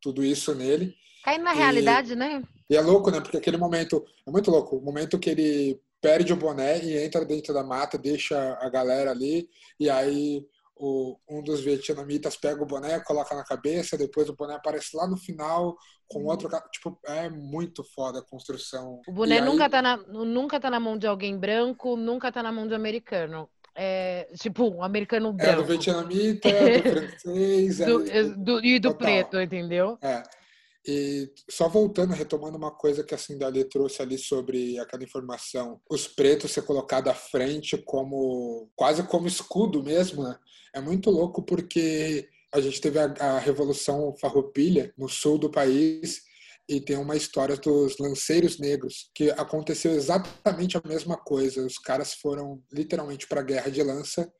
[0.00, 0.94] tudo isso nele.
[1.24, 2.42] Caindo na e, realidade, né?
[2.68, 3.20] E é louco, né?
[3.20, 7.24] Porque aquele momento, é muito louco, o momento que ele perde o boné e entra
[7.24, 9.48] dentro da mata, deixa a galera ali,
[9.80, 10.46] e aí
[10.76, 15.04] o, um dos vietnamitas pega o boné, coloca na cabeça, depois o boné aparece lá
[15.08, 15.76] no final
[16.06, 16.26] com uhum.
[16.26, 19.00] outro Tipo, é muito foda a construção.
[19.08, 22.52] O boné nunca, tá na, nunca tá na mão de alguém branco, nunca tá na
[22.52, 23.48] mão de um americano.
[23.74, 25.52] É, tipo, um americano branco.
[25.52, 26.90] É do vietnamita, do
[27.26, 27.78] francês.
[27.78, 29.06] do, é, do, e do total.
[29.08, 29.98] preto, entendeu?
[30.00, 30.22] É.
[30.86, 36.06] E só voltando, retomando uma coisa que a Cindali trouxe ali sobre aquela informação, os
[36.06, 40.38] pretos ser colocado à frente como quase como escudo mesmo, né?
[40.72, 46.22] É muito louco porque a gente teve a, a Revolução Farroupilha no sul do país
[46.68, 51.64] e tem uma história dos lanceiros negros que aconteceu exatamente a mesma coisa.
[51.64, 54.30] Os caras foram literalmente para a guerra de lança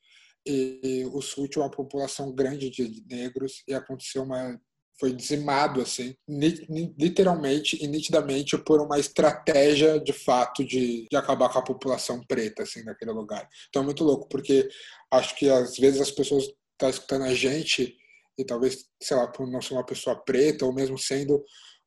[0.46, 4.60] e o sul tinha uma população grande de negros e aconteceu uma
[4.98, 6.14] foi dizimado assim,
[6.98, 12.62] literalmente e nitidamente por uma estratégia de fato de, de acabar com a população preta
[12.62, 13.48] assim naquele lugar.
[13.68, 14.68] Então é muito louco porque
[15.10, 17.94] acho que às vezes as pessoas estão tá escutando a gente
[18.38, 21.42] e talvez, sei lá, por não ser uma pessoa preta ou mesmo sendo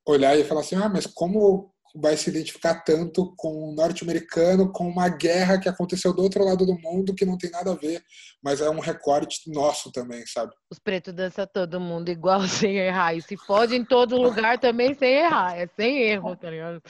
[0.07, 4.87] olhar e falar assim: "Ah, mas como vai se identificar tanto com o norte-americano, com
[4.87, 8.03] uma guerra que aconteceu do outro lado do mundo que não tem nada a ver,
[8.41, 10.53] mas é um recorte nosso também, sabe?
[10.69, 14.93] Os pretos dançam todo mundo igual sem errar, e se pode em todo lugar também
[14.93, 16.81] sem errar, é sem erro, tá ligado?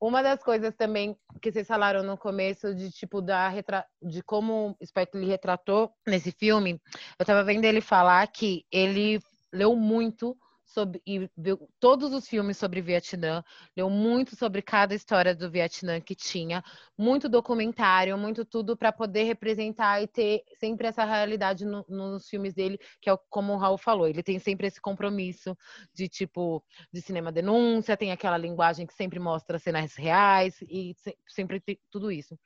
[0.00, 3.84] Uma das coisas também que vocês falaram no começo de tipo da retra...
[4.00, 6.80] de como o Spike Lee retratou nesse filme,
[7.18, 9.20] eu tava vendo ele falar que ele
[9.52, 10.36] leu muito
[10.68, 13.42] sobre, e viu todos os filmes sobre Vietnã,
[13.76, 16.62] leu muito sobre cada história do Vietnã que tinha,
[16.96, 22.52] muito documentário, muito tudo para poder representar e ter sempre essa realidade no, nos filmes
[22.52, 25.56] dele, que é como o Raul falou, ele tem sempre esse compromisso
[25.94, 26.62] de tipo
[26.92, 30.94] de cinema denúncia, tem aquela linguagem que sempre mostra cenas reais e
[31.26, 32.38] sempre tudo isso.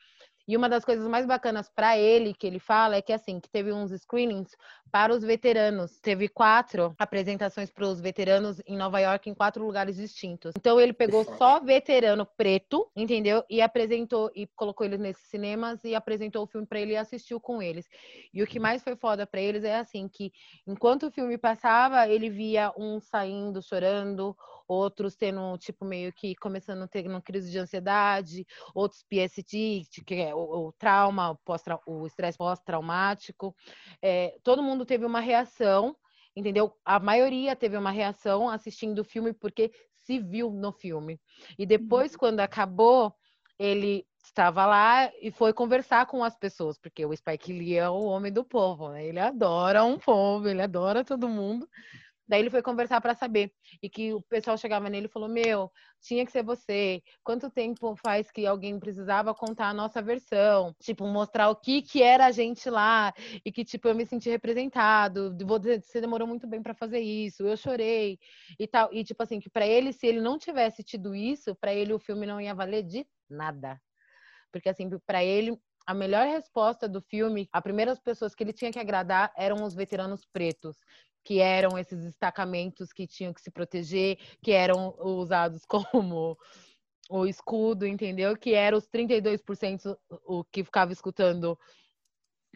[0.46, 3.48] E uma das coisas mais bacanas para ele que ele fala é que assim, que
[3.48, 4.56] teve uns screenings
[4.90, 5.98] para os veteranos.
[6.00, 10.52] Teve quatro apresentações para os veteranos em Nova York em quatro lugares distintos.
[10.56, 13.42] Então ele pegou só veterano preto, entendeu?
[13.48, 17.40] E apresentou e colocou eles nesses cinemas e apresentou o filme para ele e assistiu
[17.40, 17.88] com eles.
[18.34, 20.32] E o que mais foi foda para eles é assim que
[20.66, 24.36] enquanto o filme passava, ele via um saindo chorando,
[24.72, 30.14] outros tendo, tipo, meio que começando a ter uma crise de ansiedade, outros PST, que
[30.14, 31.38] é o, o trauma,
[31.86, 33.54] o estresse pós-traumático.
[34.00, 35.96] É, todo mundo teve uma reação,
[36.34, 36.72] entendeu?
[36.84, 39.70] A maioria teve uma reação assistindo o filme porque
[40.04, 41.20] se viu no filme.
[41.58, 42.18] E depois, uhum.
[42.18, 43.14] quando acabou,
[43.58, 48.04] ele estava lá e foi conversar com as pessoas, porque o Spike Lee é o
[48.04, 49.06] homem do povo, né?
[49.06, 51.68] Ele adora um povo, ele adora todo mundo.
[52.28, 53.52] Daí ele foi conversar para saber.
[53.82, 55.70] E que o pessoal chegava nele e falou: Meu,
[56.00, 57.02] tinha que ser você.
[57.22, 60.74] Quanto tempo faz que alguém precisava contar a nossa versão?
[60.80, 63.12] Tipo, mostrar o que, que era a gente lá.
[63.44, 65.36] E que, tipo, eu me senti representado.
[65.82, 67.46] Você demorou muito bem para fazer isso.
[67.46, 68.18] Eu chorei.
[68.58, 68.92] E tal.
[68.92, 71.98] E, tipo assim, que para ele, se ele não tivesse tido isso, para ele o
[71.98, 73.80] filme não ia valer de nada.
[74.52, 78.72] Porque, assim, para ele, a melhor resposta do filme, as primeiras pessoas que ele tinha
[78.72, 80.76] que agradar eram os veteranos pretos,
[81.24, 86.36] que eram esses destacamentos que tinham que se proteger, que eram usados como
[87.10, 88.36] o escudo, entendeu?
[88.36, 89.96] Que eram os 32%
[90.26, 91.58] o que ficava escutando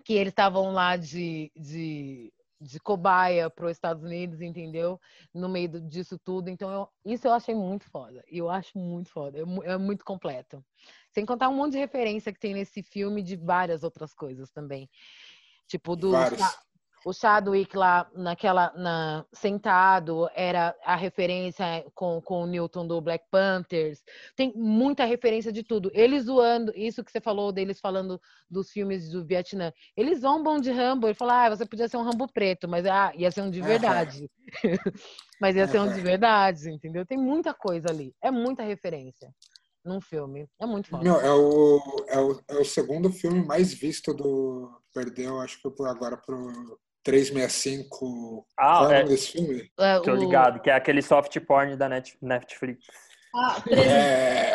[0.05, 5.01] que eles estavam lá de, de, de cobaia para os Estados Unidos, entendeu?
[5.35, 6.49] No meio disso tudo.
[6.49, 8.23] Então, eu, isso eu achei muito foda.
[8.31, 9.39] E eu acho muito foda.
[9.39, 10.65] É, é muito completo.
[11.13, 14.89] Sem contar um monte de referência que tem nesse filme de várias outras coisas também.
[15.67, 16.13] Tipo, do,
[17.07, 21.65] o Chadwick lá naquela na, sentado era a referência
[21.95, 24.03] com, com o Newton do Black Panthers.
[24.35, 25.89] Tem muita referência de tudo.
[25.95, 28.21] Eles zoando, isso que você falou deles falando
[28.51, 29.73] dos filmes do Vietnã.
[29.97, 31.07] Eles zombam de Rambo.
[31.07, 33.63] Ele fala, ah, você podia ser um Rambo preto, mas ah, ia ser um de
[33.63, 34.29] verdade.
[35.41, 37.07] mas ia ser um de verdade, entendeu?
[37.07, 38.13] Tem muita coisa ali.
[38.21, 39.33] É muita referência
[39.85, 40.49] num filme.
[40.61, 41.05] É muito foda.
[41.05, 44.77] Meu, é, o, é, o, é o segundo filme mais visto do.
[44.93, 46.77] Perdeu, acho que por agora pro
[47.07, 48.45] 365.
[48.59, 49.71] Ah, Qual é, é desse filme?
[49.79, 52.85] É, Tô ligado, que é aquele soft porn da Netflix.
[53.35, 54.55] Ah, três- É.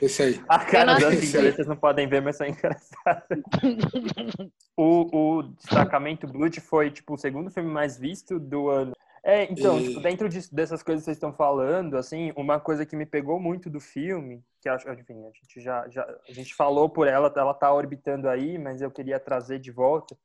[0.00, 0.40] Esse aí.
[0.48, 1.26] A cara não da assisti.
[1.26, 3.40] Cinderela vocês não podem ver, mas são engraçadas.
[4.76, 8.92] o, o Destacamento Blood foi, tipo, o segundo filme mais visto do ano.
[9.24, 12.84] É, então, E- tipo, dentro disso- dessas coisas que vocês estão falando, assim, uma coisa
[12.84, 16.54] que me pegou muito do filme, que acho, enfim, a gente já, já a gente
[16.54, 20.16] falou por ela, ela tá orbitando aí, mas eu queria trazer de volta,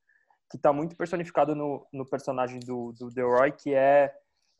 [0.49, 4.13] que tá muito personificado no, no personagem do, do Delroy, que é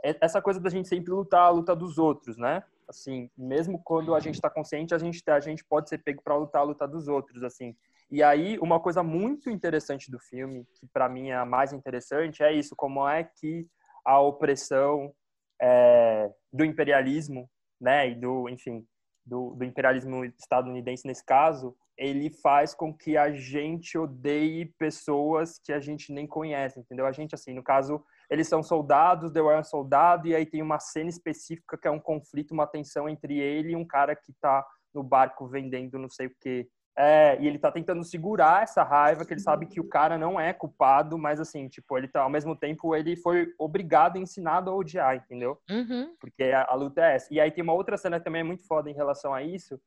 [0.03, 2.63] é essa coisa da gente sempre lutar a luta dos outros, né?
[2.87, 6.35] Assim, mesmo quando a gente está consciente, a gente, a gente pode ser pego para
[6.37, 7.75] lutar a luta dos outros, assim.
[8.09, 12.43] E aí, uma coisa muito interessante do filme, que para mim é a mais interessante,
[12.43, 13.67] é isso: como é que
[14.07, 15.13] a opressão
[15.61, 18.87] é, do imperialismo, né, e do, enfim,
[19.25, 25.73] do, do imperialismo estadunidense nesse caso, ele faz com que a gente odeie pessoas que
[25.73, 27.05] a gente nem conhece, entendeu?
[27.05, 30.45] A gente, assim, no caso, eles são soldados, The Roy é um soldado, e aí
[30.45, 34.15] tem uma cena específica que é um conflito, uma tensão entre ele e um cara
[34.15, 36.69] que tá no barco vendendo não sei o quê.
[36.99, 40.39] É, e ele tá tentando segurar essa raiva, que ele sabe que o cara não
[40.39, 44.75] é culpado, mas assim, tipo, ele tá, ao mesmo tempo, ele foi obrigado, ensinado a
[44.75, 45.59] odiar, entendeu?
[45.69, 46.15] Uhum.
[46.19, 47.31] porque a, a luta é essa.
[47.31, 49.79] E aí tem uma outra cena que também é muito foda em relação a isso,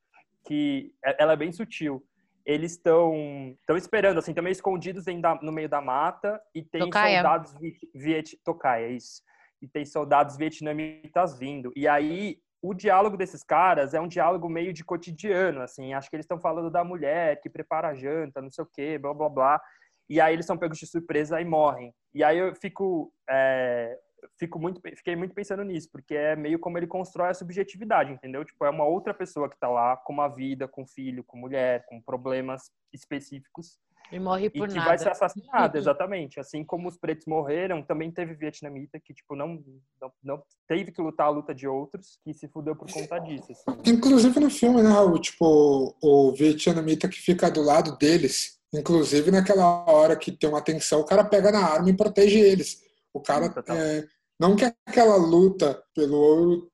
[0.47, 2.01] que é- ela é bem sutil.
[2.47, 3.12] Eles estão
[3.61, 7.16] estão esperando, assim, também escondidos da- no meio da mata, e tem Tocaia.
[7.23, 9.20] soldados viet, viet, tocaia, isso.
[9.61, 11.73] E tem soldados vietnamitas vindo.
[11.77, 15.95] E aí o diálogo desses caras é um diálogo meio de cotidiano, assim.
[15.95, 18.99] Acho que eles estão falando da mulher que prepara a janta, não sei o quê,
[18.99, 19.62] blá blá blá.
[20.09, 21.95] E aí eles são pegos de surpresa e morrem.
[22.12, 23.97] E aí eu fico é,
[24.39, 28.45] fico muito, fiquei muito pensando nisso, porque é meio como ele constrói a subjetividade, entendeu?
[28.45, 31.85] Tipo, é uma outra pessoa que tá lá com uma vida, com filho, com mulher,
[31.87, 33.78] com problemas específicos
[34.12, 34.89] E morre e por que nada.
[34.89, 36.40] vai ser assassinado, exatamente.
[36.40, 39.62] Assim como os pretos morreram, também teve vietnamita que, tipo, não,
[40.01, 43.52] não, não teve que lutar a luta de outros, que se fudeu por conta disso,
[43.52, 43.64] assim.
[43.86, 45.18] Inclusive no filme, né, Raul?
[45.20, 51.01] Tipo, o vietnamita que fica do lado deles, inclusive naquela hora que tem uma tensão,
[51.01, 52.81] o cara pega na arma e protege eles.
[53.14, 53.77] O cara, total.
[53.77, 54.05] é,
[54.40, 56.70] não que aquela luta pelo ouro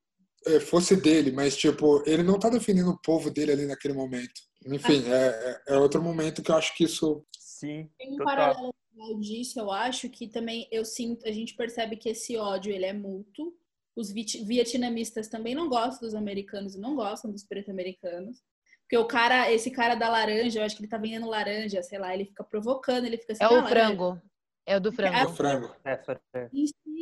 [0.61, 4.33] fosse dele, mas, tipo, ele não tá defendendo o povo dele ali naquele momento.
[4.67, 8.37] Enfim, é, é- é outro momento que eu acho que isso Sim, Tem um total.
[8.37, 8.75] paralelo
[9.21, 12.93] disso, eu acho, que também eu sinto, a gente percebe que esse ódio ele é
[12.93, 13.55] mútuo.
[13.97, 18.43] Os viet- vietnamistas também não gostam dos americanos e não gostam dos preto-americanos.
[18.83, 21.99] Porque o cara, esse cara da laranja, eu acho que ele tá vendendo laranja, sei
[21.99, 24.23] lá, ele fica provocando, ele fica assim, É "Ah, o laranja", frango.
[24.67, 25.33] É o do é frango.
[25.35, 25.75] frango.
[25.83, 26.21] Essa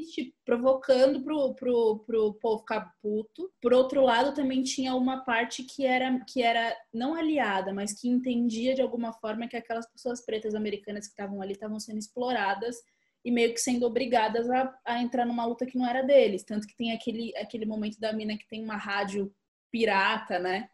[0.05, 3.51] insiste, provocando pro, pro, pro povo ficar puto.
[3.61, 8.09] Por outro lado, também tinha uma parte que era, que era não aliada, mas que
[8.09, 12.77] entendia de alguma forma que aquelas pessoas pretas americanas que estavam ali estavam sendo exploradas
[13.25, 16.45] e meio que sendo obrigadas a, a entrar numa luta que não era deles.
[16.45, 19.35] Tanto que tem aquele, aquele momento da mina que tem uma rádio
[19.71, 20.69] pirata, né?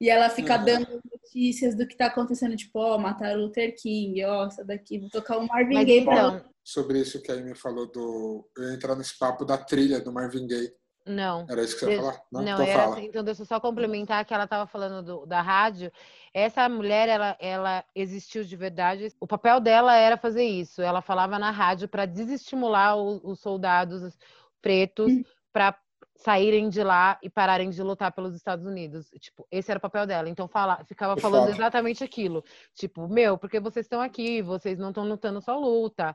[0.00, 0.64] E ela fica Uhum.
[0.64, 4.98] dando notícias do que tá acontecendo, tipo, ó, mataram o Luther King, ó, essa daqui,
[4.98, 8.48] vou tocar o Marvin Gaye pra então, Sobre isso que a Amy falou do.
[8.56, 10.72] Eu ia entrar nesse papo da trilha do Marvin Gaye.
[11.04, 11.44] não.
[11.50, 12.20] Era isso que você ia falar?
[12.30, 12.94] Não, então era fala.
[12.94, 15.90] assim, então deixa eu só complementar que ela estava falando do- da rádio.
[16.32, 19.12] Essa mulher, ela, ela existiu de verdade.
[19.18, 20.80] O papel dela era fazer isso.
[20.80, 24.16] Ela falava na rádio para desestimular o- os soldados
[24.60, 25.12] pretos
[25.52, 25.76] para
[26.22, 29.10] saírem de lá e pararem de lutar pelos Estados Unidos.
[29.18, 30.28] Tipo, esse era o papel dela.
[30.28, 32.44] Então fala, ficava falando exatamente aquilo.
[32.74, 36.14] Tipo, meu, porque vocês estão aqui, vocês não estão lutando só luta,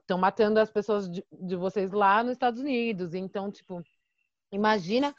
[0.00, 3.14] estão matando as pessoas de, de vocês lá nos Estados Unidos.
[3.14, 3.82] Então, tipo,
[4.52, 5.14] imagina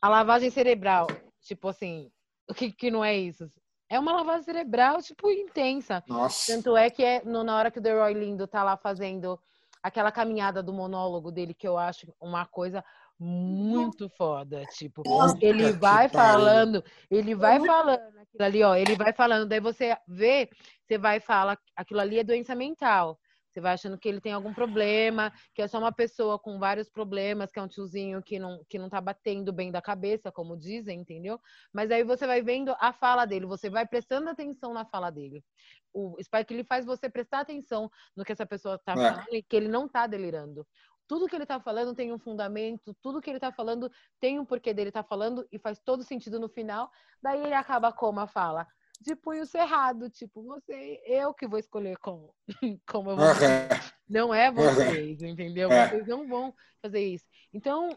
[0.00, 1.06] a lavagem cerebral.
[1.40, 2.10] Tipo assim,
[2.48, 3.50] o que, que não é isso?
[3.88, 6.02] É uma lavagem cerebral, tipo, intensa.
[6.08, 6.52] Nossa.
[6.52, 9.38] Tanto é que é no- na hora que o Deroy Lindo tá lá fazendo
[9.80, 12.84] aquela caminhada do monólogo dele, que eu acho uma coisa
[13.18, 14.62] muito foda.
[14.72, 19.60] Tipo, Puta ele vai falando, ele vai falando aquilo ali, ó, ele vai falando, daí
[19.60, 20.48] você vê,
[20.82, 23.18] você vai falar, aquilo ali é doença mental.
[23.48, 26.90] Você vai achando que ele tem algum problema, que é só uma pessoa com vários
[26.90, 30.58] problemas, que é um tiozinho que não, que não tá batendo bem da cabeça, como
[30.58, 31.40] dizem, entendeu?
[31.72, 35.42] Mas aí você vai vendo a fala dele, você vai prestando atenção na fala dele.
[35.90, 38.96] O Spike ele faz você prestar atenção no que essa pessoa tá É.
[38.96, 40.66] falando e que ele não tá delirando.
[41.06, 44.44] Tudo que ele tá falando tem um fundamento, tudo que ele tá falando tem um
[44.44, 46.90] porquê dele tá falando e faz todo sentido no final.
[47.22, 48.66] Daí ele acaba como a fala?
[49.00, 52.34] De punho cerrado, tipo, você, eu que vou escolher como,
[52.88, 53.68] como eu vou Aham.
[54.08, 55.70] não é vocês, entendeu?
[55.70, 55.88] É.
[55.88, 57.24] Vocês não vão fazer isso.
[57.52, 57.90] Então,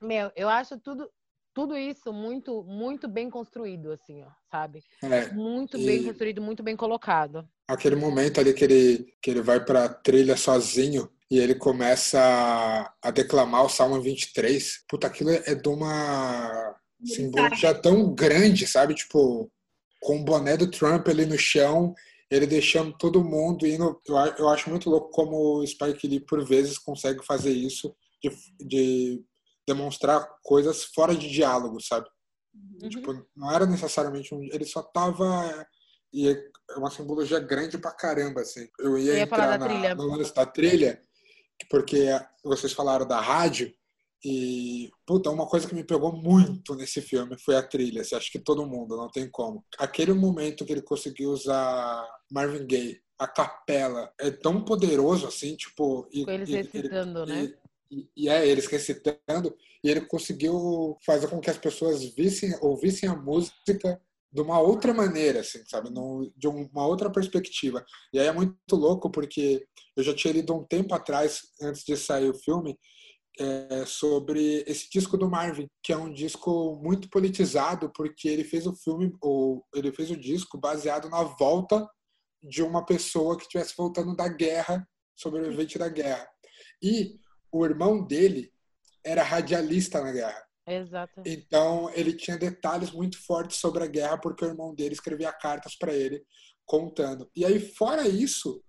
[0.00, 1.10] meu, eu acho tudo,
[1.54, 4.82] tudo isso muito, muito bem construído, assim, ó, sabe?
[5.02, 7.48] É, Muito bem construído, muito bem colocado.
[7.68, 12.18] aquele momento ali que ele, que ele vai pra trilha sozinho e ele começa
[13.02, 14.84] a, declamar o Salmo 23.
[14.88, 18.94] Puta, aquilo é de uma simbologia tão grande, sabe?
[18.94, 19.50] Tipo,
[20.00, 21.94] com o boné do Trump ali no chão,
[22.30, 24.00] ele deixando todo mundo indo.
[24.06, 28.30] Eu, eu acho muito louco como o Spike Lee, por vezes, consegue fazer isso, de,
[28.64, 29.24] de
[29.66, 32.06] demonstrar coisas fora de diálogo, sabe?
[32.54, 32.88] Uhum.
[32.88, 34.42] Tipo, não era necessariamente um.
[34.44, 35.66] Ele só tava.
[36.12, 38.66] E é uma simbologia grande pra caramba, assim.
[38.78, 39.94] Eu ia, Eu ia entrar na, trilha.
[39.94, 41.02] no lance da trilha,
[41.70, 42.08] porque
[42.44, 43.72] vocês falaram da rádio,
[44.24, 48.00] e, puta, uma coisa que me pegou muito nesse filme foi a trilha.
[48.00, 49.64] Assim, acho que todo mundo, não tem como.
[49.78, 56.08] Aquele momento que ele conseguiu usar Marvin Gaye, a capela, é tão poderoso assim, tipo.
[56.12, 57.54] E, Com eles e- recitando, e- né?
[57.88, 63.08] E, e é, eles recitando, e ele conseguiu fazer com que as pessoas vissem, ouvissem
[63.08, 64.00] a música
[64.32, 65.88] de uma outra maneira, assim, sabe?
[66.36, 67.84] De uma outra perspectiva.
[68.12, 69.64] E aí é muito louco, porque
[69.96, 72.78] eu já tinha lido um tempo atrás, antes de sair o filme,
[73.38, 78.66] é, sobre esse disco do Marvin, que é um disco muito politizado, porque ele fez
[78.66, 81.86] o filme, ou ele fez o disco baseado na volta
[82.42, 86.26] de uma pessoa que estivesse voltando da guerra, sobrevivente da guerra.
[86.82, 87.18] E
[87.52, 88.52] o irmão dele
[89.04, 90.46] era radialista na guerra.
[90.66, 91.22] Exato.
[91.24, 95.76] Então, ele tinha detalhes muito fortes sobre a guerra, porque o irmão dele escrevia cartas
[95.76, 96.24] para ele
[96.64, 97.30] contando.
[97.36, 98.64] E aí, fora isso,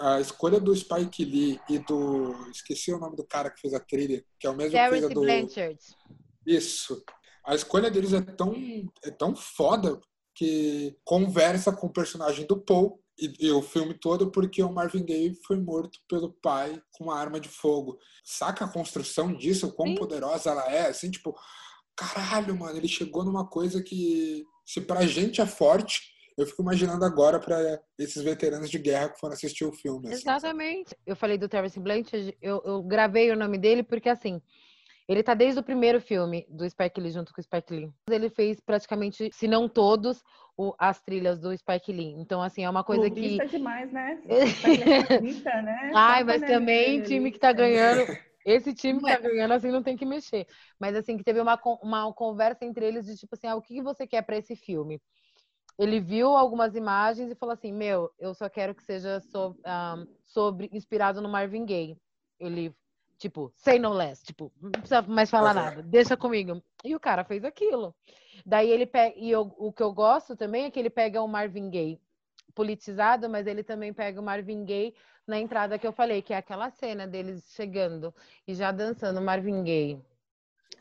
[0.00, 2.34] a escolha do Spike Lee e do.
[2.50, 5.04] Esqueci o nome do cara que fez a trilha, que é o mesmo que fez
[5.04, 5.20] a Terence do.
[5.20, 5.78] Blanchard.
[6.46, 7.04] Isso.
[7.44, 8.54] A escolha deles é tão,
[9.04, 10.00] é tão foda
[10.34, 15.04] que conversa com o personagem do Paul e, e o filme todo porque o Marvin
[15.04, 17.98] Gaye foi morto pelo pai com uma arma de fogo.
[18.24, 19.94] Saca a construção disso, quão Sim.
[19.96, 20.88] poderosa ela é?
[20.88, 21.34] Assim, tipo,
[21.96, 27.04] caralho, mano, ele chegou numa coisa que, se pra gente é forte, eu fico imaginando
[27.04, 27.58] agora pra
[27.98, 30.08] esses veteranos de guerra que foram assistir o filme.
[30.08, 30.14] assim?
[30.14, 30.96] Exatamente.
[31.06, 34.40] Eu falei do Terence Blanchard, eu, eu gravei o nome dele porque, assim,
[35.08, 37.90] ele tá desde o primeiro filme do Spike Lee, junto com o Spike Lee.
[38.10, 40.22] Ele fez praticamente, se não todos,
[40.56, 42.14] o- as trilhas do Spike Lee.
[42.18, 43.16] Então, assim, é uma coisa que...
[43.16, 44.18] Clubista demais, né?
[44.62, 45.92] Tá clubista, né?
[45.94, 48.06] Ai, Só mas também dele time que tá ganhando...
[48.44, 50.48] Esse time que tá ganhando, assim, não tem que mexer.
[50.80, 53.74] Mas, assim, que teve uma, uma conversa entre eles de, tipo assim, ah, o que
[53.74, 55.00] que você quer pra esse filme?
[55.78, 60.04] Ele viu algumas imagens e falou assim, meu, eu só quero que seja so- ah,
[60.24, 61.96] sobre, inspirado no Marvin Gaye.
[62.38, 62.74] Ele,
[63.18, 66.62] tipo, say no less, tipo, não precisa mais falar nada, deixa comigo.
[66.84, 67.94] E o cara fez aquilo.
[68.44, 71.28] Daí ele pega, e eu- o que eu gosto também é que ele pega o
[71.28, 72.00] Marvin Gaye
[72.54, 74.94] politizado, mas ele também pega o Marvin Gaye
[75.26, 78.14] na entrada que eu falei, que é aquela cena deles chegando
[78.46, 79.98] e já dançando Marvin Gaye.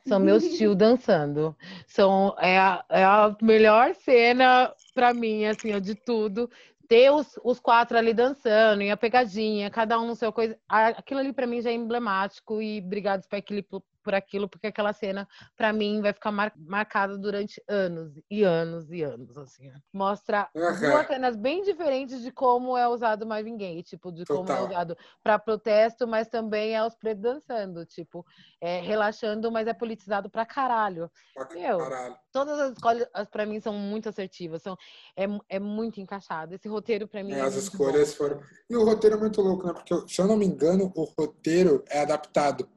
[0.07, 1.55] São meus tios dançando.
[1.87, 6.49] São, é, a, é a melhor cena pra mim, assim, de tudo.
[6.87, 10.57] Ter os, os quatro ali dançando e a pegadinha, cada um no seu coisa.
[10.67, 14.67] Aquilo ali pra mim já é emblemático e obrigado, Spike Lee, por, por aquilo, porque
[14.67, 19.69] aquela cena, pra mim, vai ficar mar- marcada durante anos e anos e anos, assim.
[19.69, 19.73] ó.
[19.93, 20.79] Mostra Aham.
[20.79, 24.67] duas cenas bem diferentes de como é usado Marvin Gaye, tipo, de como é Total.
[24.67, 28.25] usado para protesto, mas também é os pretos dançando, tipo,
[28.59, 31.11] é, relaxando, mas é politizado pra caralho.
[31.33, 32.17] Pra Meu, caralho.
[32.31, 34.77] Todas as escolhas, para mim, são muito assertivas, são,
[35.17, 36.55] é, é muito encaixado.
[36.55, 38.15] Esse roteiro, pra mim, É, é as escolhas bom.
[38.17, 38.41] foram.
[38.69, 39.73] E o roteiro é muito louco, né?
[39.73, 42.67] Porque, se eu não me engano, o roteiro é adaptado.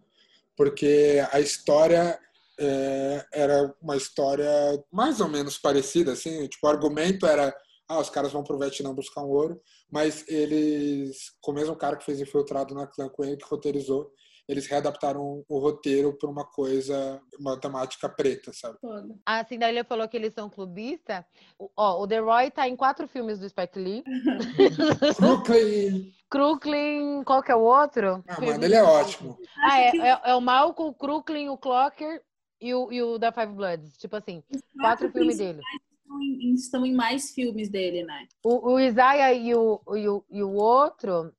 [0.56, 2.18] Porque a história
[2.58, 4.48] é, era uma história
[4.92, 6.46] mais ou menos parecida, assim.
[6.48, 7.54] Tipo, o argumento era.
[7.86, 9.60] Ah, os caras vão pro Vietnã buscar um ouro,
[9.90, 14.10] mas eles, com o mesmo cara que fez Infiltrado na clã com ele, que roteirizou,
[14.48, 18.78] eles readaptaram o roteiro para uma coisa, uma temática preta, sabe?
[18.80, 19.14] Toda.
[19.24, 21.24] A Cinderela falou que eles são clubistas.
[21.58, 24.04] O- Ó, o The Roy tá em quatro filmes do Spike Lee.
[25.18, 26.12] Brooklyn!
[26.30, 28.22] Crooklyn, qual que é o outro?
[28.28, 29.38] Ah, Filme mano, ele é ótimo.
[29.62, 32.22] Ah, é, é, é o Malcolm, o Crooklyn, o Clocker
[32.60, 33.96] e o, e o da Five Bloods.
[33.96, 35.60] Tipo assim, os quatro filmes dele.
[36.02, 38.26] Estão em, estão em mais filmes dele, né?
[38.44, 41.32] O, o Isaiah e o, e, o, e o outro,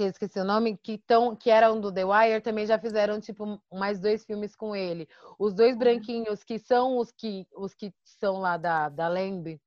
[0.00, 3.20] que eu esqueci o nome, que, tão, que eram do The Wire, também já fizeram,
[3.20, 5.06] tipo, mais dois filmes com ele.
[5.38, 9.60] Os dois branquinhos, que são os que, os que são lá da, da Lamb,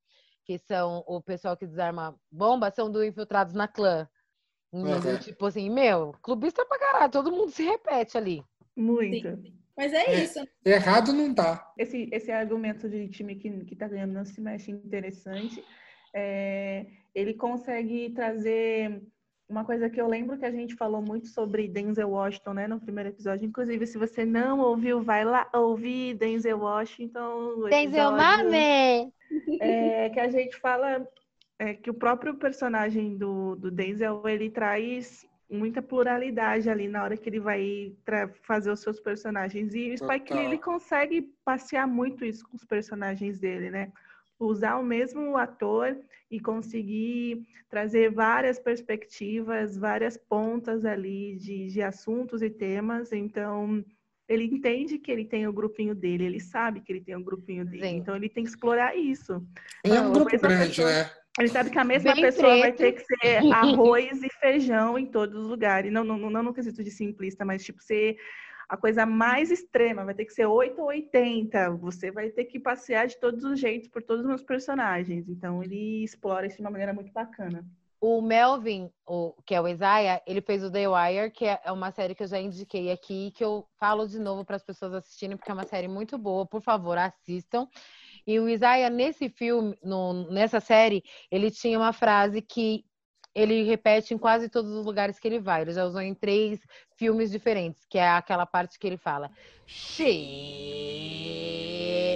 [0.44, 4.10] que são o pessoal que desarma bomba, são do Infiltrados na Clã.
[4.74, 5.14] Entendeu?
[5.14, 5.20] Uhum.
[5.20, 8.44] Tipo assim, meu, clubista pra caralho, todo mundo se repete ali.
[8.76, 9.38] Muito.
[9.38, 9.54] Sim.
[9.78, 10.24] Mas é, É.
[10.24, 10.40] isso.
[10.66, 11.72] Errado não tá.
[11.78, 15.64] Esse, esse argumento de time que, que tá ganhando não se mexe interessante.
[16.12, 19.02] É, ele consegue trazer
[19.48, 22.80] uma coisa que eu lembro que a gente falou muito sobre Denzel Washington, né, no
[22.80, 23.45] primeiro episódio.
[23.45, 27.56] Inclusive, se você não ouviu, vai lá ouvir Denzel Washington.
[27.57, 28.18] o episódio,
[29.61, 31.07] é, que a gente fala
[31.60, 37.15] é, que o próprio personagem do, do Denzel ele traz muita pluralidade ali na hora
[37.15, 37.94] que ele vai
[38.41, 39.74] fazer os seus personagens.
[39.74, 43.91] E o Spike Lee, ele consegue passear muito isso com os personagens dele, né?
[44.45, 45.98] Usar o mesmo ator
[46.30, 53.11] e conseguir trazer várias perspectivas, várias pontas ali de, de assuntos e temas.
[53.11, 53.84] Então,
[54.28, 57.65] ele entende que ele tem o grupinho dele, ele sabe que ele tem o grupinho
[57.65, 57.98] dele, Sim.
[57.98, 59.45] então ele tem que explorar isso.
[59.84, 61.10] é um grupo grande, pessoa, né?
[61.40, 62.61] Ele sabe que a mesma Bem pessoa preto.
[62.61, 65.91] vai ter que ser arroz e feijão em todos os lugares.
[65.91, 68.18] Não, não, não no quesito de simplista, mas tipo ser
[68.68, 71.72] a coisa mais extrema, vai ter que ser 8 ou 80.
[71.77, 75.27] Você vai ter que passear de todos os jeitos por todos os meus personagens.
[75.27, 77.65] Então ele explora isso de uma maneira muito bacana.
[78.06, 81.90] O Melvin, o, que é o Isaiah, ele fez o The Wire, que é uma
[81.90, 85.38] série que eu já indiquei aqui, que eu falo de novo para as pessoas assistirem,
[85.38, 86.45] porque é uma série muito boa.
[86.45, 87.65] Por favor, assistam.
[88.27, 92.84] E o Isaiah, nesse filme, no, nessa série, ele tinha uma frase que
[93.36, 95.62] ele repete em quase todos os lugares que ele vai.
[95.62, 96.60] Ele já usou em três
[96.96, 99.32] filmes diferentes, que é aquela parte que ele fala.
[99.66, 100.14] Shit.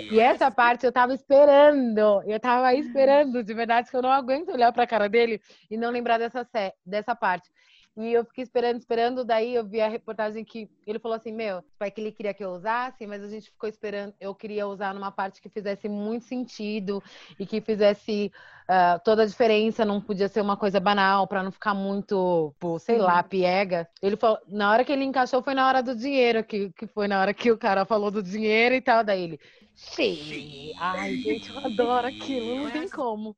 [0.10, 2.22] E essa parte eu tava esperando.
[2.26, 5.89] Eu tava esperando, de verdade, que eu não aguento olhar pra cara dele e não
[5.89, 6.48] lembrar dessa,
[6.85, 7.49] dessa parte.
[7.97, 11.63] E eu fiquei esperando, esperando, daí eu vi a reportagem que ele falou assim, meu,
[11.79, 14.93] pai que ele queria que eu usasse, mas a gente ficou esperando, eu queria usar
[14.93, 17.01] numa parte que fizesse muito sentido
[17.39, 18.31] e que fizesse
[18.69, 22.77] uh, toda a diferença, não podia ser uma coisa banal, para não ficar muito, pô,
[22.77, 23.89] sei lá, piega.
[23.99, 27.07] Ele falou, na hora que ele encaixou foi na hora do dinheiro, que, que foi
[27.07, 29.39] na hora que o cara falou do dinheiro e tal, daí ele,
[29.73, 33.35] sim, ai, gente, eu adoro aquilo, não tem como.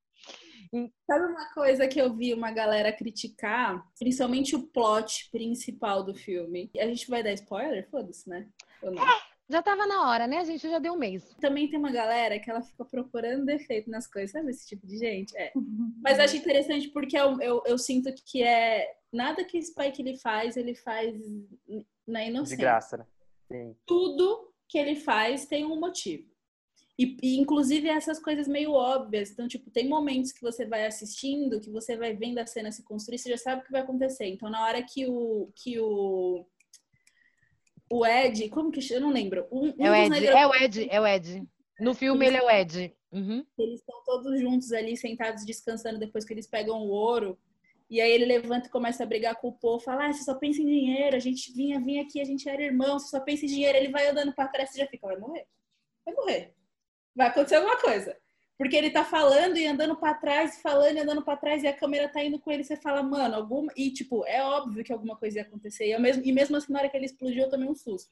[1.06, 3.84] Sabe uma coisa que eu vi uma galera criticar?
[3.98, 6.70] Principalmente o plot principal do filme.
[6.78, 7.90] A gente vai dar spoiler?
[7.90, 8.48] Foda-se, né?
[8.84, 8.90] É,
[9.50, 10.38] já tava na hora, né?
[10.38, 11.36] A gente já deu um mês.
[11.42, 14.98] Também tem uma galera que ela fica procurando defeito nas coisas, sabe esse tipo de
[14.98, 15.36] gente?
[15.36, 15.52] É.
[16.04, 20.18] Mas acho interessante porque eu, eu, eu, sinto que é nada que o Spike ele
[20.20, 21.16] faz, ele faz
[22.08, 22.58] na inocência.
[22.58, 23.06] De graça, né?
[23.52, 23.76] Sim.
[23.88, 26.29] Tudo que ele faz tem um motivo.
[27.00, 29.32] E, e, inclusive essas coisas meio óbvias.
[29.32, 32.84] Então, tipo, tem momentos que você vai assistindo, que você vai vendo a cena se
[32.84, 34.26] construir, você já sabe o que vai acontecer.
[34.26, 36.46] Então, na hora que o que o
[37.90, 39.48] o Ed, como que eu não lembro.
[39.50, 40.30] Um, um é, o Ed, negros...
[40.30, 41.48] é o Ed, é o Ed.
[41.80, 42.94] No filme ele é o Ed.
[43.14, 43.46] Uhum.
[43.58, 47.40] Eles estão todos juntos ali, sentados, descansando depois que eles pegam o ouro.
[47.90, 50.36] E aí ele levanta e começa a brigar com o povo, fala, ah, você só
[50.36, 53.46] pensa em dinheiro, a gente vinha, vinha aqui, a gente era irmão, você só pensa
[53.46, 53.78] em dinheiro.
[53.78, 55.48] Ele vai andando para trás, você já fica, vai morrer.
[56.06, 56.59] Vai morrer
[57.16, 58.16] vai acontecer alguma coisa.
[58.58, 61.74] Porque ele tá falando e andando para trás, falando e andando para trás, e a
[61.74, 63.72] câmera tá indo com ele, você fala, mano, alguma.
[63.74, 65.88] E, tipo, é óbvio que alguma coisa ia acontecer.
[65.88, 68.12] E, mesmo, e mesmo assim, na hora que ele explodiu, eu tomei um susto.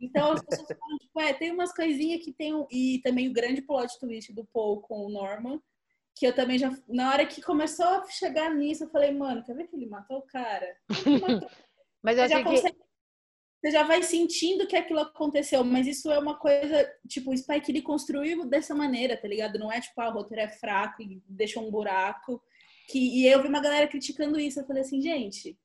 [0.00, 2.54] Então, as pessoas falam, tipo, é, tem umas coisinhas que tem.
[2.54, 2.66] Um...
[2.70, 5.60] E também o grande plot twist do Paul com o Norman,
[6.14, 6.74] que eu também já.
[6.88, 10.18] Na hora que começou a chegar nisso, eu falei, mano, quer ver que ele matou
[10.18, 10.76] o cara?
[11.20, 11.50] Matou.
[12.02, 12.83] Mas eu já achei consegue...
[13.64, 17.72] você já vai sentindo que aquilo aconteceu, mas isso é uma coisa, tipo, o Spike
[17.72, 19.58] ele construiu dessa maneira, tá ligado?
[19.58, 22.42] Não é tipo, ah, o roteiro é fraco e deixou um buraco.
[22.90, 25.58] Que, e eu vi uma galera criticando isso, eu falei assim, gente,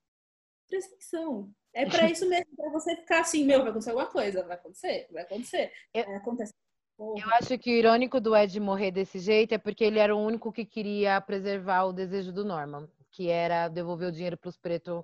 [0.69, 1.51] presta atenção.
[1.73, 5.07] É para isso mesmo, para você ficar assim, meu, vai acontecer alguma coisa, vai acontecer,
[5.11, 5.71] vai acontecer.
[5.93, 6.53] Eu, é, acontece.
[6.97, 10.25] Eu acho que o irônico do Ed morrer desse jeito é porque ele era o
[10.25, 14.57] único que queria preservar o desejo do Norman, que era devolver o dinheiro para os
[14.57, 15.03] pretos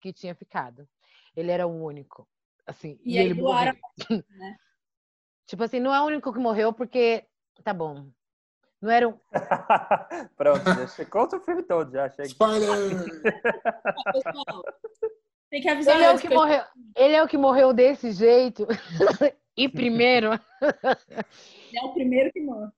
[0.00, 0.88] que tinha ficado.
[1.40, 2.28] Ele era o único.
[2.66, 3.74] Assim, e, e ele morreu.
[4.38, 4.56] Né?
[5.46, 7.24] tipo assim, não é o único que morreu porque.
[7.64, 8.08] Tá bom.
[8.80, 9.18] Não era um.
[10.36, 12.28] Pronto, já conta o filme todo, já chega.
[12.28, 12.68] Spoiler!
[15.50, 16.62] Tem que avisar ele é, o que morreu,
[16.96, 18.66] ele é o que morreu desse jeito.
[19.56, 20.32] e primeiro.
[20.32, 22.70] ele é o primeiro que morre.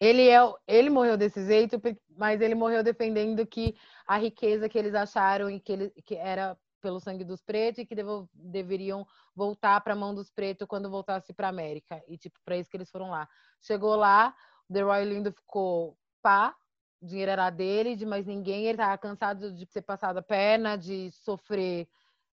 [0.00, 1.80] Ele, é, ele morreu desse jeito,
[2.16, 3.76] mas ele morreu defendendo que
[4.06, 7.86] a riqueza que eles acharam e que, ele, que era pelo sangue dos pretos e
[7.86, 12.04] que devo, deveriam voltar para a mão dos pretos quando voltasse para América.
[12.06, 13.26] E, tipo, para isso que eles foram lá.
[13.62, 14.34] Chegou lá,
[14.68, 16.54] o The Roy Lindo ficou pá,
[17.00, 18.66] o dinheiro era dele, de mais ninguém.
[18.66, 21.88] Ele tava cansado de ser passado a perna, de sofrer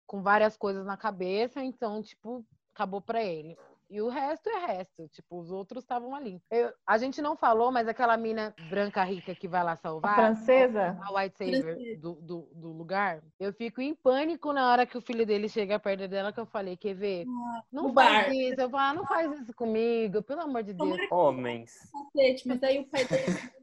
[0.06, 3.58] com várias coisas na cabeça, então, tipo, acabou para ele.
[3.88, 5.08] E o resto é resto.
[5.08, 6.40] Tipo, os outros estavam ali.
[6.50, 10.12] Eu, a gente não falou, mas aquela mina branca rica que vai lá salvar.
[10.12, 10.98] A francesa?
[11.02, 13.22] A White Saver do, do, do, lugar.
[13.38, 16.46] Eu fico em pânico na hora que o filho dele chega perto dela, que eu
[16.46, 17.26] falei, quer ver?
[17.28, 18.34] Ah, não faz bar.
[18.34, 18.60] isso.
[18.60, 20.98] Eu falo, ah, não faz isso comigo, pelo amor de Deus.
[21.10, 21.72] Homens.
[22.44, 23.56] Mas aí o pai dele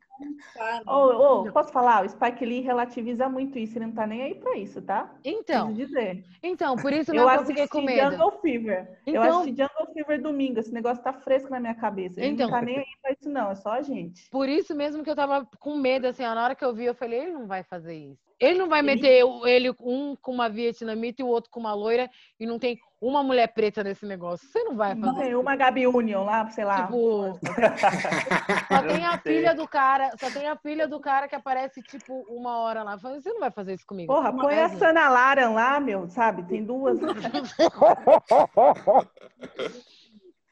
[0.88, 2.06] Oh, oh, posso falar?
[2.06, 5.14] O Spike Lee relativiza muito isso, ele não tá nem aí pra isso, tá?
[5.24, 5.74] Então.
[5.74, 6.24] dizer.
[6.42, 8.12] Então, por isso eu, eu fiquei com medo.
[8.12, 9.00] Jungle Fever.
[9.06, 9.24] Então...
[9.24, 12.20] Eu assisti Jungle Fever domingo, esse negócio tá fresco na minha cabeça.
[12.20, 12.48] Ele então...
[12.48, 14.30] não tá nem aí pra isso, não, é só a gente.
[14.30, 16.96] Por isso mesmo que eu tava com medo, assim, na hora que eu vi, eu
[16.96, 18.33] falei, ele não vai fazer isso.
[18.44, 21.74] Ele não vai meter o- ele um com uma vietnamita e o outro com uma
[21.74, 22.10] loira
[22.40, 24.48] e não tem uma mulher preta nesse negócio.
[24.48, 25.26] Você não vai Não fazer.
[25.26, 26.86] tem uma Gabi Union lá, sei lá.
[26.86, 27.40] Tipo,
[28.72, 29.36] só tem a sei.
[29.38, 32.96] filha do cara, só tem a filha do cara que aparece tipo uma hora lá.
[32.98, 34.14] Você não vai fazer isso comigo.
[34.14, 36.44] Porra, põe a Sana Laran lá, meu, sabe?
[36.44, 36.98] Tem duas.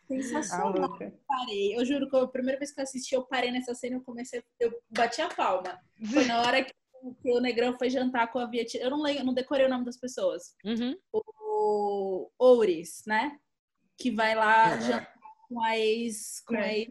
[0.08, 0.74] Sensacional.
[0.74, 1.14] Maluca.
[1.28, 1.76] parei.
[1.78, 4.04] Eu juro que a primeira vez que eu assisti, eu parei nessa cena e eu
[4.04, 4.44] comecei.
[4.60, 5.80] Eu bati a palma.
[6.12, 6.74] Foi na hora que,
[7.22, 8.82] que o Negrão foi jantar com a Vietnã.
[8.84, 10.54] Eu não eu não decorei o nome das pessoas.
[10.66, 10.96] Uhum.
[11.14, 13.38] O Ouris, né?
[13.98, 14.82] Que vai lá Aham.
[14.82, 15.14] jantar
[15.50, 16.42] com a ex.
[16.46, 16.80] Com a É.
[16.80, 16.90] ex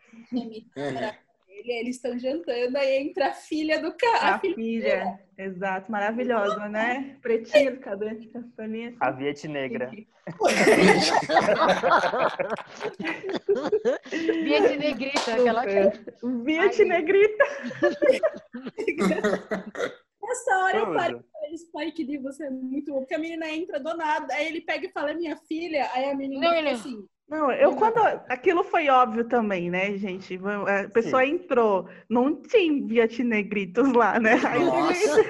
[0.77, 1.12] Aham.
[1.49, 4.37] ele, eles estão jantando, aí entra a filha do cara.
[4.37, 7.19] A filha, exato, maravilhosa, né?
[7.20, 8.95] Pretinha do cabelo, castanha.
[9.01, 9.91] A Viet Negra.
[14.11, 15.91] Viet Negrita, aquela que...
[16.45, 17.45] Viet Negrita.
[20.31, 20.94] Nessa hora eu Tudo.
[20.97, 23.01] e falei, Spike Lee, você é muito bom.
[23.01, 25.90] Porque a menina entra do nada, aí ele pega e fala, é minha filha.
[25.93, 27.05] Aí a menina Não, fica ele- assim.
[27.28, 27.97] Não, eu quando.
[28.28, 30.36] Aquilo foi óbvio também, né, gente?
[30.66, 34.32] A pessoa entrou, não tinha Viet Negritos lá, né?
[34.48, 35.23] Aí Nossa.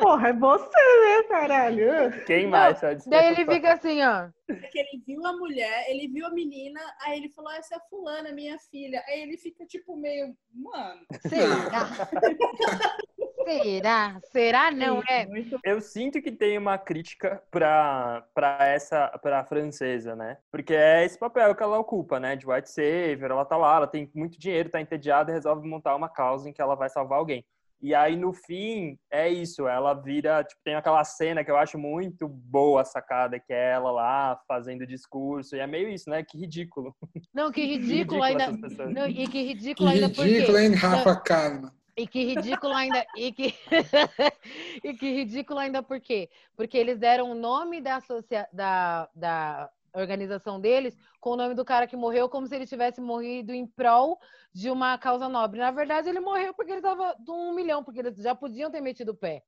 [0.00, 2.24] Porra, é você, né, caralho?
[2.24, 2.78] Quem mais?
[2.78, 4.28] Só de Daí ele fica assim, ó.
[4.46, 7.82] Porque ele viu a mulher, ele viu a menina, aí ele falou, essa é a
[7.90, 9.02] fulana, minha filha.
[9.06, 11.00] Aí ele fica tipo meio, mano.
[11.28, 11.86] Será?
[13.44, 14.20] Será?
[14.32, 15.26] Será não é?
[15.64, 20.38] Eu sinto que tem uma crítica pra, pra essa, pra francesa, né?
[20.50, 22.36] Porque é esse papel que ela ocupa, né?
[22.36, 25.94] De white savior, ela tá lá, ela tem muito dinheiro, tá entediada e resolve montar
[25.94, 27.44] uma causa em que ela vai salvar alguém.
[27.84, 31.76] E aí, no fim, é isso, ela vira, tipo, tem aquela cena que eu acho
[31.78, 36.24] muito boa a sacada, que é ela lá fazendo discurso, e é meio isso, né?
[36.26, 36.96] Que ridículo.
[37.34, 38.52] Não, que Que ridículo ainda.
[38.88, 40.30] Não, e que Que ridículo ainda por quê?
[40.30, 41.72] ridículo, hein, Rafa Kalimann?
[41.96, 43.06] E que ridículo ainda.
[43.16, 43.54] E que,
[44.82, 46.28] e que ridículo ainda por quê?
[46.56, 48.48] Porque eles deram o nome da, associa...
[48.52, 53.00] da, da organização deles com o nome do cara que morreu, como se ele tivesse
[53.00, 54.18] morrido em prol
[54.52, 55.60] de uma causa nobre.
[55.60, 58.80] Na verdade, ele morreu porque ele estava de um milhão, porque eles já podiam ter
[58.80, 59.42] metido o pé.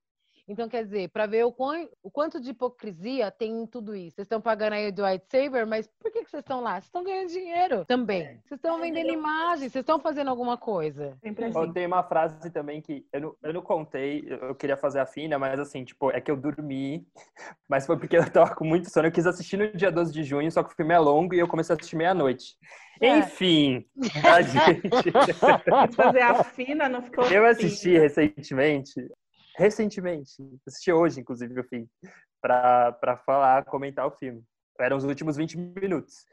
[0.48, 4.16] Então, quer dizer, para ver o, quão, o quanto de hipocrisia tem em tudo isso.
[4.16, 6.74] Vocês estão pagando aí do White Saver, mas por que, que vocês estão lá?
[6.74, 8.40] Vocês estão ganhando dinheiro também.
[8.44, 11.16] Vocês estão vendendo imagem, vocês estão fazendo alguma coisa.
[11.20, 11.72] sempre assim.
[11.72, 15.36] Tem uma frase também que eu não, eu não contei, eu queria fazer a fina,
[15.36, 17.04] mas assim, tipo, é que eu dormi,
[17.68, 19.08] mas foi porque eu tava com muito sono.
[19.08, 21.40] Eu quis assistir no dia 12 de junho, só que o filme é longo e
[21.40, 22.56] eu comecei a assistir meia-noite.
[23.00, 23.18] É.
[23.18, 23.84] Enfim,
[24.24, 25.12] a gente.
[25.94, 27.24] Fazer a fina não ficou.
[27.24, 28.00] Eu assisti fina.
[28.00, 28.94] recentemente,
[29.56, 31.88] recentemente, assisti hoje, inclusive, o fim,
[32.40, 34.44] pra falar, comentar o filme.
[34.78, 36.24] Eram os últimos 20 minutos.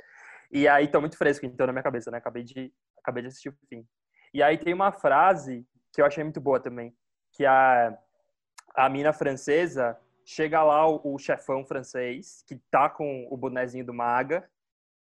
[0.51, 2.17] E aí, tô muito fresco, então, na minha cabeça, né?
[2.17, 3.85] Acabei de, acabei de assistir o fim.
[4.33, 6.93] E aí tem uma frase que eu achei muito boa também,
[7.31, 7.97] que a,
[8.75, 13.93] a mina francesa chega lá, o, o chefão francês, que tá com o bonezinho do
[13.93, 14.49] Maga,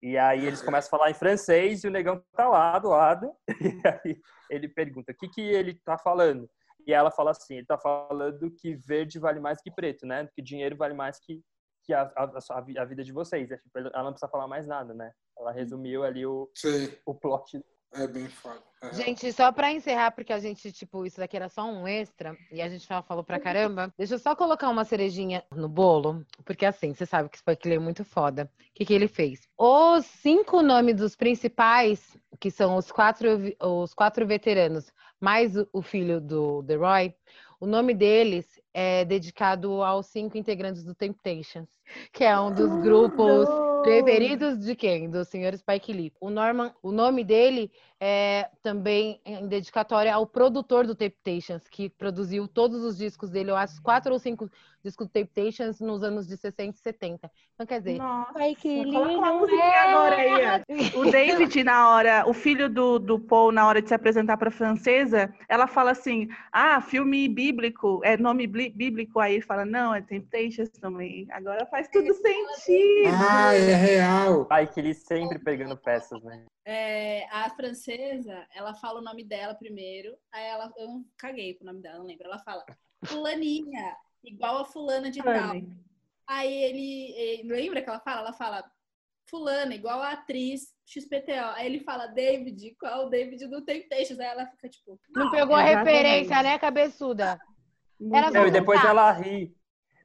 [0.02, 3.34] e aí eles começam a falar em francês e o negão tá lá do lado,
[3.48, 4.20] e aí
[4.50, 6.50] ele pergunta, o que que ele tá falando?
[6.86, 10.28] E ela fala assim, ele tá falando que verde vale mais que preto, né?
[10.34, 11.42] Que dinheiro vale mais que,
[11.82, 12.30] que a, a,
[12.78, 13.50] a vida de vocês.
[13.50, 15.12] É, tipo, Ela não precisa falar mais nada, né?
[15.38, 17.62] Ela resumiu ali o, Sim, o plot.
[17.94, 18.62] É bem foda.
[18.82, 18.92] É.
[18.92, 22.60] Gente, só pra encerrar, porque a gente, tipo, isso daqui era só um extra e
[22.60, 23.92] a gente já falou pra caramba.
[23.96, 27.78] Deixa eu só colocar uma cerejinha no bolo, porque assim, você sabe que Spike é
[27.78, 28.50] muito foda.
[28.58, 29.48] O que, que ele fez?
[29.56, 33.28] Os cinco nomes dos principais, que são os quatro,
[33.60, 37.14] os quatro veteranos, mais o, o filho do The Roy,
[37.60, 41.70] o nome deles é dedicado aos cinco integrantes do Temptations,
[42.12, 43.48] que é um dos grupos
[43.80, 45.10] preferidos de quem?
[45.10, 46.12] Do senhor Spike Lee.
[46.20, 47.70] O Norman, o nome dele
[48.00, 53.56] é também em dedicatória ao produtor do Temptations, que produziu todos os discos dele, eu
[53.56, 54.50] acho quatro ou cinco
[54.82, 57.30] discos do Temptations nos anos de 60 e 70.
[57.54, 60.64] Então, quer dizer, Nossa, Spike Lee coloca uma não musiquinha é agora aí, ó.
[60.98, 64.48] O David, na hora, o filho do, do Paul, na hora de se apresentar para
[64.48, 69.18] a francesa, ela fala assim: ah, filme bíblico, é nome bli- bíblico.
[69.20, 71.26] Aí fala: não, é Temptations também.
[71.30, 73.08] Agora faz tudo sentido.
[73.12, 74.46] Ah, é real.
[74.50, 76.44] Ai, que ele sempre pegando peças, né?
[76.66, 81.66] É, a francesa, ela fala o nome dela primeiro, aí ela, eu não caguei pro
[81.66, 82.26] nome dela, não lembro.
[82.26, 82.64] Ela fala,
[83.04, 85.54] fulaninha, igual a fulana de tal.
[86.26, 88.20] Aí ele, ele- lembra que ela fala?
[88.22, 88.64] Ela fala,
[89.28, 91.52] fulana, igual a atriz XPTO.
[91.54, 94.18] Aí ele fala, David, qual o David do Temptations?
[94.18, 97.38] Aí ela fica tipo, não pegou a referência, né, cabeçuda?
[98.12, 99.56] Era Não, e depois ela ri.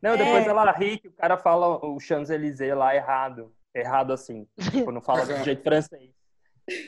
[0.01, 0.49] Não, depois É.
[0.49, 3.53] ela ri que o cara fala o Champs-Élysées lá errado.
[3.73, 4.47] Errado assim.
[4.71, 6.11] Tipo, não fala do jeito francês.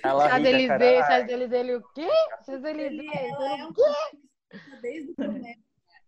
[0.03, 0.99] Ela ri da Champs-Élysées, cara.
[1.05, 2.07] "Ah, Champs-Élysées, ele o quê?
[2.45, 3.13] Champs-Élysées.
[3.31, 3.73] ela é um
[4.81, 5.59] desde o começo.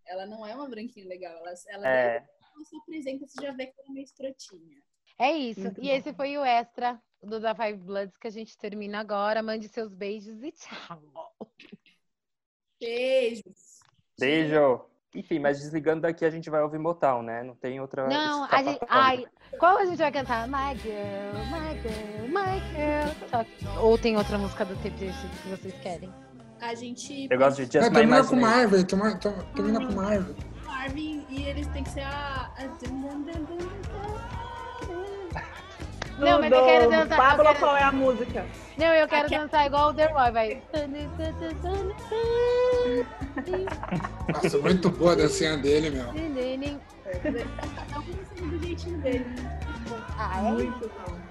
[0.05, 1.35] Ela não é uma branquinha legal.
[1.37, 2.15] Ela, ela É.
[2.17, 4.77] ela se apresenta, você já vê que ela é meio escrotinha.
[5.19, 5.61] É isso.
[5.61, 5.93] Muito e bom.
[5.95, 9.41] esse foi o extra do Da Five Bloods que a gente termina agora.
[9.43, 11.01] Mande seus beijos e tchau.
[12.79, 13.72] Beijos.
[14.19, 14.81] Beijo.
[15.15, 17.43] Enfim, mas desligando daqui a gente vai ouvir Motown, né?
[17.43, 18.07] Não tem outra.
[18.07, 18.71] Não, a escapatória.
[18.71, 18.87] gente.
[18.89, 19.25] Ai,
[19.59, 20.47] qual a gente vai cantar?
[20.47, 23.79] My girl, my girl, my girl.
[23.79, 26.11] Ou tem outra música do TPX que vocês querem?
[26.59, 28.35] A gente Eu gosto de Just É, My termina com.
[28.37, 28.85] Marvel,
[29.55, 30.35] termina com Marvel.
[30.65, 32.51] Marvin e eles têm que ser a.
[36.17, 37.17] Não, mas eu quero dançar.
[37.17, 38.45] Pablo, eu quero- qual é a música?
[38.77, 40.61] Não, eu quero Aqui- dançar igual o The Roy, vai.
[44.33, 46.05] Nossa, muito boa a dancinha dele, meu.
[47.21, 49.25] Cada um do jeitinho dele.
[50.17, 50.51] Ah, é?
[50.51, 51.22] Muito bom.